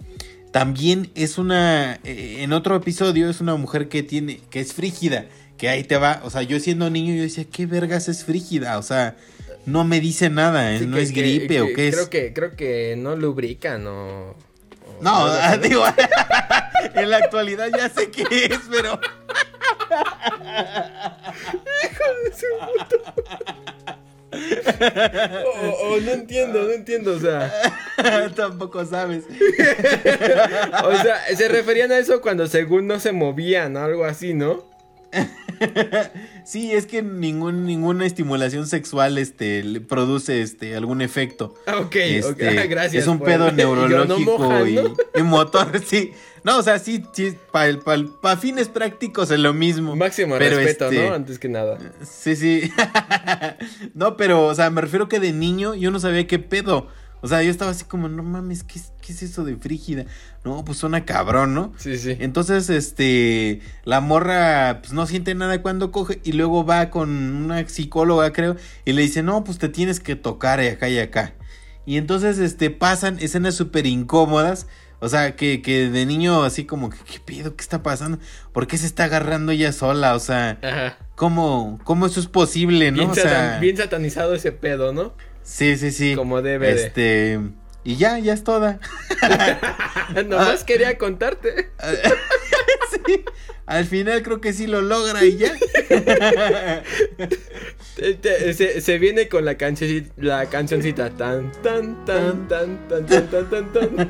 también 0.53 1.11
es 1.15 1.39
una, 1.39 2.01
eh, 2.05 2.39
en 2.41 2.53
otro 2.53 2.77
episodio 2.77 3.31
es 3.31 3.41
una 3.41 3.55
mujer 3.57 3.89
que 3.89 4.03
tiene, 4.03 4.41
que 4.51 4.61
es 4.61 4.73
frígida, 4.73 5.27
que 5.57 5.69
ahí 5.69 5.85
te 5.85 5.97
va, 5.97 6.21
o 6.25 6.31
sea, 6.31 6.43
yo 6.43 6.59
siendo 6.61 6.91
niño 6.91 7.15
yo 7.15 7.23
decía, 7.23 7.45
¿qué 7.51 7.67
vergas 7.67 8.09
es 8.09 8.25
frígida? 8.25 8.79
O 8.79 8.83
sea, 8.83 9.17
no 9.67 9.85
me 9.85 10.01
dice 10.01 10.31
nada, 10.31 10.75
¿eh? 10.75 10.79
Sí, 10.81 10.87
no 10.87 10.97
que- 10.97 11.03
es 11.03 11.13
gripe 11.13 11.49
que- 11.49 11.61
o 11.61 11.67
qué 11.67 11.91
creo 11.91 12.03
es. 12.03 12.09
Que, 12.09 12.33
creo 12.33 12.57
que 12.57 12.95
no 12.97 13.15
lubrican 13.17 13.87
o... 13.87 14.31
o 14.31 14.37
No, 15.03 15.27
ah, 15.27 15.57
¿no? 15.57 15.63
digo, 15.63 15.85
en 16.95 17.11
la 17.11 17.19
actualidad 17.19 17.69
ya 17.77 17.89
sé 17.91 18.11
qué 18.11 18.25
es, 18.47 18.61
pero... 18.71 18.99
O, 24.81 25.89
o 25.95 26.01
no 26.01 26.11
entiendo, 26.13 26.63
no 26.63 26.71
entiendo, 26.71 27.13
o 27.15 27.19
sea... 27.21 27.53
Tampoco 28.37 28.85
sabes. 28.87 29.25
O 30.85 30.93
sea, 31.03 31.21
se 31.37 31.49
referían 31.49 31.93
a 31.93 31.99
eso 31.99 32.21
cuando 32.21 32.47
según 32.47 32.87
no 32.87 32.99
se 33.01 33.13
movían 33.13 33.77
o 33.77 33.81
algo 33.81 34.05
así, 34.05 34.33
¿no? 34.35 34.65
Sí, 36.45 36.73
es 36.73 36.87
que 36.87 37.03
ningún, 37.03 37.67
ninguna 37.67 38.07
estimulación 38.07 38.67
sexual 38.67 39.19
este, 39.19 39.63
le 39.63 39.81
produce 39.81 40.41
este, 40.41 40.75
algún 40.77 41.03
efecto. 41.03 41.55
Ah, 41.67 41.79
Ok, 41.79 41.97
Este, 41.97 42.31
ok, 42.63 42.67
gracias. 42.71 43.03
Es 43.03 43.09
un 43.09 43.19
por- 43.19 43.29
pedo 43.29 43.49
Y 43.49 43.57
yo, 43.57 43.75
no 43.75 43.87
neurológico 44.17 44.67
y 45.19 45.23
motor, 45.23 45.81
sí. 45.85 46.13
No, 46.45 46.59
o 46.59 46.63
sea, 46.63 46.79
sí, 46.79 47.05
sí 47.13 47.37
para 47.53 48.37
fines 48.37 48.69
prácticos 48.69 49.31
es 49.31 49.39
lo 49.39 49.53
mismo. 49.53 49.97
Máximo 49.97 50.37
Pero, 50.39 50.57
respeto, 50.57 50.91
este, 50.91 51.09
¿no? 51.09 51.15
Antes 51.15 51.39
que 51.39 51.49
nada. 51.49 51.79
Sí, 52.03 52.37
sí. 52.37 52.71
no, 53.95 54.17
pero, 54.17 54.47
o 54.47 54.55
sea, 54.55 54.71
me 54.71 54.81
refiero 54.81 55.09
que 55.09 55.21
de 55.21 55.33
niño 55.33 55.75
yo 55.75 55.91
no 55.91 56.01
sabía 56.01 56.27
qué 56.27 56.39
pedo. 56.39 56.89
O 57.23 57.29
sea, 57.29 57.43
yo 57.43 57.51
estaba 57.51 57.71
así 57.73 57.85
como, 57.85 58.09
no 58.09 58.23
mames, 58.23 58.65
¿qué, 58.65 58.79
es- 58.79 58.93
qué 59.03 59.13
es 59.13 59.23
eso 59.23 59.45
de 59.45 59.57
frígida? 59.57 60.07
No, 60.43 60.65
pues 60.65 60.79
suena 60.79 61.05
cabrón, 61.05 61.53
¿no? 61.53 61.73
Sí, 61.77 61.99
sí. 61.99 62.17
Entonces, 62.19 62.71
este, 62.71 63.61
la 63.85 64.01
morra, 64.01 64.79
pues 64.81 64.95
no 64.95 65.07
siente 65.07 65.35
nada 65.35 65.61
cuando 65.61 65.93
coge 65.93 66.21
y 66.25 66.33
luego 66.33 66.65
va 66.65 66.89
con 66.89 67.11
una 67.11 67.69
psicóloga, 67.69 68.33
creo, 68.33 68.57
y 68.87 68.95
le 68.95 69.03
dice, 69.03 69.23
no, 69.23 69.45
pues 69.45 69.59
te 69.59 69.69
tienes 69.69 70.01
que 70.01 70.17
tocar 70.17 70.61
acá 70.61 70.89
y 70.89 70.99
acá. 70.99 71.35
Y 71.85 71.99
entonces, 71.99 72.39
este, 72.39 72.71
pasan 72.71 73.19
escenas 73.21 73.55
súper 73.55 73.87
incómodas. 73.87 74.67
O 75.01 75.09
sea, 75.09 75.35
que, 75.35 75.63
que 75.63 75.89
de 75.89 76.07
niño 76.07 76.43
así 76.45 76.65
como, 76.65 76.91
¿qué 76.91 77.21
pedo? 77.25 77.57
¿Qué 77.57 77.63
está 77.63 77.83
pasando? 77.83 78.19
¿Por 78.53 78.67
qué 78.67 78.77
se 78.79 78.87
está 78.87 79.05
agarrando 79.05 79.51
ella 79.53 79.73
sola? 79.73 80.15
O 80.15 80.19
sea, 80.21 80.59
Ajá. 80.63 80.99
¿cómo, 81.15 81.81
cómo 81.85 82.07
eso 82.07 82.21
es 82.21 82.27
posible, 82.27 82.91
no? 82.91 82.99
Bien, 82.99 83.11
O 83.11 83.15
satan- 83.15 83.31
sea, 83.31 83.59
bien 83.61 83.77
satanizado 83.77 84.35
ese 84.35 84.53
pedo, 84.53 84.93
¿no? 84.93 85.15
sí, 85.43 85.77
sí, 85.77 85.91
sí. 85.91 86.15
Como 86.15 86.43
debe 86.43 86.75
de. 86.91 87.51
Y 87.85 87.97
ya, 87.97 88.19
ya 88.19 88.35
es 88.35 88.45
toda. 88.45 88.79
Nomás 90.27 90.65
quería 90.65 90.99
contarte. 90.99 91.71
Sí, 93.07 93.25
al 93.67 93.85
final 93.85 94.21
creo 94.25 94.41
que 94.41 94.53
sí 94.53 94.67
lo 94.67 94.81
logra 94.83 95.25
y 95.25 95.37
ya. 95.37 95.53
Se, 98.55 98.81
se 98.81 98.99
viene 98.99 99.29
con 99.29 99.45
la 99.45 99.57
cancioncita, 99.57 100.13
la 100.17 100.47
cancioncita 100.47 101.11
tan 101.11 101.53
tan 101.63 102.05
tan 102.05 102.49
tan 102.49 102.79
tan 102.87 103.07
tan 103.07 103.29
tan 103.31 103.49
tan 103.51 103.73
tan. 103.73 104.09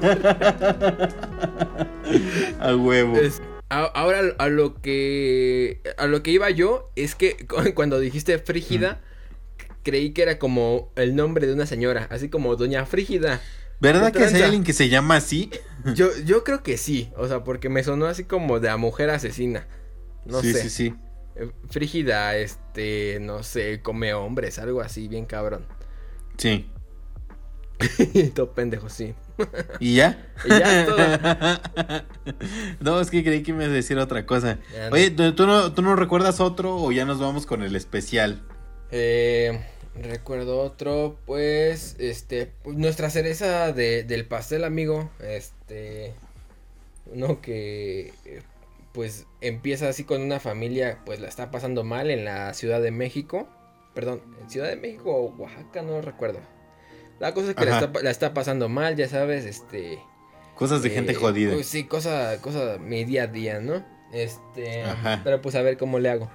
A 2.60 2.74
huevo. 2.76 3.16
Es- 3.18 3.42
a- 3.68 3.84
ahora 3.84 4.20
a 4.38 4.48
lo 4.48 4.74
que 4.80 5.80
a 5.98 6.06
lo 6.06 6.22
que 6.22 6.30
iba 6.32 6.48
yo 6.50 6.90
es 6.96 7.14
que 7.14 7.46
cu- 7.46 7.74
cuando 7.74 8.00
dijiste 8.00 8.38
Frígida 8.38 9.00
creí 9.82 10.12
que 10.12 10.22
era 10.22 10.38
como 10.38 10.92
el 10.96 11.16
nombre 11.16 11.46
de 11.46 11.52
una 11.52 11.66
señora, 11.66 12.06
así 12.10 12.28
como 12.28 12.56
Doña 12.56 12.86
Frígida. 12.86 13.40
¿Verdad 13.80 14.12
¿Qué 14.12 14.18
que 14.18 14.24
hay 14.26 14.42
alguien 14.42 14.64
que 14.64 14.72
se 14.74 14.88
llama 14.88 15.16
así? 15.16 15.50
Yo 15.94 16.10
yo 16.24 16.44
creo 16.44 16.62
que 16.62 16.76
sí, 16.76 17.10
o 17.16 17.26
sea, 17.26 17.44
porque 17.44 17.70
me 17.70 17.82
sonó 17.82 18.06
así 18.06 18.24
como 18.24 18.60
de 18.60 18.68
a 18.68 18.76
mujer 18.76 19.08
asesina. 19.08 19.66
No 20.26 20.42
sí, 20.42 20.52
sé. 20.52 20.62
sí, 20.62 20.70
sí. 20.70 20.94
Eh, 21.36 21.50
Frígida, 21.70 22.36
este, 22.36 23.18
no 23.20 23.42
sé, 23.42 23.80
come 23.80 24.12
hombres, 24.12 24.58
algo 24.58 24.82
así, 24.82 25.08
bien 25.08 25.24
cabrón. 25.24 25.64
Sí. 26.36 26.70
Todo 28.34 28.52
pendejo, 28.52 28.90
sí. 28.90 29.14
¿Y 29.78 29.94
ya? 29.96 30.26
Y 30.44 30.48
ya 30.48 30.86
todo. 30.86 30.96
no, 32.80 33.00
es 33.00 33.10
que 33.10 33.22
creí 33.22 33.42
que 33.42 33.52
me 33.52 33.64
ibas 33.64 33.72
a 33.72 33.76
decir 33.76 33.98
otra 33.98 34.26
cosa. 34.26 34.58
Ya 34.72 34.90
no. 34.90 34.94
Oye, 34.94 35.10
¿tú 35.10 35.34
¿tú 35.34 35.46
no, 35.46 35.72
¿tú 35.72 35.82
no 35.82 35.96
recuerdas 35.96 36.40
otro 36.40 36.76
o 36.76 36.92
ya 36.92 37.04
nos 37.04 37.20
vamos 37.20 37.46
con 37.46 37.62
el 37.62 37.76
especial? 37.76 38.42
Eh, 38.93 39.61
recuerdo 39.95 40.61
otro, 40.61 41.18
pues, 41.26 41.97
este, 41.99 42.53
nuestra 42.64 43.11
cereza 43.11 43.72
de, 43.72 44.05
del 44.05 44.26
pastel, 44.26 44.64
amigo, 44.64 45.11
este, 45.20 46.14
uno 47.07 47.41
que, 47.41 48.12
pues, 48.93 49.26
empieza 49.41 49.88
así 49.88 50.05
con 50.05 50.22
una 50.22 50.41
familia, 50.41 50.99
pues, 51.05 51.20
la 51.20 51.28
está 51.28 51.51
pasando 51.51 51.84
mal 51.84 52.11
en 52.11 52.24
la 52.24 52.55
Ciudad 52.55 52.80
de 52.80 52.91
México, 52.91 53.49
perdón, 53.95 54.22
en 54.41 54.51
Ciudad 54.51 54.68
de 54.68 54.76
México 54.76 55.12
o 55.12 55.34
Oaxaca, 55.36 55.82
no 55.82 56.01
recuerdo. 56.01 56.41
La 57.18 57.34
cosa 57.34 57.51
es 57.51 57.55
que 57.55 57.66
la 57.66 57.80
está, 57.80 58.03
la 58.03 58.11
está 58.11 58.34
pasando 58.34 58.68
mal, 58.68 58.97
ya 58.97 59.09
sabes, 59.09 59.45
este... 59.45 59.99
Cosas 60.55 60.82
de 60.82 60.91
gente 60.91 61.12
eh, 61.12 61.14
jodida. 61.14 61.53
pues, 61.53 61.66
sí, 61.66 61.84
cosa, 61.84 62.41
cosa, 62.41 62.78
mi 62.78 63.05
día 63.05 63.24
a 63.24 63.26
día, 63.26 63.61
¿no? 63.61 63.84
Este, 64.12 64.82
Ajá. 64.82 65.20
pero 65.22 65.41
pues 65.41 65.55
a 65.55 65.62
ver 65.62 65.76
cómo 65.76 65.99
le 65.99 66.11
hago. 66.11 66.30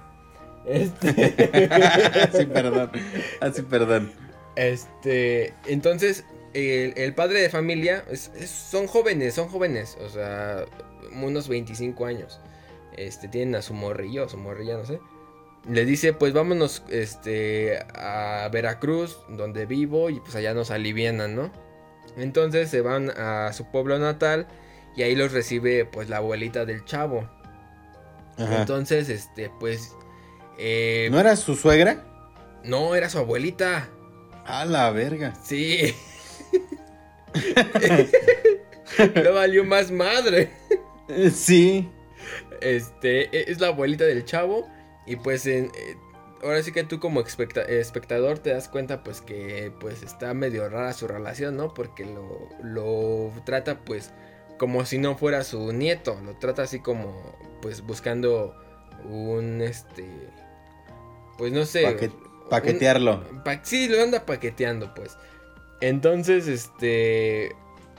Este... 0.66 1.12
sí, 2.32 2.46
perdón. 2.46 2.90
Ah, 3.40 3.50
sí, 3.54 3.62
perdón. 3.62 4.12
Este, 4.56 5.54
entonces, 5.66 6.24
el, 6.54 6.94
el 6.96 7.14
padre 7.14 7.40
de 7.40 7.50
familia 7.50 8.04
es- 8.10 8.30
es- 8.36 8.50
son 8.50 8.86
jóvenes, 8.86 9.34
son 9.34 9.48
jóvenes, 9.48 9.96
o 10.00 10.08
sea, 10.08 10.64
unos 11.22 11.48
25 11.48 12.06
años. 12.06 12.40
Este, 12.96 13.28
tienen 13.28 13.54
a 13.54 13.62
su 13.62 13.74
morrillo, 13.74 14.28
su 14.28 14.38
morrilla, 14.38 14.76
no 14.78 14.84
sé. 14.86 14.98
Le 15.68 15.84
dice, 15.84 16.12
pues 16.12 16.32
vámonos, 16.32 16.84
este, 16.90 17.78
a 17.94 18.48
Veracruz, 18.52 19.18
donde 19.28 19.66
vivo, 19.66 20.10
y 20.10 20.20
pues 20.20 20.34
allá 20.36 20.54
nos 20.54 20.70
alivianan, 20.70 21.34
¿no? 21.36 21.50
Entonces 22.16 22.70
se 22.70 22.80
van 22.80 23.10
a 23.10 23.52
su 23.52 23.70
pueblo 23.70 23.98
natal 23.98 24.46
y 24.96 25.02
ahí 25.02 25.14
los 25.16 25.32
recibe, 25.32 25.84
pues, 25.84 26.08
la 26.08 26.18
abuelita 26.18 26.64
del 26.64 26.84
chavo. 26.84 27.28
Ajá. 28.38 28.60
Entonces, 28.60 29.08
este, 29.08 29.50
pues, 29.60 29.92
eh, 30.58 31.08
¿No 31.10 31.20
era 31.20 31.36
su 31.36 31.54
suegra? 31.54 32.02
no, 32.64 32.94
era 32.94 33.08
su 33.08 33.18
abuelita. 33.18 33.88
A 34.44 34.64
la 34.64 34.90
verga. 34.90 35.34
Sí. 35.44 35.94
no 39.24 39.32
valió 39.34 39.64
más 39.64 39.90
madre. 39.90 40.50
Sí. 41.32 41.88
Este, 42.60 43.24
e- 43.36 43.50
es 43.50 43.60
la 43.60 43.68
abuelita 43.68 44.04
del 44.04 44.24
chavo. 44.24 44.66
Y 45.06 45.16
pues 45.16 45.46
en, 45.46 45.66
eh, 45.66 45.96
ahora 46.42 46.62
sí 46.62 46.72
que 46.72 46.82
tú 46.84 46.98
como 46.98 47.20
especta- 47.20 47.62
espectador 47.62 48.38
te 48.38 48.50
das 48.50 48.68
cuenta 48.68 49.04
pues 49.04 49.20
que 49.20 49.72
pues 49.80 50.02
está 50.02 50.34
medio 50.34 50.68
rara 50.68 50.92
su 50.92 51.06
relación, 51.06 51.56
¿no? 51.56 51.72
Porque 51.74 52.04
lo, 52.04 52.48
lo 52.62 53.32
trata 53.44 53.78
pues 53.84 54.12
como 54.58 54.84
si 54.86 54.98
no 54.98 55.16
fuera 55.16 55.44
su 55.44 55.72
nieto, 55.72 56.18
lo 56.24 56.34
trata 56.38 56.62
así 56.62 56.80
como 56.80 57.36
pues 57.62 57.82
buscando 57.82 58.56
un 59.04 59.60
este 59.62 60.04
pues 61.38 61.52
no 61.52 61.64
sé, 61.64 61.82
Paque- 61.82 62.10
paquetearlo. 62.50 63.24
un- 63.30 63.42
pa- 63.44 63.60
sí, 63.62 63.88
lo 63.88 64.02
anda 64.02 64.24
paqueteando 64.26 64.94
pues. 64.94 65.16
Entonces, 65.80 66.46
este 66.48 67.52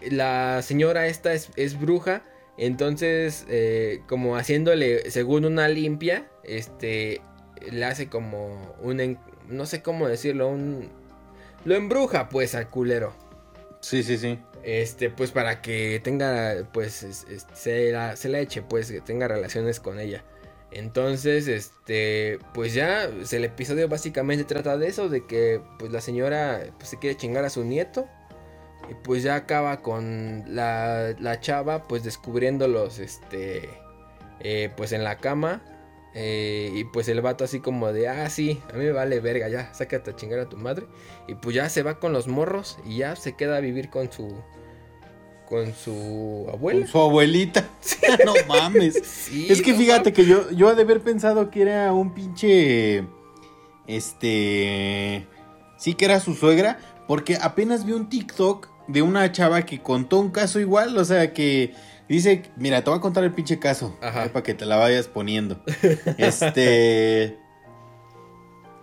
la 0.10 0.62
señora 0.62 1.08
esta 1.08 1.34
es, 1.34 1.50
es 1.56 1.80
bruja, 1.80 2.24
entonces 2.58 3.46
eh, 3.50 4.02
como 4.08 4.36
haciéndole 4.38 5.10
según 5.12 5.46
una 5.46 5.68
limpia, 5.68 6.28
este 6.44 7.22
le 7.72 7.86
hace 7.86 8.08
como 8.10 8.76
un 8.82 9.00
en- 9.00 9.20
no 9.48 9.66
sé 9.66 9.82
cómo 9.82 10.08
decirlo, 10.08 10.48
un 10.50 10.90
lo 11.66 11.76
embruja 11.76 12.30
pues 12.30 12.56
al 12.56 12.70
culero. 12.70 13.14
Sí, 13.82 14.04
sí, 14.04 14.18
sí. 14.18 14.40
Este, 14.64 15.10
pues 15.10 15.32
para 15.32 15.62
que 15.62 16.02
tenga, 16.04 16.56
pues, 16.74 17.04
es- 17.04 17.26
es- 17.30 17.46
se, 17.54 17.92
la, 17.92 18.16
se 18.18 18.28
la 18.28 18.40
eche, 18.40 18.62
pues, 18.62 18.92
que 18.92 19.00
tenga 19.02 19.28
relaciones 19.28 19.80
con 19.80 20.00
ella. 20.00 20.24
Entonces, 20.72 21.48
este, 21.48 22.40
pues 22.54 22.74
ya, 22.74 23.06
el 23.06 23.46
episodio 23.46 23.88
básicamente 23.90 24.44
trata 24.46 24.78
de 24.78 24.88
eso, 24.88 25.10
de 25.10 25.26
que, 25.26 25.62
pues, 25.80 25.92
la 25.92 26.02
señora, 26.02 26.62
pues, 26.78 26.90
se 26.90 27.00
quiere 27.00 27.16
chingar 27.18 27.46
a 27.46 27.50
su 27.50 27.64
nieto. 27.64 28.08
Y 28.90 28.94
pues 29.04 29.24
ya 29.24 29.36
acaba 29.36 29.82
con 29.82 30.44
la, 30.48 31.16
la 31.20 31.40
chava, 31.42 31.88
pues, 31.88 32.04
descubriéndolos, 32.04 33.00
este, 33.00 33.70
eh, 34.40 34.72
pues, 34.78 34.92
en 34.94 35.04
la 35.04 35.18
cama. 35.20 35.64
eh, 36.14 36.72
y 36.74 36.84
pues 36.86 37.08
el 37.10 37.22
vato 37.22 37.44
así 37.44 37.60
como 37.62 37.94
de, 37.94 38.08
ah, 38.08 38.30
sí, 38.30 38.62
a 38.70 38.74
mí 38.74 38.86
me 38.86 38.92
vale 38.92 39.20
verga, 39.20 39.50
ya, 39.50 39.74
sácate 39.74 40.12
a 40.12 40.16
chingar 40.16 40.40
a 40.40 40.50
tu 40.50 40.58
madre. 40.58 40.88
Y 41.28 41.36
pues 41.36 41.56
ya 41.56 41.70
se 41.70 41.84
va 41.84 42.00
con 42.00 42.14
los 42.14 42.28
morros 42.28 42.80
y 42.86 42.98
ya 42.98 43.16
se 43.16 43.36
queda 43.36 43.58
a 43.58 43.60
vivir 43.62 43.90
con 43.92 44.12
su 44.12 44.44
con 45.48 45.74
su 45.74 46.46
abuela. 46.52 46.82
Con 46.82 46.90
su 46.90 47.00
abuelita. 47.00 47.68
no 48.26 48.34
mames. 48.48 49.02
Sí, 49.04 49.48
Es 49.50 49.62
que 49.62 49.72
no 49.72 49.78
fíjate 49.78 50.14
que 50.14 50.26
yo, 50.26 50.50
yo 50.52 50.74
de 50.76 50.82
haber 50.82 51.02
pensado 51.02 51.50
que 51.50 51.62
era 51.62 51.94
un 51.94 52.14
pinche. 52.14 53.06
Este. 53.88 55.26
Sí, 55.78 55.94
que 55.94 56.06
era 56.06 56.20
su 56.20 56.34
suegra. 56.34 56.80
Porque 57.08 57.38
apenas 57.42 57.86
vi 57.86 57.94
un 57.94 58.10
TikTok 58.10 58.68
de 58.88 59.02
una 59.02 59.32
chava 59.32 59.62
que 59.62 59.82
contó 59.82 60.20
un 60.20 60.32
caso 60.32 60.60
igual. 60.60 60.98
O 60.98 61.06
sea, 61.06 61.34
que 61.34 61.74
dice: 62.10 62.44
Mira, 62.58 62.84
te 62.84 62.90
voy 62.90 63.00
a 63.00 63.02
contar 63.02 63.24
el 63.24 63.32
pinche 63.32 63.60
caso. 63.60 63.98
Ajá. 64.02 64.30
Para 64.34 64.44
que 64.44 64.54
te 64.54 64.66
la 64.66 64.76
vayas 64.76 65.08
poniendo. 65.08 65.62
este. 66.18 67.38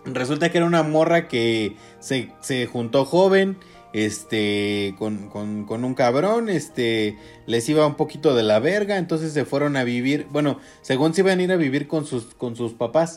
Resulta 0.05 0.49
que 0.49 0.57
era 0.59 0.67
una 0.67 0.83
morra 0.83 1.27
que 1.27 1.75
se, 1.99 2.31
se 2.41 2.65
juntó 2.65 3.05
joven. 3.05 3.57
Este, 3.97 4.93
con, 4.99 5.29
con, 5.29 5.63
con 5.63 5.85
un 5.85 5.93
cabrón, 5.93 6.49
este, 6.49 7.17
les 7.47 7.69
iba 7.69 7.87
un 7.87 7.95
poquito 7.95 8.35
de 8.35 8.43
la 8.43 8.59
verga, 8.59 8.97
entonces 8.97 9.31
se 9.31 9.45
fueron 9.45 9.77
a 9.77 9.85
vivir, 9.85 10.27
bueno, 10.31 10.59
según 10.81 11.13
se 11.13 11.21
iban 11.21 11.39
a 11.39 11.43
ir 11.43 11.51
a 11.53 11.55
vivir 11.55 11.87
con 11.87 12.05
sus, 12.05 12.25
con 12.35 12.57
sus 12.57 12.73
papás, 12.73 13.15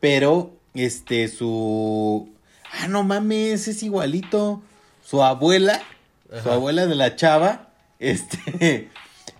pero, 0.00 0.50
este, 0.74 1.28
su, 1.28 2.28
ah, 2.72 2.88
no 2.88 3.04
mames, 3.04 3.68
es 3.68 3.84
igualito, 3.84 4.62
su 5.04 5.22
abuela, 5.22 5.80
su 6.42 6.50
abuela 6.50 6.86
de 6.86 6.96
la 6.96 7.14
chava, 7.14 7.68
este, 8.00 8.88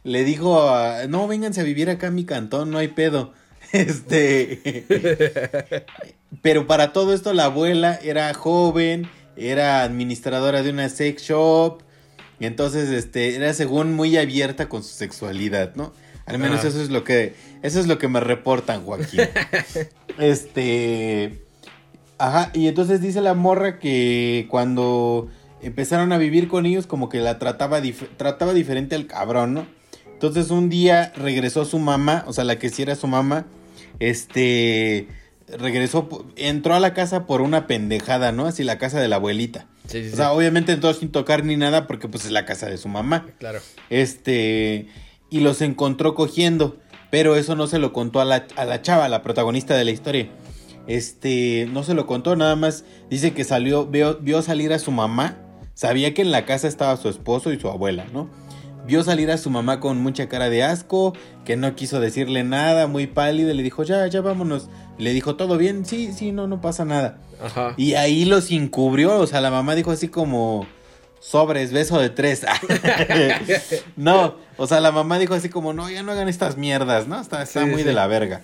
le 0.05 0.22
dijo, 0.22 0.68
a- 0.70 1.09
no, 1.09 1.26
vénganse 1.26 1.62
a 1.62 1.64
vivir 1.64 1.91
acá 1.91 2.07
a 2.07 2.12
mi 2.12 2.24
cantón, 2.24 2.70
no 2.70 2.78
hay 2.78 2.89
pedo, 2.89 3.32
este, 3.72 4.87
pero 6.43 6.68
para 6.68 6.93
todo 6.93 7.12
esto 7.12 7.32
la 7.32 7.47
abuela 7.47 7.99
era 8.05 8.32
joven, 8.34 9.09
era 9.37 9.82
administradora 9.82 10.62
de 10.62 10.70
una 10.70 10.89
sex 10.89 11.22
shop, 11.22 11.80
y 12.39 12.47
entonces 12.47 12.91
este 12.91 13.34
era 13.37 13.53
según 13.55 13.95
muy 13.95 14.16
abierta 14.16 14.68
con 14.68 14.82
su 14.82 14.95
sexualidad, 14.95 15.74
¿no? 15.74 15.93
Al 16.26 16.39
menos 16.39 16.64
eso 16.64 16.82
es 16.82 16.91
lo 16.91 17.05
que 17.05 17.34
eso 17.62 17.78
es 17.78 17.87
lo 17.87 17.99
que 17.99 18.09
me 18.09 18.20
reportan, 18.20 18.84
Joaquín. 18.84 19.20
este 20.18 21.43
Ajá, 22.18 22.51
y 22.55 22.66
entonces 22.68 23.01
dice 23.01 23.20
la 23.20 23.34
morra 23.34 23.78
que 23.78 24.47
cuando 24.51 25.28
empezaron 25.62 26.12
a 26.12 26.18
vivir 26.18 26.49
con 26.49 26.64
ellos 26.66 26.87
como 26.87 27.09
que 27.09 27.18
la 27.18 27.39
trataba 27.39 27.80
dif- 27.80 28.09
trataba 28.16 28.55
diferente 28.55 28.95
al 28.95 29.07
cabrón, 29.07 29.55
¿no? 29.55 29.66
Entonces 30.12 30.51
un 30.51 30.70
día 30.70 31.12
regresó 31.16 31.64
su 31.66 31.78
mamá, 31.78 32.24
o 32.26 32.32
sea, 32.32 32.45
la 32.45 32.59
que 32.59 32.70
sí 32.70 32.80
era 32.82 32.95
su 32.97 33.07
mamá, 33.07 33.45
este 34.01 35.09
regresó, 35.49 36.09
entró 36.36 36.74
a 36.74 36.80
la 36.80 36.94
casa 36.94 37.26
por 37.26 37.40
una 37.40 37.66
pendejada, 37.66 38.32
¿no? 38.32 38.47
Así 38.47 38.64
la 38.64 38.78
casa 38.78 39.01
de 39.01 39.09
la 39.09 39.16
abuelita. 39.16 39.66
Sí, 39.86 40.01
sí, 40.03 40.09
O 40.09 40.11
sí. 40.11 40.16
sea, 40.16 40.32
obviamente 40.32 40.72
entró 40.72 40.92
sin 40.94 41.11
tocar 41.11 41.44
ni 41.44 41.57
nada 41.57 41.86
porque 41.86 42.09
pues 42.09 42.24
es 42.24 42.32
la 42.32 42.44
casa 42.44 42.66
de 42.66 42.76
su 42.78 42.88
mamá. 42.88 43.26
claro. 43.38 43.61
Este, 43.90 44.88
y 45.30 45.40
los 45.40 45.61
encontró 45.62 46.14
cogiendo, 46.14 46.76
pero 47.11 47.36
eso 47.36 47.55
no 47.57 47.66
se 47.66 47.78
lo 47.78 47.92
contó 47.92 48.20
a 48.20 48.24
la, 48.24 48.47
a 48.57 48.64
la 48.64 48.82
chava, 48.82 49.09
la 49.09 49.22
protagonista 49.22 49.76
de 49.76 49.84
la 49.84 49.90
historia. 49.90 50.28
Este, 50.86 51.66
no 51.72 51.82
se 51.82 51.94
lo 51.94 52.07
contó, 52.07 52.36
nada 52.36 52.55
más 52.57 52.84
dice 53.11 53.32
que 53.32 53.42
salió, 53.44 53.86
vio, 53.86 54.18
vio 54.18 54.40
salir 54.42 54.72
a 54.72 54.78
su 54.78 54.92
mamá, 54.92 55.36
sabía 55.74 56.14
que 56.14 56.22
en 56.22 56.30
la 56.30 56.44
casa 56.44 56.68
estaba 56.68 56.97
su 56.97 57.09
esposo 57.09 57.53
y 57.53 57.59
su 57.59 57.68
abuela, 57.68 58.07
¿no? 58.12 58.30
Vio 58.86 59.03
salir 59.03 59.32
a 59.32 59.36
su 59.38 59.51
mamá 59.51 59.80
con 59.80 60.01
mucha 60.01 60.28
cara 60.28 60.49
de 60.49 60.62
asco, 60.62 61.12
que 61.44 61.57
no 61.57 61.74
quiso 61.74 61.99
decirle 61.99 62.44
nada, 62.44 62.86
muy 62.86 63.09
pálida, 63.09 63.53
le 63.53 63.64
dijo, 63.64 63.82
ya, 63.82 64.07
ya 64.07 64.20
vámonos. 64.20 64.68
Le 64.99 65.12
dijo, 65.12 65.36
¿todo 65.36 65.59
bien? 65.59 65.84
Sí, 65.84 66.12
sí, 66.12 66.32
no, 66.32 66.47
no 66.47 66.61
pasa 66.61 66.84
nada. 66.84 67.18
Ajá. 67.42 67.74
Y 67.76 67.94
ahí 67.94 68.24
los 68.24 68.51
encubrió, 68.51 69.18
o 69.18 69.26
sea, 69.26 69.40
la 69.40 69.51
mamá 69.51 69.74
dijo 69.74 69.90
así 69.90 70.09
como 70.09 70.66
sobres, 71.20 71.72
beso 71.72 71.99
de 71.99 72.09
tres. 72.11 72.44
no, 73.97 74.36
o 74.57 74.66
sea, 74.66 74.80
la 74.80 74.92
mamá 74.92 75.18
dijo 75.18 75.34
así 75.34 75.49
como, 75.49 75.72
no, 75.72 75.90
ya 75.90 76.03
no 76.03 76.12
hagan 76.12 76.28
estas 76.28 76.57
mierdas, 76.57 77.07
¿no? 77.09 77.20
Está, 77.20 77.42
está 77.42 77.64
Sí, 77.64 77.70
muy 77.70 77.82
sí. 77.82 77.84
de 77.88 77.92
la 77.92 78.07
verga. 78.07 78.42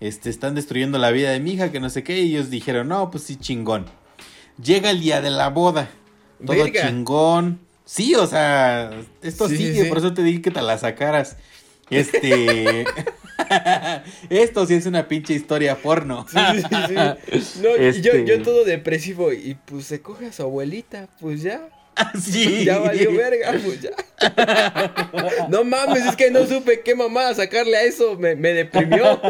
Este, 0.00 0.30
están 0.30 0.54
destruyendo 0.54 0.98
la 0.98 1.10
vida 1.10 1.30
de 1.30 1.40
mi 1.40 1.52
hija, 1.52 1.70
que 1.72 1.80
no 1.80 1.90
sé 1.90 2.02
qué, 2.02 2.20
y 2.20 2.30
ellos 2.34 2.50
dijeron, 2.50 2.88
no, 2.88 3.10
pues 3.10 3.24
sí, 3.24 3.36
chingón. 3.36 3.86
Llega 4.62 4.90
el 4.90 5.00
día 5.00 5.20
de 5.20 5.30
la 5.30 5.48
boda, 5.48 5.88
todo 6.44 6.56
Verga. 6.56 6.86
chingón. 6.88 7.60
Sí, 7.84 8.14
o 8.14 8.26
sea, 8.26 8.90
esto 9.22 9.48
Sí, 9.48 9.56
sigue, 9.56 9.86
por 9.86 9.98
eso 9.98 10.14
te 10.14 10.22
dije 10.22 10.42
que 10.42 10.50
te 10.50 10.62
la 10.62 10.78
sacaras. 10.78 11.36
Este. 11.90 12.84
esto 14.30 14.66
sí 14.66 14.74
es 14.74 14.86
una 14.86 15.06
pinche 15.08 15.34
historia 15.34 15.76
porno. 15.76 16.26
Sí, 16.30 16.38
sí, 16.60 17.42
sí. 17.42 17.60
No, 17.62 17.76
y 17.76 17.84
Este- 17.86 18.02
yo, 18.02 18.14
yo 18.24 18.42
todo 18.42 18.64
depresivo. 18.64 19.32
Y 19.32 19.56
pues 19.64 19.86
se 19.86 20.00
coge 20.00 20.26
a 20.26 20.32
su 20.32 20.42
abuelita. 20.42 21.08
Pues 21.20 21.42
ya. 21.42 21.68
sí. 22.20 22.64
Ya 22.64 22.78
valió 22.78 23.12
verga. 23.14 23.52
Pues 23.64 23.82
ya. 23.82 23.90
No 25.48 25.64
mames, 25.64 26.06
es 26.06 26.16
que 26.16 26.30
no 26.30 26.46
supe 26.46 26.82
qué 26.82 26.94
mamá 26.94 27.34
sacarle 27.34 27.76
a 27.76 27.82
eso. 27.82 28.16
Me, 28.18 28.36
me 28.36 28.52
deprimió. 28.52 29.20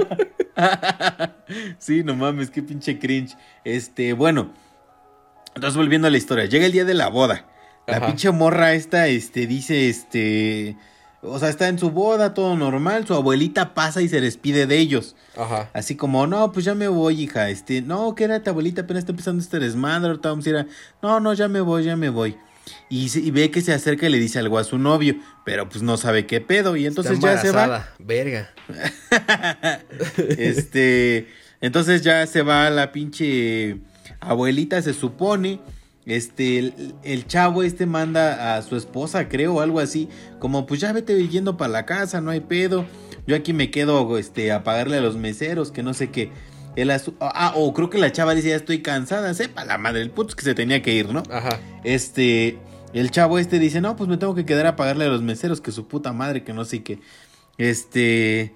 sí, 1.79 2.03
no 2.05 2.15
mames, 2.15 2.51
qué 2.51 2.63
pinche 2.63 2.99
cringe. 2.99 3.37
Este, 3.65 4.13
bueno. 4.13 4.53
Entonces, 5.55 5.77
volviendo 5.77 6.07
a 6.07 6.11
la 6.11 6.19
historia. 6.19 6.45
Llega 6.47 6.67
el 6.67 6.73
día 6.73 6.85
de 6.85 6.95
la 6.95 7.09
boda. 7.09 7.47
La 7.87 7.97
Ajá. 7.97 8.07
pinche 8.07 8.31
morra 8.31 8.75
esta, 8.75 9.09
este, 9.09 9.47
dice, 9.49 9.89
este... 9.89 10.77
O 11.23 11.39
sea, 11.39 11.51
está 11.51 11.69
en 11.69 11.79
su 11.79 11.91
boda, 11.91 12.33
todo 12.33 12.57
normal. 12.57 13.07
Su 13.07 13.15
abuelita 13.15 13.75
pasa 13.75 14.01
y 14.01 14.09
se 14.09 14.21
despide 14.23 14.67
de 14.67 14.79
ellos. 14.79 15.17
Ajá. 15.37 15.69
Así 15.75 15.95
como, 15.95 16.27
no, 16.27 16.51
pues 16.53 16.65
ya 16.65 16.75
me 16.75 16.89
voy, 16.89 17.23
hija. 17.23 17.51
Este, 17.51 17.83
no, 17.83 18.15
que 18.15 18.25
era 18.25 18.43
tu 18.43 18.49
abuelita, 18.51 18.83
apenas 18.83 19.03
está 19.03 19.13
empezando 19.13 19.43
este 19.43 19.59
desmadre. 19.59 20.09
Ahorita 20.09 20.31
vamos 20.31 20.47
a 20.47 20.49
ir 20.51 20.57
a... 20.57 20.67
No, 21.03 21.21
no, 21.21 21.35
ya 21.35 21.47
me 21.49 21.61
voy, 21.61 21.85
ya 21.85 21.95
me 21.97 22.09
voy. 22.09 22.37
Y, 22.89 23.11
se- 23.11 23.21
y 23.21 23.31
ve 23.33 23.51
que 23.51 23.61
se 23.61 23.75
acerca 23.75 24.07
y 24.07 24.11
le 24.11 24.19
dice 24.19 24.39
algo 24.39 24.59
a 24.59 24.65
su 24.65 24.79
novio. 24.79 25.17
Pero 25.45 25.69
pues 25.69 25.83
no 25.83 25.97
sabe 25.99 26.25
qué 26.27 26.41
pedo. 26.41 26.75
Y 26.77 26.87
entonces 26.87 27.13
Está 27.15 27.35
ya 27.35 27.41
se 27.41 27.51
va. 27.53 27.89
Verga. 27.99 28.51
Este, 30.17 31.29
entonces 31.61 32.03
ya 32.03 32.27
se 32.27 32.43
va 32.43 32.71
la 32.71 32.93
pinche 32.93 33.77
abuelita, 34.21 34.81
se 34.83 34.95
supone. 34.95 35.61
Este, 36.11 36.59
el, 36.59 36.95
el 37.05 37.27
chavo 37.27 37.63
este 37.63 37.87
manda 37.87 38.57
a 38.57 38.63
su 38.63 38.77
esposa, 38.77 39.29
creo, 39.29 39.55
o 39.55 39.61
algo 39.61 39.79
así. 39.81 40.09
Como, 40.39 40.67
pues 40.67 40.81
ya 40.81 40.93
vete 40.93 41.29
yendo 41.29 41.57
para 41.57 41.71
la 41.71 41.87
casa, 41.87 42.21
no 42.21 42.31
hay 42.31 42.41
pedo. 42.41 42.85
Yo 43.27 43.37
aquí 43.37 43.53
me 43.53 43.71
quedo, 43.71 44.19
este, 44.19 44.51
a 44.51 44.65
pagarle 44.65 44.97
a 44.97 45.01
los 45.01 45.17
meseros, 45.17 45.71
que 45.71 45.83
no 45.83 45.95
sé 45.95 46.11
qué. 46.11 46.33
Él 46.77 46.91
asu- 46.91 47.15
ah, 47.21 47.53
o 47.55 47.73
creo 47.75 47.91
que 47.91 47.99
la 47.99 48.11
chava 48.13 48.35
dice, 48.35 48.49
ya 48.49 48.57
estoy 48.57 48.81
cansada, 48.83 49.35
sepa 49.35 49.65
la 49.65 49.77
madre, 49.79 50.03
el 50.03 50.11
puto 50.11 50.31
es 50.31 50.35
que 50.37 50.43
se 50.45 50.55
tenía 50.55 50.83
que 50.83 50.95
ir, 50.95 51.13
¿no? 51.13 51.23
Ajá. 51.31 51.61
Este, 51.85 52.59
el 52.93 53.11
chavo 53.11 53.39
este 53.39 53.59
dice, 53.59 53.81
no, 53.81 53.95
pues 53.97 54.09
me 54.09 54.17
tengo 54.17 54.35
que 54.35 54.45
quedar 54.45 54.67
a 54.67 54.77
pagarle 54.77 55.05
a 55.05 55.09
los 55.09 55.23
meseros, 55.23 55.61
que 55.61 55.71
su 55.73 55.87
puta 55.87 56.13
madre, 56.13 56.43
que 56.45 56.53
no 56.53 56.65
sé 56.65 56.83
qué. 56.83 56.99
Este, 57.59 58.55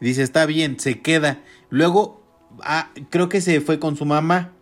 dice, 0.00 0.22
está 0.22 0.44
bien, 0.46 0.78
se 0.80 1.00
queda. 1.00 1.40
Luego, 1.70 2.22
ah, 2.62 2.90
creo 3.10 3.28
que 3.28 3.40
se 3.40 3.60
fue 3.60 3.78
con 3.78 3.96
su 3.96 4.04
mamá. 4.04 4.52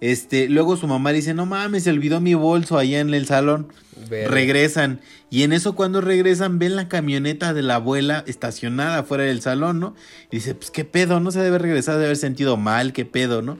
Este, 0.00 0.48
luego 0.48 0.76
su 0.76 0.86
mamá 0.86 1.12
dice, 1.12 1.34
no 1.34 1.46
mames, 1.46 1.84
se 1.84 1.90
olvidó 1.90 2.20
mi 2.20 2.34
bolso 2.34 2.78
allá 2.78 3.00
en 3.00 3.12
el 3.14 3.26
salón. 3.26 3.68
Regresan. 4.08 5.00
Y 5.30 5.42
en 5.42 5.52
eso 5.52 5.74
cuando 5.74 6.00
regresan 6.00 6.58
ven 6.58 6.76
la 6.76 6.88
camioneta 6.88 7.54
de 7.54 7.62
la 7.62 7.76
abuela 7.76 8.22
estacionada 8.26 9.02
fuera 9.04 9.24
del 9.24 9.40
salón, 9.40 9.80
¿no? 9.80 9.94
Y 10.30 10.36
dice, 10.36 10.54
pues 10.54 10.70
qué 10.70 10.84
pedo, 10.84 11.20
no 11.20 11.30
se 11.30 11.40
debe 11.40 11.58
regresar, 11.58 11.98
de 11.98 12.04
haber 12.04 12.16
sentido 12.16 12.56
mal, 12.56 12.92
qué 12.92 13.04
pedo, 13.04 13.42
¿no? 13.42 13.58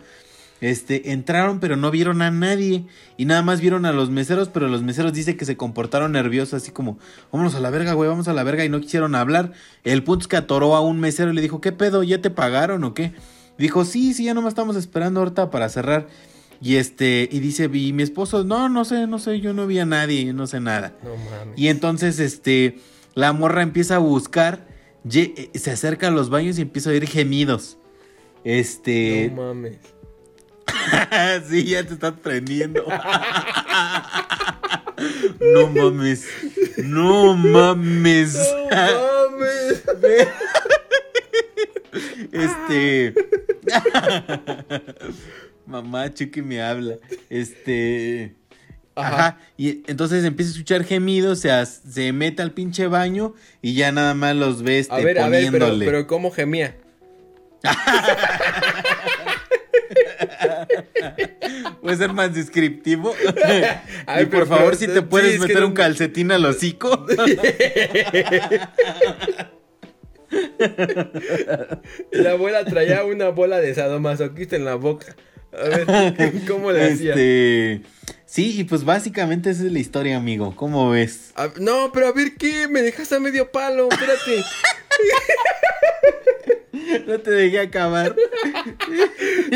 Este, 0.61 1.13
entraron 1.13 1.61
pero 1.61 1.77
no 1.77 1.91
vieron 1.91 2.23
a 2.23 2.31
nadie 2.31 2.87
y 3.19 3.27
nada 3.27 3.43
más 3.43 3.61
vieron 3.61 3.85
a 3.87 3.93
los 3.93 4.09
meseros, 4.11 4.49
pero 4.49 4.69
los 4.69 4.83
meseros 4.83 5.13
dice 5.13 5.37
que 5.37 5.45
se 5.45 5.57
comportaron 5.57 6.13
nerviosos, 6.13 6.55
así 6.55 6.71
como, 6.71 6.99
vámonos 7.33 7.55
a 7.55 7.61
la 7.61 7.71
verga, 7.71 7.93
güey, 7.93 8.09
vamos 8.09 8.29
a 8.29 8.33
la 8.33 8.45
verga 8.45 8.65
y 8.65 8.69
no 8.69 8.81
quisieron 8.81 9.15
hablar. 9.15 9.53
El 9.83 10.05
punto 10.05 10.23
es 10.23 10.29
que 10.29 10.37
atoró 10.37 10.75
a 10.75 10.81
un 10.81 11.01
mesero 11.01 11.33
y 11.33 11.35
le 11.35 11.43
dijo, 11.43 11.61
¿qué 11.61 11.73
pedo? 11.73 12.03
¿Ya 12.03 12.23
te 12.23 12.31
pagaron 12.31 12.85
o 12.85 12.95
qué? 12.95 13.13
Dijo, 13.59 13.85
sí, 13.85 14.15
sí, 14.15 14.25
ya 14.25 14.35
nomás 14.35 14.53
estamos 14.53 14.77
esperando 14.77 15.21
ahorita 15.21 15.51
para 15.51 15.69
cerrar. 15.69 16.09
Y 16.61 16.77
este, 16.77 17.29
y 17.31 17.41
dice, 17.41 17.69
y 17.73 17.93
mi 17.93 18.03
esposo, 18.03 18.43
no, 18.45 18.69
no 18.69 18.85
sé, 18.85 19.07
no 19.07 19.19
sé, 19.19 19.41
yo 19.41 19.53
no 19.53 19.67
vi 19.67 19.79
a 19.79 19.87
nadie, 19.87 20.33
no 20.33 20.47
sé 20.47 20.61
nada. 20.61 20.95
No 21.03 21.11
mames. 21.17 21.59
Y 21.59 21.69
entonces, 21.69 22.19
este, 22.21 22.79
la 23.15 23.33
morra 23.33 23.63
empieza 23.63 23.97
a 23.97 23.99
buscar, 23.99 24.67
eh, 25.13 25.51
se 25.55 25.71
acerca 25.71 26.09
a 26.09 26.11
los 26.11 26.31
baños 26.31 26.59
y 26.59 26.63
empieza 26.63 26.91
a 26.91 26.93
oír 26.95 27.07
gemidos. 27.07 27.77
Este, 28.45 29.31
No 29.35 29.55
mames. 29.55 29.79
sí, 31.49 31.65
ya 31.65 31.85
te 31.85 31.95
estás 31.95 32.15
prendiendo. 32.23 32.85
no 35.41 35.69
mames, 35.69 36.27
no 36.79 37.35
mames. 37.35 38.39
No 38.71 39.31
mames. 39.39 39.83
Este. 42.33 43.15
Mamá, 45.67 46.13
Chucky 46.13 46.43
me 46.43 46.61
habla. 46.63 46.97
Este. 47.31 48.35
Ajá. 48.97 49.15
Ajá. 49.17 49.39
Y 49.57 49.83
entonces 49.91 50.25
empieza 50.25 50.51
a 50.51 50.53
escuchar 50.53 50.85
gemidos, 50.85 51.41
se, 51.41 51.51
se 51.67 52.13
mete 52.13 52.43
al 52.43 52.53
pinche 52.53 52.87
baño 52.87 53.35
y 53.63 53.75
ya 53.75 53.91
nada 53.91 54.15
más 54.15 54.37
los 54.37 54.63
ve 54.63 54.79
este, 54.79 54.95
A 54.95 54.99
ver, 54.99 55.19
a 55.19 55.29
ver, 55.29 55.47
pero, 55.51 55.65
poniéndole. 55.67 55.85
pero 55.87 56.07
¿cómo 56.07 56.31
gemía? 56.31 56.77
¿Puede 61.81 61.97
ser 61.97 62.13
más 62.13 62.35
descriptivo? 62.35 63.15
Ay, 64.07 64.23
y 64.23 64.27
por 64.27 64.31
pero- 64.31 64.47
favor, 64.47 64.77
si 64.77 64.87
te 64.87 64.95
sí, 64.95 65.01
puedes 65.03 65.35
es 65.35 65.41
que 65.41 65.47
meter 65.49 65.61
no- 65.63 65.69
un 65.69 65.75
calcetín 65.75 66.33
al 66.33 66.45
hocico. 66.45 67.07
La 72.11 72.33
abuela 72.33 72.65
traía 72.65 73.05
una 73.05 73.29
bola 73.31 73.61
de 73.61 73.75
sadomasoquista 73.75 74.57
en 74.57 74.65
la 74.65 74.75
boca. 74.77 75.15
A 75.53 75.69
ver, 75.69 76.33
¿cómo 76.49 76.73
le 76.73 76.85
hacía? 76.93 77.11
Este. 77.11 77.83
Sí, 78.27 78.59
y 78.61 78.65
pues 78.65 78.85
básicamente 78.85 79.51
esa 79.51 79.65
es 79.65 79.73
la 79.73 79.79
historia, 79.79 80.17
amigo. 80.17 80.55
¿Cómo 80.57 80.91
ves? 80.91 81.31
A- 81.37 81.53
no, 81.61 81.93
pero 81.93 82.09
a 82.09 82.13
ver, 82.13 82.35
¿qué? 82.37 82.67
Me 82.69 82.83
dejaste 82.83 83.15
a 83.15 83.21
medio 83.21 83.51
palo, 83.53 83.89
espérate. 83.91 84.43
No 87.07 87.21
te 87.21 87.31
dejé 87.31 87.61
acabar. 87.61 88.15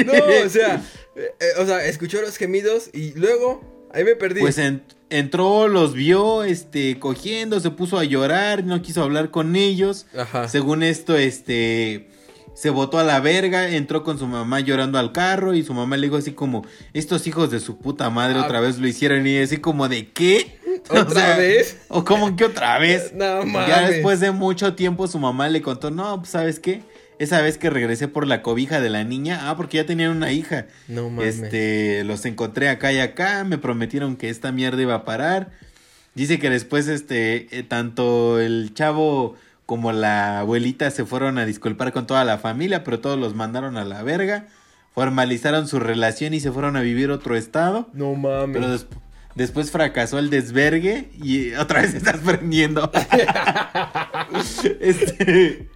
No, 0.07 0.13
o 0.45 0.49
sea, 0.49 0.81
eh, 1.17 1.31
o 1.59 1.67
sea, 1.67 1.85
escuchó 1.87 2.21
los 2.21 2.37
gemidos 2.37 2.91
y 2.93 3.13
luego, 3.15 3.89
ahí 3.93 4.05
me 4.05 4.15
perdí. 4.15 4.41
Pues 4.41 4.59
en- 4.59 4.83
entró, 5.11 5.69
los 5.69 5.95
vio, 5.95 6.45
este, 6.45 6.99
cogiendo, 6.99 7.61
se 7.61 7.71
puso 7.71 7.99
a 7.99 8.05
llorar, 8.05 8.65
no 8.65 8.81
quiso 8.83 9.03
hablar 9.03 9.31
con 9.31 9.57
ellos. 9.57 10.07
Ajá. 10.17 10.49
Según 10.49 10.83
esto, 10.83 11.17
este, 11.17 12.09
se 12.55 12.71
botó 12.71 12.99
a 12.99 13.05
la 13.05 13.21
verga, 13.21 13.69
entró 13.71 14.03
con 14.03 14.19
su 14.19 14.27
mamá 14.27 14.61
llorando 14.61 14.99
al 14.99 15.13
carro 15.13 15.55
y 15.55 15.63
su 15.63 15.75
mamá 15.75 15.97
le 15.97 16.07
dijo 16.09 16.17
así 16.17 16.33
como, 16.33 16.65
estos 16.93 17.27
hijos 17.27 17.51
de 17.51 17.61
su 17.61 17.79
puta 17.79 18.11
madre 18.11 18.39
Ah. 18.41 18.45
otra 18.45 18.61
vez 18.61 18.79
lo 18.79 18.87
hicieron 18.89 19.27
y 19.27 19.39
así 19.39 19.59
como 19.59 19.89
de 19.89 20.09
qué? 20.09 20.59
O 20.91 21.01
¿Otra 21.01 21.21
sea, 21.21 21.37
vez? 21.37 21.77
O 21.89 22.05
como 22.05 22.37
que 22.37 22.45
otra 22.45 22.79
vez. 22.79 23.13
No 23.15 23.41
Ya 23.41 23.47
mames. 23.47 23.91
después 23.91 24.21
de 24.21 24.31
mucho 24.31 24.75
tiempo 24.75 25.09
su 25.09 25.19
mamá 25.19 25.49
le 25.49 25.61
contó, 25.61 25.91
no, 25.91 26.19
pues 26.19 26.31
sabes 26.31 26.61
qué, 26.61 26.83
esa 27.19 27.41
vez 27.43 27.59
que 27.59 27.71
regresé 27.71 28.09
por 28.09 28.27
la 28.27 28.43
cobija 28.43 28.81
de 28.81 28.91
la 28.91 29.05
niña, 29.05 29.49
ah, 29.51 29.57
porque 29.57 29.79
ya 29.79 29.87
tenían 29.87 30.11
una 30.11 30.33
hija. 30.33 30.67
No 30.89 31.11
mames. 31.11 31.41
Este, 31.41 32.05
los 32.05 32.25
encontré 32.25 32.69
acá 32.69 32.93
y 32.93 32.99
acá, 33.01 33.45
me 33.45 33.59
prometieron 33.59 34.17
que 34.17 34.31
esta 34.31 34.53
mierda 34.53 34.81
iba 34.83 34.95
a 34.95 35.05
parar. 35.05 35.51
Dice 36.15 36.39
que 36.39 36.51
después, 36.51 36.89
este, 36.89 37.47
eh, 37.57 37.63
tanto 37.63 38.41
el 38.41 38.73
chavo 38.75 39.37
como 39.67 39.93
la 39.93 40.41
abuelita 40.41 40.91
se 40.91 41.05
fueron 41.05 41.39
a 41.39 41.45
disculpar 41.47 41.93
con 41.93 42.07
toda 42.07 42.25
la 42.25 42.39
familia, 42.39 42.85
pero 42.85 43.01
todos 43.01 43.19
los 43.19 43.35
mandaron 43.35 43.77
a 43.77 43.85
la 43.85 44.03
verga. 44.03 44.47
Formalizaron 44.95 45.69
su 45.69 45.79
relación 45.79 46.35
y 46.35 46.41
se 46.41 46.51
fueron 46.51 46.77
a 46.77 46.81
vivir 46.81 47.11
otro 47.11 47.37
estado. 47.37 47.89
No 47.93 48.15
mames. 48.15 48.57
Pero 48.57 48.71
des- 48.73 48.87
después 49.39 49.71
fracasó 49.71 50.19
el 50.19 50.29
desvergue 50.29 51.09
y 51.23 51.55
otra 51.55 51.81
vez 51.81 51.95
estás 51.95 52.19
prendiendo. 52.19 52.91
este, 54.81 55.69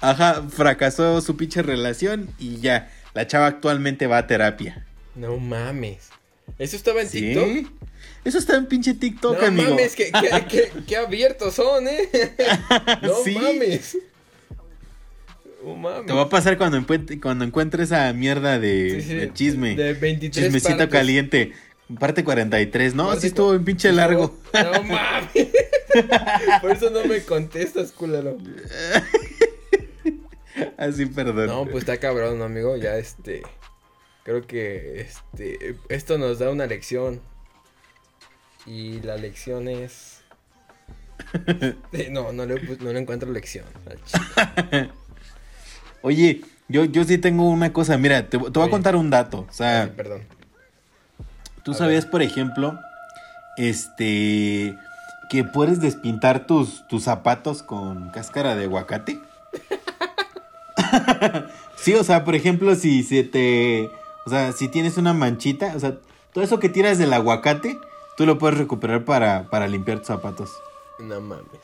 ajá, 0.00 0.44
fracasó 0.48 1.20
su 1.20 1.36
pinche 1.36 1.62
relación 1.62 2.28
y 2.38 2.58
ya. 2.60 2.90
La 3.14 3.26
chava 3.26 3.46
actualmente 3.48 4.06
va 4.06 4.18
a 4.18 4.26
terapia. 4.28 4.86
No 5.16 5.36
mames. 5.38 6.10
¿Eso 6.58 6.76
estaba 6.76 7.02
en 7.02 7.08
¿Sí? 7.08 7.20
TikTok? 7.20 7.72
Eso 8.24 8.38
está 8.38 8.56
en 8.56 8.66
pinche 8.66 8.94
TikTok, 8.94 9.40
No 9.40 9.46
amigo. 9.48 9.70
mames, 9.70 9.96
qué, 9.96 10.12
qué- 10.12 10.44
qué- 10.48 10.70
qué 10.86 10.96
abiertos 10.96 11.54
son, 11.54 11.88
¿eh? 11.88 12.08
No 13.02 13.14
Sí. 13.24 13.34
mames. 13.34 13.98
No 15.64 15.74
mames. 15.74 16.06
Te 16.06 16.12
va 16.12 16.22
a 16.22 16.28
pasar 16.28 16.56
cuando 16.56 16.76
encuentre, 16.76 17.18
cuando 17.20 17.44
encuentre 17.44 17.82
esa 17.82 18.12
mierda 18.12 18.58
de, 18.60 19.00
Sí, 19.00 19.08
sí, 19.08 19.14
de 19.14 19.32
chisme. 19.32 19.74
De 19.74 19.94
23 19.94 20.44
Chismecito 20.46 20.76
partes. 20.78 20.92
caliente. 20.92 21.52
Parte 21.98 22.24
43. 22.24 22.94
No, 22.94 23.06
Parte 23.06 23.20
sí 23.22 23.26
estuvo 23.28 23.54
en 23.54 23.64
pinche 23.64 23.92
largo. 23.92 24.36
favor. 24.52 24.76
No 24.76 24.82
mames. 24.84 25.48
Por 26.60 26.70
eso 26.70 26.90
no 26.90 27.04
me 27.04 27.22
contestas, 27.22 27.92
culero. 27.92 28.36
Así, 30.76 31.06
perdón. 31.06 31.46
No, 31.46 31.64
pues 31.64 31.78
está 31.78 31.98
cabrón, 31.98 32.42
amigo. 32.42 32.76
Ya 32.76 32.96
este. 32.96 33.42
Creo 34.24 34.46
que 34.46 35.00
este. 35.00 35.76
Esto 35.88 36.18
nos 36.18 36.38
da 36.38 36.50
una 36.50 36.66
lección. 36.66 37.20
Y 38.66 39.00
la 39.00 39.16
lección 39.16 39.68
es. 39.68 40.20
Eh, 41.92 41.92
No, 42.10 42.32
no 42.32 42.46
le, 42.46 42.56
pus- 42.56 42.80
no 42.80 42.92
le 42.92 43.00
encuentro 43.00 43.30
lección. 43.32 43.64
Oye, 46.02 46.42
yo, 46.68 46.84
yo 46.84 47.04
sí 47.04 47.18
tengo 47.18 47.48
una 47.48 47.72
cosa. 47.72 47.96
Mira, 47.98 48.28
te, 48.28 48.38
te 48.38 48.58
voy 48.58 48.68
a 48.68 48.70
contar 48.70 48.96
un 48.96 49.10
dato. 49.10 49.46
O 49.48 49.52
sea, 49.52 49.84
Ay, 49.84 49.92
perdón. 49.96 50.22
Tú 51.62 51.72
a 51.72 51.74
sabías, 51.74 52.06
por 52.06 52.22
ejemplo, 52.22 52.78
este. 53.56 54.78
que 55.28 55.44
puedes 55.44 55.80
despintar 55.80 56.46
tus, 56.46 56.86
tus 56.88 57.04
zapatos 57.04 57.62
con 57.62 58.10
cáscara 58.10 58.56
de 58.56 58.64
aguacate. 58.64 59.20
sí, 61.76 61.94
o 61.94 62.04
sea, 62.04 62.24
por 62.24 62.34
ejemplo, 62.34 62.74
si 62.74 63.02
se 63.02 63.24
te. 63.24 63.90
O 64.26 64.30
sea, 64.30 64.52
si 64.52 64.68
tienes 64.68 64.96
una 64.96 65.14
manchita, 65.14 65.72
o 65.74 65.80
sea, 65.80 65.96
todo 66.32 66.44
eso 66.44 66.60
que 66.60 66.68
tiras 66.68 66.98
del 66.98 67.12
aguacate, 67.12 67.78
tú 68.16 68.26
lo 68.26 68.38
puedes 68.38 68.58
recuperar 68.58 69.04
para, 69.04 69.48
para 69.50 69.66
limpiar 69.66 69.98
tus 69.98 70.08
zapatos. 70.08 70.50
No 70.98 71.20
mames. 71.20 71.60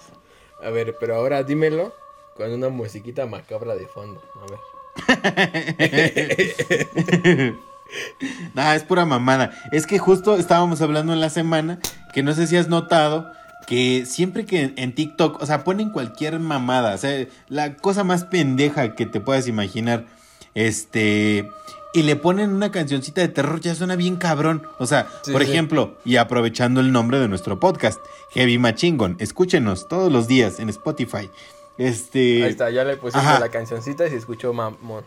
A 0.63 0.71
ver, 0.71 0.97
pero 0.99 1.17
ahora 1.17 1.43
dímelo 1.43 1.95
con 2.37 2.51
una 2.51 2.69
musiquita 2.69 3.27
macabra 3.27 3.75
de 3.75 3.87
fondo. 3.87 4.23
A 4.41 4.47
ver. 4.51 4.61
Nah, 8.55 8.75
es 8.75 8.83
pura 8.83 9.05
mamada. 9.05 9.53
Es 9.73 9.87
que 9.87 9.99
justo 9.99 10.37
estábamos 10.37 10.81
hablando 10.81 11.13
en 11.13 11.21
la 11.21 11.31
semana 11.31 11.79
que 12.13 12.23
no 12.23 12.35
sé 12.35 12.47
si 12.47 12.57
has 12.57 12.69
notado 12.69 13.33
que 13.67 14.07
siempre 14.07 14.47
que 14.47 14.73
en, 14.77 14.95
TikTok, 14.95 15.43
o 15.43 15.47
sea, 15.47 15.65
ponen 15.65 15.91
cualquier 15.91 16.39
mamada, 16.39 16.95
o 16.95 16.99
sea, 16.99 17.27
la 17.49 17.75
cosa 17.77 18.05
más 18.05 18.25
pendeja 18.25 18.95
que 18.95 19.07
te 19.07 19.21
puedas 19.21 19.49
imaginar, 19.49 20.07
este, 20.55 21.51
y 21.93 22.03
le 22.03 22.15
ponen 22.15 22.55
una 22.55 22.71
cancioncita 22.71 23.23
de 23.23 23.29
terror, 23.29 23.61
ya 23.61 23.75
suena 23.75 23.97
bien 23.97 24.17
cabrón. 24.17 24.63
O 24.79 24.87
sea, 24.87 25.09
Sí, 25.23 25.33
por 25.33 25.45
sí. 25.45 25.51
ejemplo, 25.51 25.99
y 26.05 26.17
aprovechando 26.17 26.81
el 26.81 26.93
nombre 26.93 27.19
de 27.19 27.27
nuestro 27.27 27.59
podcast, 27.59 27.99
Heavy 28.35 28.57
Machingon, 28.59 29.17
escúchenos 29.19 29.89
todos 29.89 30.13
los 30.13 30.29
días 30.29 30.61
en 30.61 30.69
Spotify. 30.69 31.29
Este, 31.77 32.45
Ahí 32.45 32.51
está, 32.51 32.71
ya 32.71 32.85
le 32.85 32.97
pusiste 32.97 33.19
Ajá. 33.19 33.41
la 33.41 33.49
cancioncita 33.49 34.07
y 34.07 34.11
se 34.11 34.17
escuchó 34.17 34.53
mamón. 34.53 35.05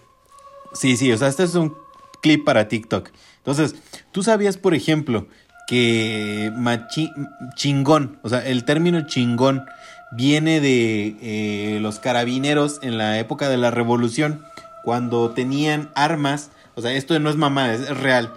Sí, 0.73 0.97
sí, 0.97 1.11
o 1.11 1.17
sea, 1.17 1.29
este 1.29 1.43
es 1.43 1.55
un 1.55 1.75
clip 2.21 2.43
para 2.45 2.67
TikTok. 2.67 3.09
Entonces, 3.37 3.75
tú 4.11 4.23
sabías, 4.23 4.57
por 4.57 4.73
ejemplo, 4.73 5.27
que 5.67 6.51
machi- 6.55 7.11
chingón, 7.55 8.19
o 8.23 8.29
sea, 8.29 8.45
el 8.45 8.65
término 8.65 9.05
chingón 9.07 9.65
viene 10.11 10.59
de 10.59 11.15
eh, 11.21 11.79
los 11.81 11.99
carabineros 11.99 12.79
en 12.81 12.97
la 12.97 13.19
época 13.19 13.49
de 13.49 13.57
la 13.57 13.69
revolución, 13.71 14.43
cuando 14.83 15.29
tenían 15.31 15.89
armas, 15.93 16.49
o 16.75 16.81
sea, 16.81 16.93
esto 16.93 17.17
no 17.19 17.29
es 17.29 17.35
mamá, 17.35 17.71
es, 17.73 17.95
real, 17.97 18.33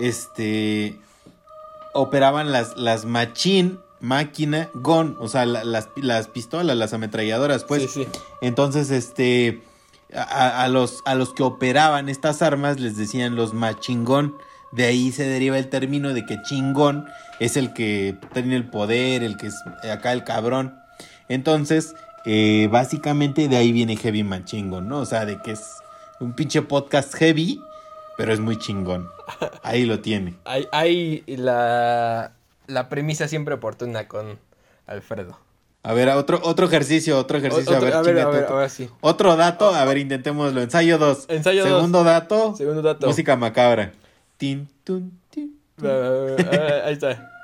este, 0.00 0.98
operaban 1.94 2.50
las, 2.52 2.76
las 2.76 3.04
machín, 3.04 3.78
máquina, 4.00 4.68
gun, 4.74 5.16
o 5.20 5.28
sea, 5.28 5.46
la- 5.46 5.62
las, 5.64 5.88
las 5.96 6.26
pistolas, 6.26 6.76
las 6.76 6.92
ametralladoras, 6.92 7.64
pues. 7.64 7.82
sí, 7.82 7.88
sí. 8.02 8.08
Entonces, 8.40 8.90
este, 8.90 9.62
a, 10.14 10.62
a 10.62 10.68
los, 10.68 11.02
a 11.04 11.14
los 11.14 11.32
que 11.32 11.42
operaban 11.42 12.08
estas 12.08 12.42
armas 12.42 12.80
les 12.80 12.96
decían 12.96 13.36
los 13.36 13.54
machingón 13.54 14.34
de 14.72 14.84
ahí 14.84 15.12
se 15.12 15.24
deriva 15.24 15.58
el 15.58 15.68
término 15.68 16.14
de 16.14 16.24
que 16.24 16.40
chingón 16.42 17.06
es 17.38 17.56
el 17.56 17.74
que 17.74 18.16
tiene 18.32 18.56
el 18.56 18.68
poder, 18.68 19.22
el 19.22 19.36
que 19.36 19.48
es 19.48 19.54
acá 19.90 20.12
el 20.12 20.24
cabrón. 20.24 20.78
Entonces, 21.28 21.94
eh, 22.24 22.68
básicamente 22.70 23.48
de 23.48 23.56
ahí 23.56 23.70
viene 23.70 23.96
Heavy 23.96 24.24
Man 24.24 24.46
chingón, 24.46 24.88
¿no? 24.88 24.98
O 24.98 25.06
sea, 25.06 25.26
de 25.26 25.40
que 25.42 25.52
es 25.52 25.76
un 26.20 26.32
pinche 26.32 26.62
podcast 26.62 27.14
heavy, 27.14 27.60
pero 28.16 28.32
es 28.32 28.40
muy 28.40 28.58
chingón. 28.58 29.08
Ahí 29.62 29.84
lo 29.84 30.00
tiene. 30.00 30.34
Hay, 30.44 30.68
hay 30.72 31.24
la, 31.26 32.32
la 32.66 32.88
premisa 32.88 33.28
siempre 33.28 33.54
oportuna 33.54 34.06
con 34.06 34.38
Alfredo. 34.86 35.38
A 35.84 35.92
ver, 35.94 36.08
otro, 36.10 36.40
otro 36.44 36.66
ejercicio, 36.66 37.18
otro 37.18 37.38
ejercicio. 37.38 37.76
Otro- 37.76 37.88
a 37.98 38.02
ver, 38.02 38.18
a 38.20 38.28
ver, 38.28 38.44
a 38.44 38.48
ahora 38.48 38.68
sí. 38.68 38.88
Otro 39.00 39.34
dato, 39.36 39.74
a 39.74 39.84
ver, 39.84 39.98
intentémoslo. 39.98 40.62
Ensayo 40.62 40.96
2. 40.98 41.26
Ensayo 41.28 41.64
dos. 41.64 41.72
Segundo 41.74 42.04
dato. 42.04 42.54
Segundo 42.56 42.82
dato. 42.82 43.06
Música 43.08 43.34
macabra. 43.36 43.92
Tin, 44.36 44.68
tun, 44.84 45.18
tin. 45.30 45.58
Ah, 45.82 46.36
ah, 46.38 46.86
ahí 46.86 46.92
está. 46.92 47.28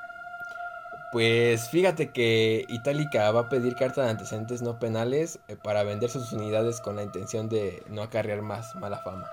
Pues 1.11 1.71
fíjate 1.71 2.13
que 2.13 2.67
Itálica 2.69 3.31
va 3.31 3.41
a 3.41 3.49
pedir 3.49 3.75
carta 3.77 4.05
de 4.05 4.11
antecedentes 4.11 4.61
no 4.61 4.79
penales 4.79 5.39
eh, 5.49 5.57
para 5.57 5.83
vender 5.83 6.11
sus 6.11 6.33
unidades 6.35 6.83
con 6.83 6.97
la 6.97 7.03
intención 7.03 7.49
de 7.49 7.83
no 7.89 8.03
acarrear 8.03 8.43
más 8.43 8.75
mala 8.77 8.99
fama. 8.99 9.25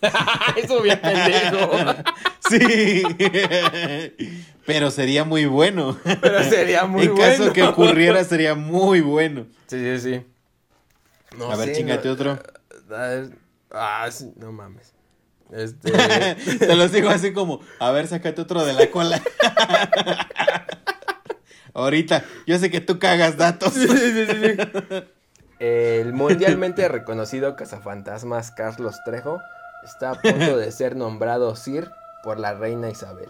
Eso 0.56 0.82
bien 0.82 1.00
pendejo. 1.00 1.70
Sí. 2.50 3.02
Pero 4.66 4.90
sería 4.90 5.24
muy 5.24 5.46
bueno. 5.46 5.96
Pero 6.20 6.42
sería 6.44 6.84
muy 6.86 7.04
en 7.04 7.14
bueno. 7.14 7.30
caso 7.38 7.52
que 7.52 7.62
ocurriera, 7.62 8.22
sería 8.24 8.54
muy 8.54 9.00
bueno. 9.00 9.46
Sí, 9.68 9.78
sí, 9.78 10.00
sí. 10.00 10.26
No 11.38 11.50
a 11.50 11.56
ver, 11.56 11.74
chingate 11.74 12.08
no- 12.08 12.14
otro. 12.14 12.38
Ah, 12.90 13.22
Ah, 13.70 14.08
sí, 14.10 14.32
no 14.36 14.52
mames. 14.52 14.92
Este. 15.50 15.92
Te 16.58 16.76
los 16.76 16.92
digo 16.92 17.08
así 17.08 17.32
como, 17.32 17.60
a 17.78 17.90
ver, 17.90 18.06
sácate 18.06 18.42
otro 18.42 18.64
de 18.66 18.74
la 18.74 18.90
cola. 18.90 19.22
Ahorita, 21.74 22.24
yo 22.46 22.58
sé 22.58 22.70
que 22.70 22.80
tú 22.82 22.98
cagas 22.98 23.38
datos. 23.38 23.72
El 25.58 26.12
mundialmente 26.12 26.86
reconocido 26.88 27.56
cazafantasmas 27.56 28.50
Carlos 28.50 28.96
Trejo 29.06 29.40
está 29.84 30.12
a 30.12 30.14
punto 30.20 30.56
de 30.56 30.70
ser 30.72 30.96
nombrado 30.96 31.54
Sir 31.56 31.90
por 32.22 32.38
la 32.38 32.54
reina 32.54 32.88
Isabel. 32.90 33.28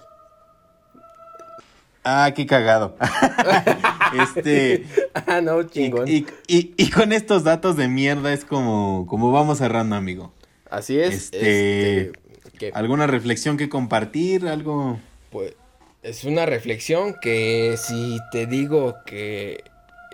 Ah, 2.04 2.32
qué 2.34 2.46
cagado. 2.46 2.96
este, 4.36 4.86
Ah, 5.26 5.40
no, 5.40 5.62
chingón. 5.64 6.08
y- 6.08 6.26
y- 6.48 6.74
y 6.76 6.90
con 6.90 7.12
estos 7.12 7.44
datos 7.44 7.76
de 7.76 7.86
mierda 7.88 8.32
es 8.32 8.44
como, 8.44 9.06
como 9.08 9.30
vamos 9.30 9.58
cerrando, 9.58 9.94
amigo. 9.96 10.32
Así 10.68 10.98
es. 10.98 11.14
este, 11.32 12.06
Este, 12.54 12.72
¿Alguna 12.74 13.06
reflexión 13.06 13.56
que 13.56 13.68
compartir? 13.68 14.48
¿Algo? 14.48 14.98
pues, 15.30 15.54
es 16.02 16.24
una 16.24 16.44
reflexión 16.46 17.14
que 17.20 17.76
si 17.78 18.18
te 18.32 18.46
digo 18.46 18.96
que 19.06 19.62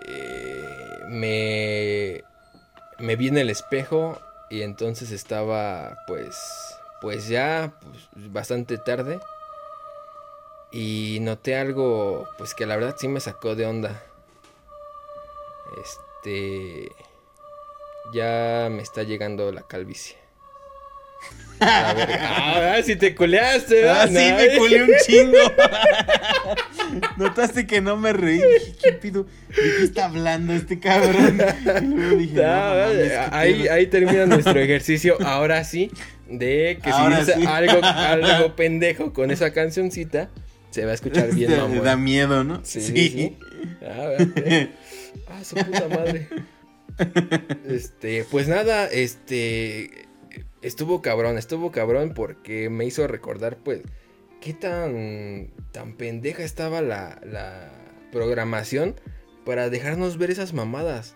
eh, 0.07 0.99
me, 1.07 2.23
me 3.03 3.15
vi 3.15 3.29
en 3.29 3.37
el 3.39 3.49
espejo 3.49 4.19
y 4.49 4.61
entonces 4.63 5.11
estaba 5.11 5.97
pues, 6.07 6.37
pues 7.01 7.27
ya 7.27 7.73
pues, 8.13 8.31
bastante 8.31 8.77
tarde 8.77 9.19
y 10.71 11.19
noté 11.21 11.57
algo 11.57 12.27
pues 12.37 12.53
que 12.53 12.65
la 12.65 12.75
verdad 12.75 12.95
sí 12.97 13.07
me 13.07 13.19
sacó 13.19 13.55
de 13.55 13.65
onda. 13.65 14.03
Este 15.81 16.91
ya 18.13 18.69
me 18.71 18.81
está 18.81 19.03
llegando 19.03 19.51
la 19.51 19.63
calvicie. 19.63 20.17
A 21.59 21.93
ver, 21.93 22.09
ah, 22.21 22.79
si 22.83 22.95
te 22.95 23.13
culeaste. 23.15 23.89
Ah, 23.89 24.07
sí, 24.07 24.13
me 24.13 24.57
culé 24.57 24.83
un 24.83 24.89
chingo. 25.05 25.37
Notaste 27.17 27.67
que 27.67 27.81
no 27.81 27.97
me 27.97 28.13
reí. 28.13 28.37
Dije, 28.37 28.75
¿qué 28.81 28.93
pido? 28.93 29.23
¿De 29.23 29.55
qué 29.55 29.83
está 29.83 30.05
hablando 30.05 30.53
este 30.53 30.79
cabrón? 30.79 31.39
Y 31.83 31.95
luego 31.95 32.15
dije, 32.17 32.45
Ah, 32.45 32.61
no, 32.61 32.69
no 32.69 32.87
mames, 32.87 33.11
qué 33.63 33.69
ahí, 33.71 33.87
termina 33.87 34.25
nuestro 34.25 34.59
ejercicio. 34.59 35.17
Ahora 35.25 35.63
sí, 35.63 35.91
de 36.29 36.79
que 36.81 36.89
si 36.91 36.97
Ahora 36.97 37.19
dice 37.19 37.33
sí. 37.35 37.45
algo, 37.45 37.79
algo 37.83 38.55
pendejo 38.55 39.13
con 39.13 39.31
esa 39.31 39.51
cancioncita, 39.51 40.29
se 40.71 40.85
va 40.85 40.91
a 40.91 40.95
escuchar 40.95 41.33
bien, 41.33 41.51
Este, 41.51 41.61
mamón. 41.61 41.83
Da 41.83 41.95
miedo, 41.97 42.43
¿no? 42.43 42.61
Sí, 42.63 42.81
sí, 42.81 43.09
sí. 43.09 43.37
Ah. 43.85 44.11
Ah, 45.27 45.43
su 45.43 45.55
puta 45.55 45.87
madre. 45.89 46.27
Este, 47.67 48.25
pues 48.29 48.47
nada, 48.47 48.87
este 48.87 50.08
estuvo 50.61 51.01
cabrón, 51.01 51.37
estuvo 51.37 51.71
cabrón 51.71 52.13
porque 52.15 52.69
me 52.69 52.85
hizo 52.85 53.07
recordar, 53.07 53.57
pues, 53.57 53.81
qué 54.41 54.53
tan 54.53 55.49
tan 55.71 55.93
pendeja 55.93 56.43
estaba 56.43 56.81
la, 56.81 57.19
la 57.23 57.71
programación 58.11 58.95
para 59.45 59.69
dejarnos 59.69 60.17
ver 60.17 60.31
esas 60.31 60.53
mamadas. 60.53 61.15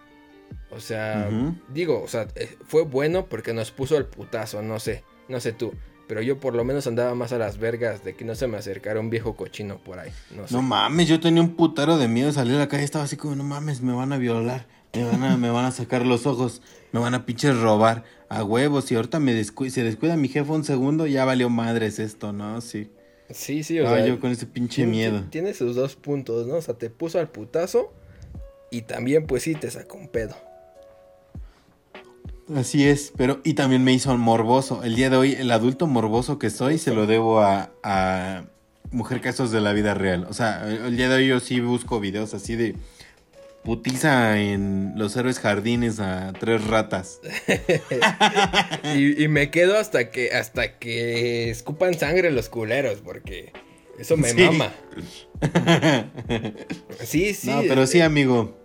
O 0.69 0.79
sea, 0.79 1.29
digo, 1.69 2.01
o 2.01 2.07
sea, 2.07 2.27
eh, 2.35 2.57
fue 2.65 2.83
bueno 2.83 3.27
porque 3.27 3.53
nos 3.53 3.71
puso 3.71 3.97
el 3.97 4.05
putazo, 4.05 4.61
no 4.61 4.79
sé, 4.79 5.03
no 5.27 5.39
sé 5.39 5.53
tú. 5.53 5.73
Pero 6.07 6.21
yo 6.21 6.39
por 6.39 6.53
lo 6.53 6.63
menos 6.63 6.85
andaba 6.87 7.15
más 7.15 7.31
a 7.31 7.37
las 7.37 7.57
vergas 7.57 8.03
de 8.03 8.15
que 8.15 8.25
no 8.25 8.35
se 8.35 8.47
me 8.47 8.57
acercara 8.57 8.99
un 8.99 9.09
viejo 9.09 9.35
cochino 9.35 9.77
por 9.77 9.99
ahí. 9.99 10.11
No 10.35 10.47
sé. 10.47 10.53
No 10.53 10.61
mames, 10.61 11.07
yo 11.07 11.19
tenía 11.19 11.41
un 11.41 11.55
putero 11.55 11.97
de 11.97 12.07
miedo 12.07 12.27
de 12.27 12.33
salir 12.33 12.55
a 12.55 12.59
la 12.59 12.67
calle. 12.67 12.83
Estaba 12.83 13.05
así 13.05 13.17
como, 13.17 13.35
no 13.35 13.43
mames, 13.43 13.81
me 13.81 13.93
van 13.93 14.11
a 14.13 14.17
violar. 14.17 14.67
Me 14.93 15.03
van 15.05 15.23
a, 15.23 15.37
me 15.37 15.49
van 15.49 15.65
a 15.65 15.71
sacar 15.71 16.05
los 16.05 16.27
ojos. 16.27 16.61
Me 16.91 16.99
van 16.99 17.13
a 17.13 17.25
pinches 17.25 17.57
robar. 17.57 18.03
A 18.35 18.43
huevos. 18.43 18.91
Y 18.91 18.95
ahorita 18.95 19.19
me 19.19 19.33
descu- 19.33 19.69
se 19.69 19.83
descuida 19.83 20.17
mi 20.17 20.27
jefe 20.27 20.51
un 20.51 20.63
segundo, 20.63 21.07
ya 21.07 21.25
valió 21.25 21.49
madres 21.49 21.99
esto, 21.99 22.33
¿no? 22.33 22.61
Sí. 22.61 22.89
Sí, 23.29 23.63
sí, 23.63 23.79
o 23.79 23.87
sea. 23.87 24.05
yo 24.05 24.19
con 24.19 24.31
ese 24.31 24.45
pinche 24.45 24.85
miedo. 24.85 25.23
Tiene 25.29 25.53
sus 25.53 25.75
dos 25.75 25.95
puntos, 25.95 26.45
¿no? 26.47 26.55
O 26.55 26.61
sea, 26.61 26.73
te 26.75 26.89
puso 26.89 27.19
al 27.19 27.29
putazo 27.29 27.93
y 28.69 28.81
también, 28.81 29.25
pues 29.25 29.43
sí, 29.43 29.55
te 29.55 29.69
sacó 29.71 29.97
un 29.97 30.07
pedo. 30.07 30.35
Así 32.55 32.87
es, 32.87 33.13
pero 33.15 33.39
y 33.43 33.53
también 33.53 33.83
me 33.83 33.93
hizo 33.93 34.15
morboso. 34.17 34.83
El 34.83 34.95
día 34.95 35.09
de 35.09 35.15
hoy, 35.17 35.33
el 35.33 35.49
adulto 35.51 35.87
morboso 35.87 36.39
que 36.39 36.49
soy, 36.49 36.77
se 36.77 36.93
lo 36.93 37.07
debo 37.07 37.39
a, 37.39 37.71
a 37.83 38.43
Mujer 38.91 39.21
Casos 39.21 39.51
de 39.51 39.61
la 39.61 39.71
Vida 39.73 39.93
Real. 39.93 40.27
O 40.29 40.33
sea, 40.33 40.67
el 40.69 40.97
día 40.97 41.07
de 41.07 41.15
hoy 41.15 41.27
yo 41.27 41.39
sí 41.39 41.61
busco 41.61 41.99
videos 42.01 42.33
así 42.33 42.55
de 42.55 42.75
putiza 43.63 44.39
en 44.39 44.93
los 44.95 45.15
héroes 45.15 45.39
jardines 45.39 45.99
a 45.99 46.33
tres 46.39 46.65
ratas. 46.67 47.19
Y, 48.95 49.23
y 49.23 49.27
me 49.27 49.49
quedo 49.49 49.77
hasta 49.77 50.11
que, 50.11 50.31
hasta 50.31 50.77
que 50.77 51.49
escupan 51.49 51.93
sangre 51.93 52.31
los 52.31 52.49
culeros, 52.49 52.99
porque 53.01 53.53
eso 53.97 54.17
me 54.17 54.29
Sí. 54.29 54.41
mama. 54.41 54.73
Sí, 57.03 57.33
sí. 57.33 57.49
no, 57.49 57.61
pero 57.67 57.87
sí, 57.87 57.99
eh, 57.99 58.03
amigo. 58.03 58.57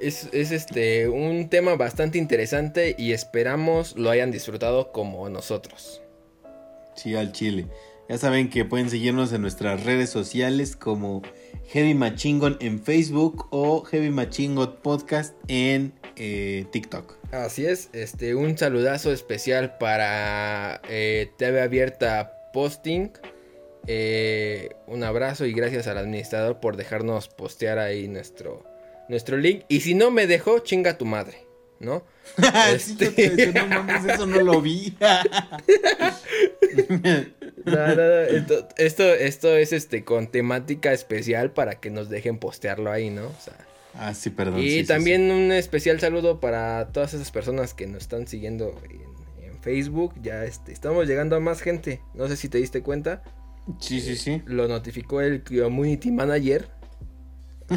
Es, 0.00 0.28
es 0.32 0.50
este 0.52 1.08
un 1.08 1.48
tema 1.48 1.74
bastante 1.76 2.18
interesante 2.18 2.94
y 2.98 3.12
esperamos 3.12 3.96
lo 3.96 4.10
hayan 4.10 4.30
disfrutado 4.30 4.92
como 4.92 5.28
nosotros. 5.28 6.02
Sí, 6.96 7.14
al 7.14 7.32
chile. 7.32 7.66
Ya 8.08 8.18
saben 8.18 8.50
que 8.50 8.64
pueden 8.64 8.90
seguirnos 8.90 9.32
en 9.32 9.42
nuestras 9.42 9.84
redes 9.84 10.10
sociales 10.10 10.76
como 10.76 11.22
Heavy 11.68 11.94
Machingon 11.94 12.56
en 12.60 12.82
Facebook 12.82 13.46
o 13.50 13.82
Heavy 13.84 14.10
Machingon 14.10 14.76
Podcast 14.82 15.34
en 15.48 15.92
eh, 16.16 16.66
TikTok. 16.70 17.16
Así 17.32 17.64
es, 17.64 17.88
este, 17.92 18.34
un 18.34 18.58
saludazo 18.58 19.12
especial 19.12 19.78
para 19.78 20.82
eh, 20.88 21.30
TV 21.38 21.62
Abierta 21.62 22.50
Posting. 22.52 23.10
Eh, 23.86 24.70
un 24.86 25.02
abrazo 25.02 25.46
y 25.46 25.52
gracias 25.52 25.86
al 25.86 25.98
administrador 25.98 26.60
por 26.60 26.76
dejarnos 26.76 27.28
postear 27.28 27.78
ahí 27.78 28.06
nuestro, 28.06 28.64
nuestro 29.08 29.38
link. 29.38 29.64
Y 29.68 29.80
si 29.80 29.94
no 29.94 30.10
me 30.10 30.26
dejó, 30.26 30.58
chinga 30.58 30.98
tu 30.98 31.06
madre, 31.06 31.46
¿no? 31.80 32.04
Sí, 32.78 32.96
yo 32.98 33.12
te 33.12 33.30
decía, 33.30 33.66
no 33.66 33.82
mames, 33.82 34.14
eso 34.14 34.26
no 34.26 34.40
lo 34.40 34.60
vi. 34.60 34.94
No, 37.64 37.72
no, 37.88 37.94
no, 37.94 38.02
esto, 38.22 38.68
esto, 38.76 39.04
esto 39.04 39.56
es 39.56 39.72
este 39.72 40.04
con 40.04 40.26
temática 40.28 40.92
especial 40.92 41.52
para 41.52 41.76
que 41.80 41.90
nos 41.90 42.08
dejen 42.08 42.38
postearlo 42.38 42.90
ahí, 42.90 43.10
¿no? 43.10 43.26
O 43.26 43.40
sea, 43.40 43.54
ah, 43.94 44.14
sí, 44.14 44.30
perdón. 44.30 44.58
y 44.60 44.70
sí, 44.70 44.80
sí, 44.80 44.86
también 44.86 45.30
un 45.30 45.52
especial 45.52 46.00
saludo 46.00 46.40
para 46.40 46.88
todas 46.92 47.14
esas 47.14 47.30
personas 47.30 47.74
que 47.74 47.86
nos 47.86 48.02
están 48.02 48.26
siguiendo 48.26 48.74
en, 48.90 49.44
en 49.44 49.58
Facebook. 49.62 50.14
Ya 50.22 50.44
este, 50.44 50.72
estamos 50.72 51.06
llegando 51.06 51.36
a 51.36 51.40
más 51.40 51.60
gente. 51.60 52.00
No 52.14 52.28
sé 52.28 52.36
si 52.36 52.48
te 52.48 52.58
diste 52.58 52.82
cuenta. 52.82 53.22
Sí, 53.78 54.00
sí, 54.00 54.16
sí. 54.16 54.42
Lo 54.46 54.66
notificó 54.66 55.20
el 55.20 55.44
Community 55.44 56.10
Manager. 56.10 56.68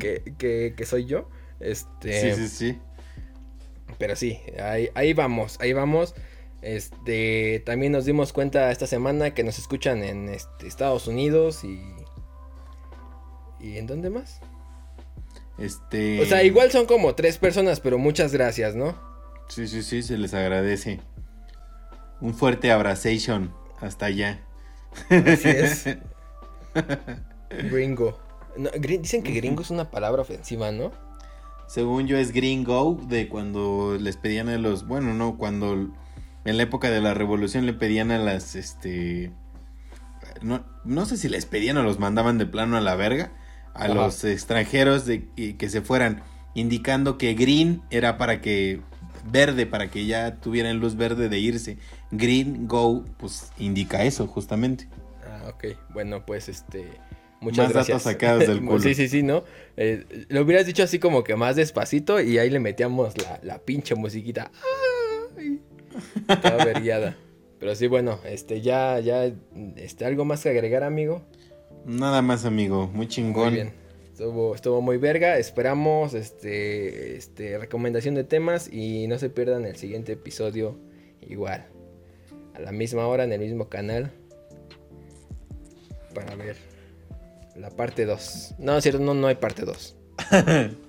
que, 0.00 0.22
que- 0.38 0.74
que 0.76 0.86
soy 0.86 1.06
yo. 1.06 1.28
Este, 1.60 2.34
Sí, 2.34 2.40
sí, 2.42 2.48
sí. 2.48 2.78
Pero 3.98 4.14
sí, 4.16 4.38
ahí, 4.62 4.90
ahí 4.94 5.12
vamos, 5.12 5.56
ahí 5.60 5.72
vamos. 5.72 6.14
Este, 6.60 7.62
también 7.64 7.92
nos 7.92 8.04
dimos 8.04 8.32
cuenta 8.32 8.70
esta 8.70 8.86
semana 8.86 9.32
que 9.32 9.44
nos 9.44 9.58
escuchan 9.58 10.02
en 10.02 10.28
este, 10.28 10.66
Estados 10.66 11.06
Unidos 11.06 11.64
y... 11.64 11.80
¿Y 13.60 13.78
en 13.78 13.86
dónde 13.86 14.10
más? 14.10 14.40
Este. 15.58 16.22
O 16.22 16.26
sea, 16.26 16.44
igual 16.44 16.70
son 16.70 16.86
como 16.86 17.14
tres 17.14 17.38
personas, 17.38 17.80
pero 17.80 17.98
muchas 17.98 18.32
gracias, 18.32 18.76
¿no? 18.76 18.96
Sí, 19.48 19.66
sí, 19.66 19.82
sí, 19.82 20.02
se 20.02 20.16
les 20.16 20.32
agradece. 20.32 21.00
Un 22.20 22.34
fuerte 22.34 22.70
abrazation 22.70 23.52
hasta 23.80 24.06
allá. 24.06 24.40
Así 25.10 25.48
es. 25.48 25.84
Gringo. 27.70 28.18
No, 28.56 28.70
dicen 28.70 29.22
que 29.22 29.32
gringo 29.32 29.62
es 29.62 29.70
una 29.70 29.90
palabra 29.90 30.22
ofensiva, 30.22 30.72
¿no? 30.72 30.90
Según 31.68 32.06
yo 32.06 32.16
es 32.16 32.32
gringo 32.32 32.98
de 33.08 33.28
cuando 33.28 33.96
les 34.00 34.16
pedían 34.16 34.48
a 34.48 34.58
los, 34.58 34.86
bueno, 34.86 35.14
no, 35.14 35.36
cuando 35.36 35.90
en 36.44 36.56
la 36.56 36.62
época 36.62 36.90
de 36.90 37.00
la 37.00 37.14
revolución 37.14 37.66
le 37.66 37.72
pedían 37.74 38.10
a 38.10 38.18
las, 38.18 38.54
este, 38.56 39.30
no, 40.42 40.64
no 40.84 41.04
sé 41.06 41.16
si 41.16 41.28
les 41.28 41.46
pedían 41.46 41.76
o 41.76 41.82
los 41.82 41.98
mandaban 41.98 42.38
de 42.38 42.46
plano 42.46 42.76
a 42.76 42.80
la 42.80 42.94
verga 42.96 43.32
a 43.74 43.84
Ajá. 43.84 43.94
los 43.94 44.24
extranjeros 44.24 45.06
de 45.06 45.28
que 45.56 45.68
se 45.70 45.82
fueran, 45.82 46.22
indicando 46.54 47.18
que 47.18 47.34
green 47.34 47.82
era 47.90 48.18
para 48.18 48.40
que 48.40 48.80
verde 49.30 49.66
para 49.66 49.90
que 49.90 50.06
ya 50.06 50.36
tuvieran 50.36 50.78
luz 50.78 50.96
verde 50.96 51.28
de 51.28 51.38
irse. 51.38 51.78
Green 52.10 52.66
go, 52.66 53.04
pues 53.18 53.52
indica 53.58 54.02
eso 54.04 54.26
justamente. 54.26 54.88
Ah, 55.26 55.48
ok. 55.50 55.76
Bueno, 55.90 56.24
pues 56.24 56.48
este. 56.48 56.86
Muchas 57.40 57.66
Más 57.66 57.72
gracias. 57.74 58.02
datos 58.04 58.12
sacados 58.12 58.46
del 58.48 58.60
culo. 58.64 58.80
sí, 58.80 58.94
sí, 58.94 59.08
sí, 59.08 59.22
¿no? 59.22 59.44
Eh, 59.76 60.26
lo 60.30 60.42
hubieras 60.42 60.66
dicho 60.66 60.82
así 60.82 60.98
como 60.98 61.22
que 61.22 61.36
más 61.36 61.54
despacito 61.54 62.20
y 62.20 62.38
ahí 62.38 62.50
le 62.50 62.58
metíamos 62.58 63.16
la, 63.22 63.38
la 63.42 63.58
pinche 63.58 63.94
musiquita. 63.94 64.50
Ay, 64.54 64.97
toda 66.26 66.64
vergueada. 66.64 67.16
Pero 67.58 67.74
sí, 67.74 67.86
bueno, 67.86 68.20
este, 68.24 68.60
ya, 68.60 69.00
ya, 69.00 69.32
este, 69.76 70.04
algo 70.04 70.24
más 70.24 70.42
que 70.42 70.50
agregar, 70.50 70.84
amigo. 70.84 71.22
Nada 71.84 72.22
más, 72.22 72.44
amigo, 72.44 72.88
muy 72.92 73.08
chingón. 73.08 73.48
Muy 73.48 73.54
bien. 73.54 73.72
Estuvo, 74.12 74.54
estuvo 74.54 74.80
muy 74.80 74.96
verga. 74.96 75.38
Esperamos 75.38 76.14
este, 76.14 77.16
este, 77.16 77.58
recomendación 77.58 78.14
de 78.14 78.24
temas 78.24 78.72
y 78.72 79.06
no 79.06 79.18
se 79.18 79.30
pierdan 79.30 79.64
el 79.64 79.76
siguiente 79.76 80.12
episodio 80.12 80.78
igual. 81.20 81.66
A 82.54 82.60
la 82.60 82.72
misma 82.72 83.06
hora 83.06 83.24
en 83.24 83.32
el 83.32 83.40
mismo 83.40 83.68
canal. 83.68 84.10
Para 86.14 86.34
ver 86.36 86.56
la 87.56 87.70
parte 87.70 88.06
2. 88.06 88.54
No, 88.58 88.76
es 88.76 88.82
cierto, 88.82 89.00
no, 89.00 89.14
no 89.14 89.26
hay 89.26 89.36
parte 89.36 89.64
2. 89.64 89.96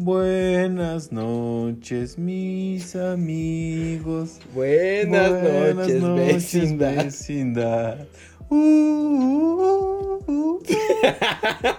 Buenas 0.00 1.10
noches, 1.10 2.18
mis 2.18 2.94
amigos. 2.94 4.38
Buenas, 4.54 5.32
noches, 5.74 6.00
vecindad. 6.14 7.04
vecindad. 7.06 8.06
Uh, 8.48 8.54
uh, 8.54 10.24
uh, 10.24 10.30
uh. 10.30 10.62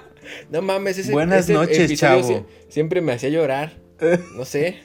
No 0.51 0.61
mames, 0.61 0.97
ese 0.97 1.13
Buenas 1.13 1.45
ese 1.45 1.53
noches, 1.53 1.97
chavo. 1.97 2.27
sie- 2.27 2.43
siempre 2.67 2.99
me 2.99 3.13
hacía 3.13 3.29
llorar. 3.29 3.71
No 4.35 4.43
sé. 4.43 4.79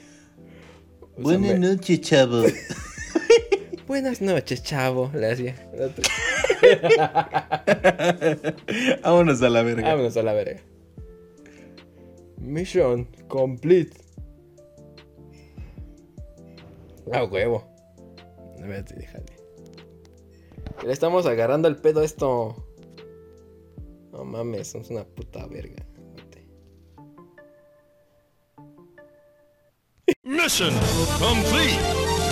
O 1.01 1.17
sea, 1.17 1.23
Buenas 1.23 1.59
me- 1.59 1.67
noches, 1.67 1.99
chavo. 2.01 2.43
Buenas 3.87 4.21
noches, 4.21 4.63
chavo. 4.63 5.11
Hacía. 5.29 5.55
Vámonos 9.03 9.41
a 9.41 9.49
la 9.49 9.61
verga. 9.61 9.89
Vámonos 9.89 10.15
a 10.15 10.23
la 10.23 10.31
verga. 10.31 10.61
Mission 12.45 13.05
complete. 13.27 13.91
Ah, 17.11 17.23
huevo. 17.23 17.63
Espérate, 18.55 18.95
déjale. 18.95 19.25
Le 20.83 20.93
estamos 20.93 21.25
agarrando 21.25 21.67
el 21.67 21.77
pedo 21.77 22.01
a 22.01 22.05
esto. 22.05 22.55
No 24.11 24.23
mames, 24.23 24.67
somos 24.67 24.89
una 24.89 25.03
puta 25.03 25.45
verga. 25.47 25.83
Mission 30.23 30.73
complete. 31.19 32.24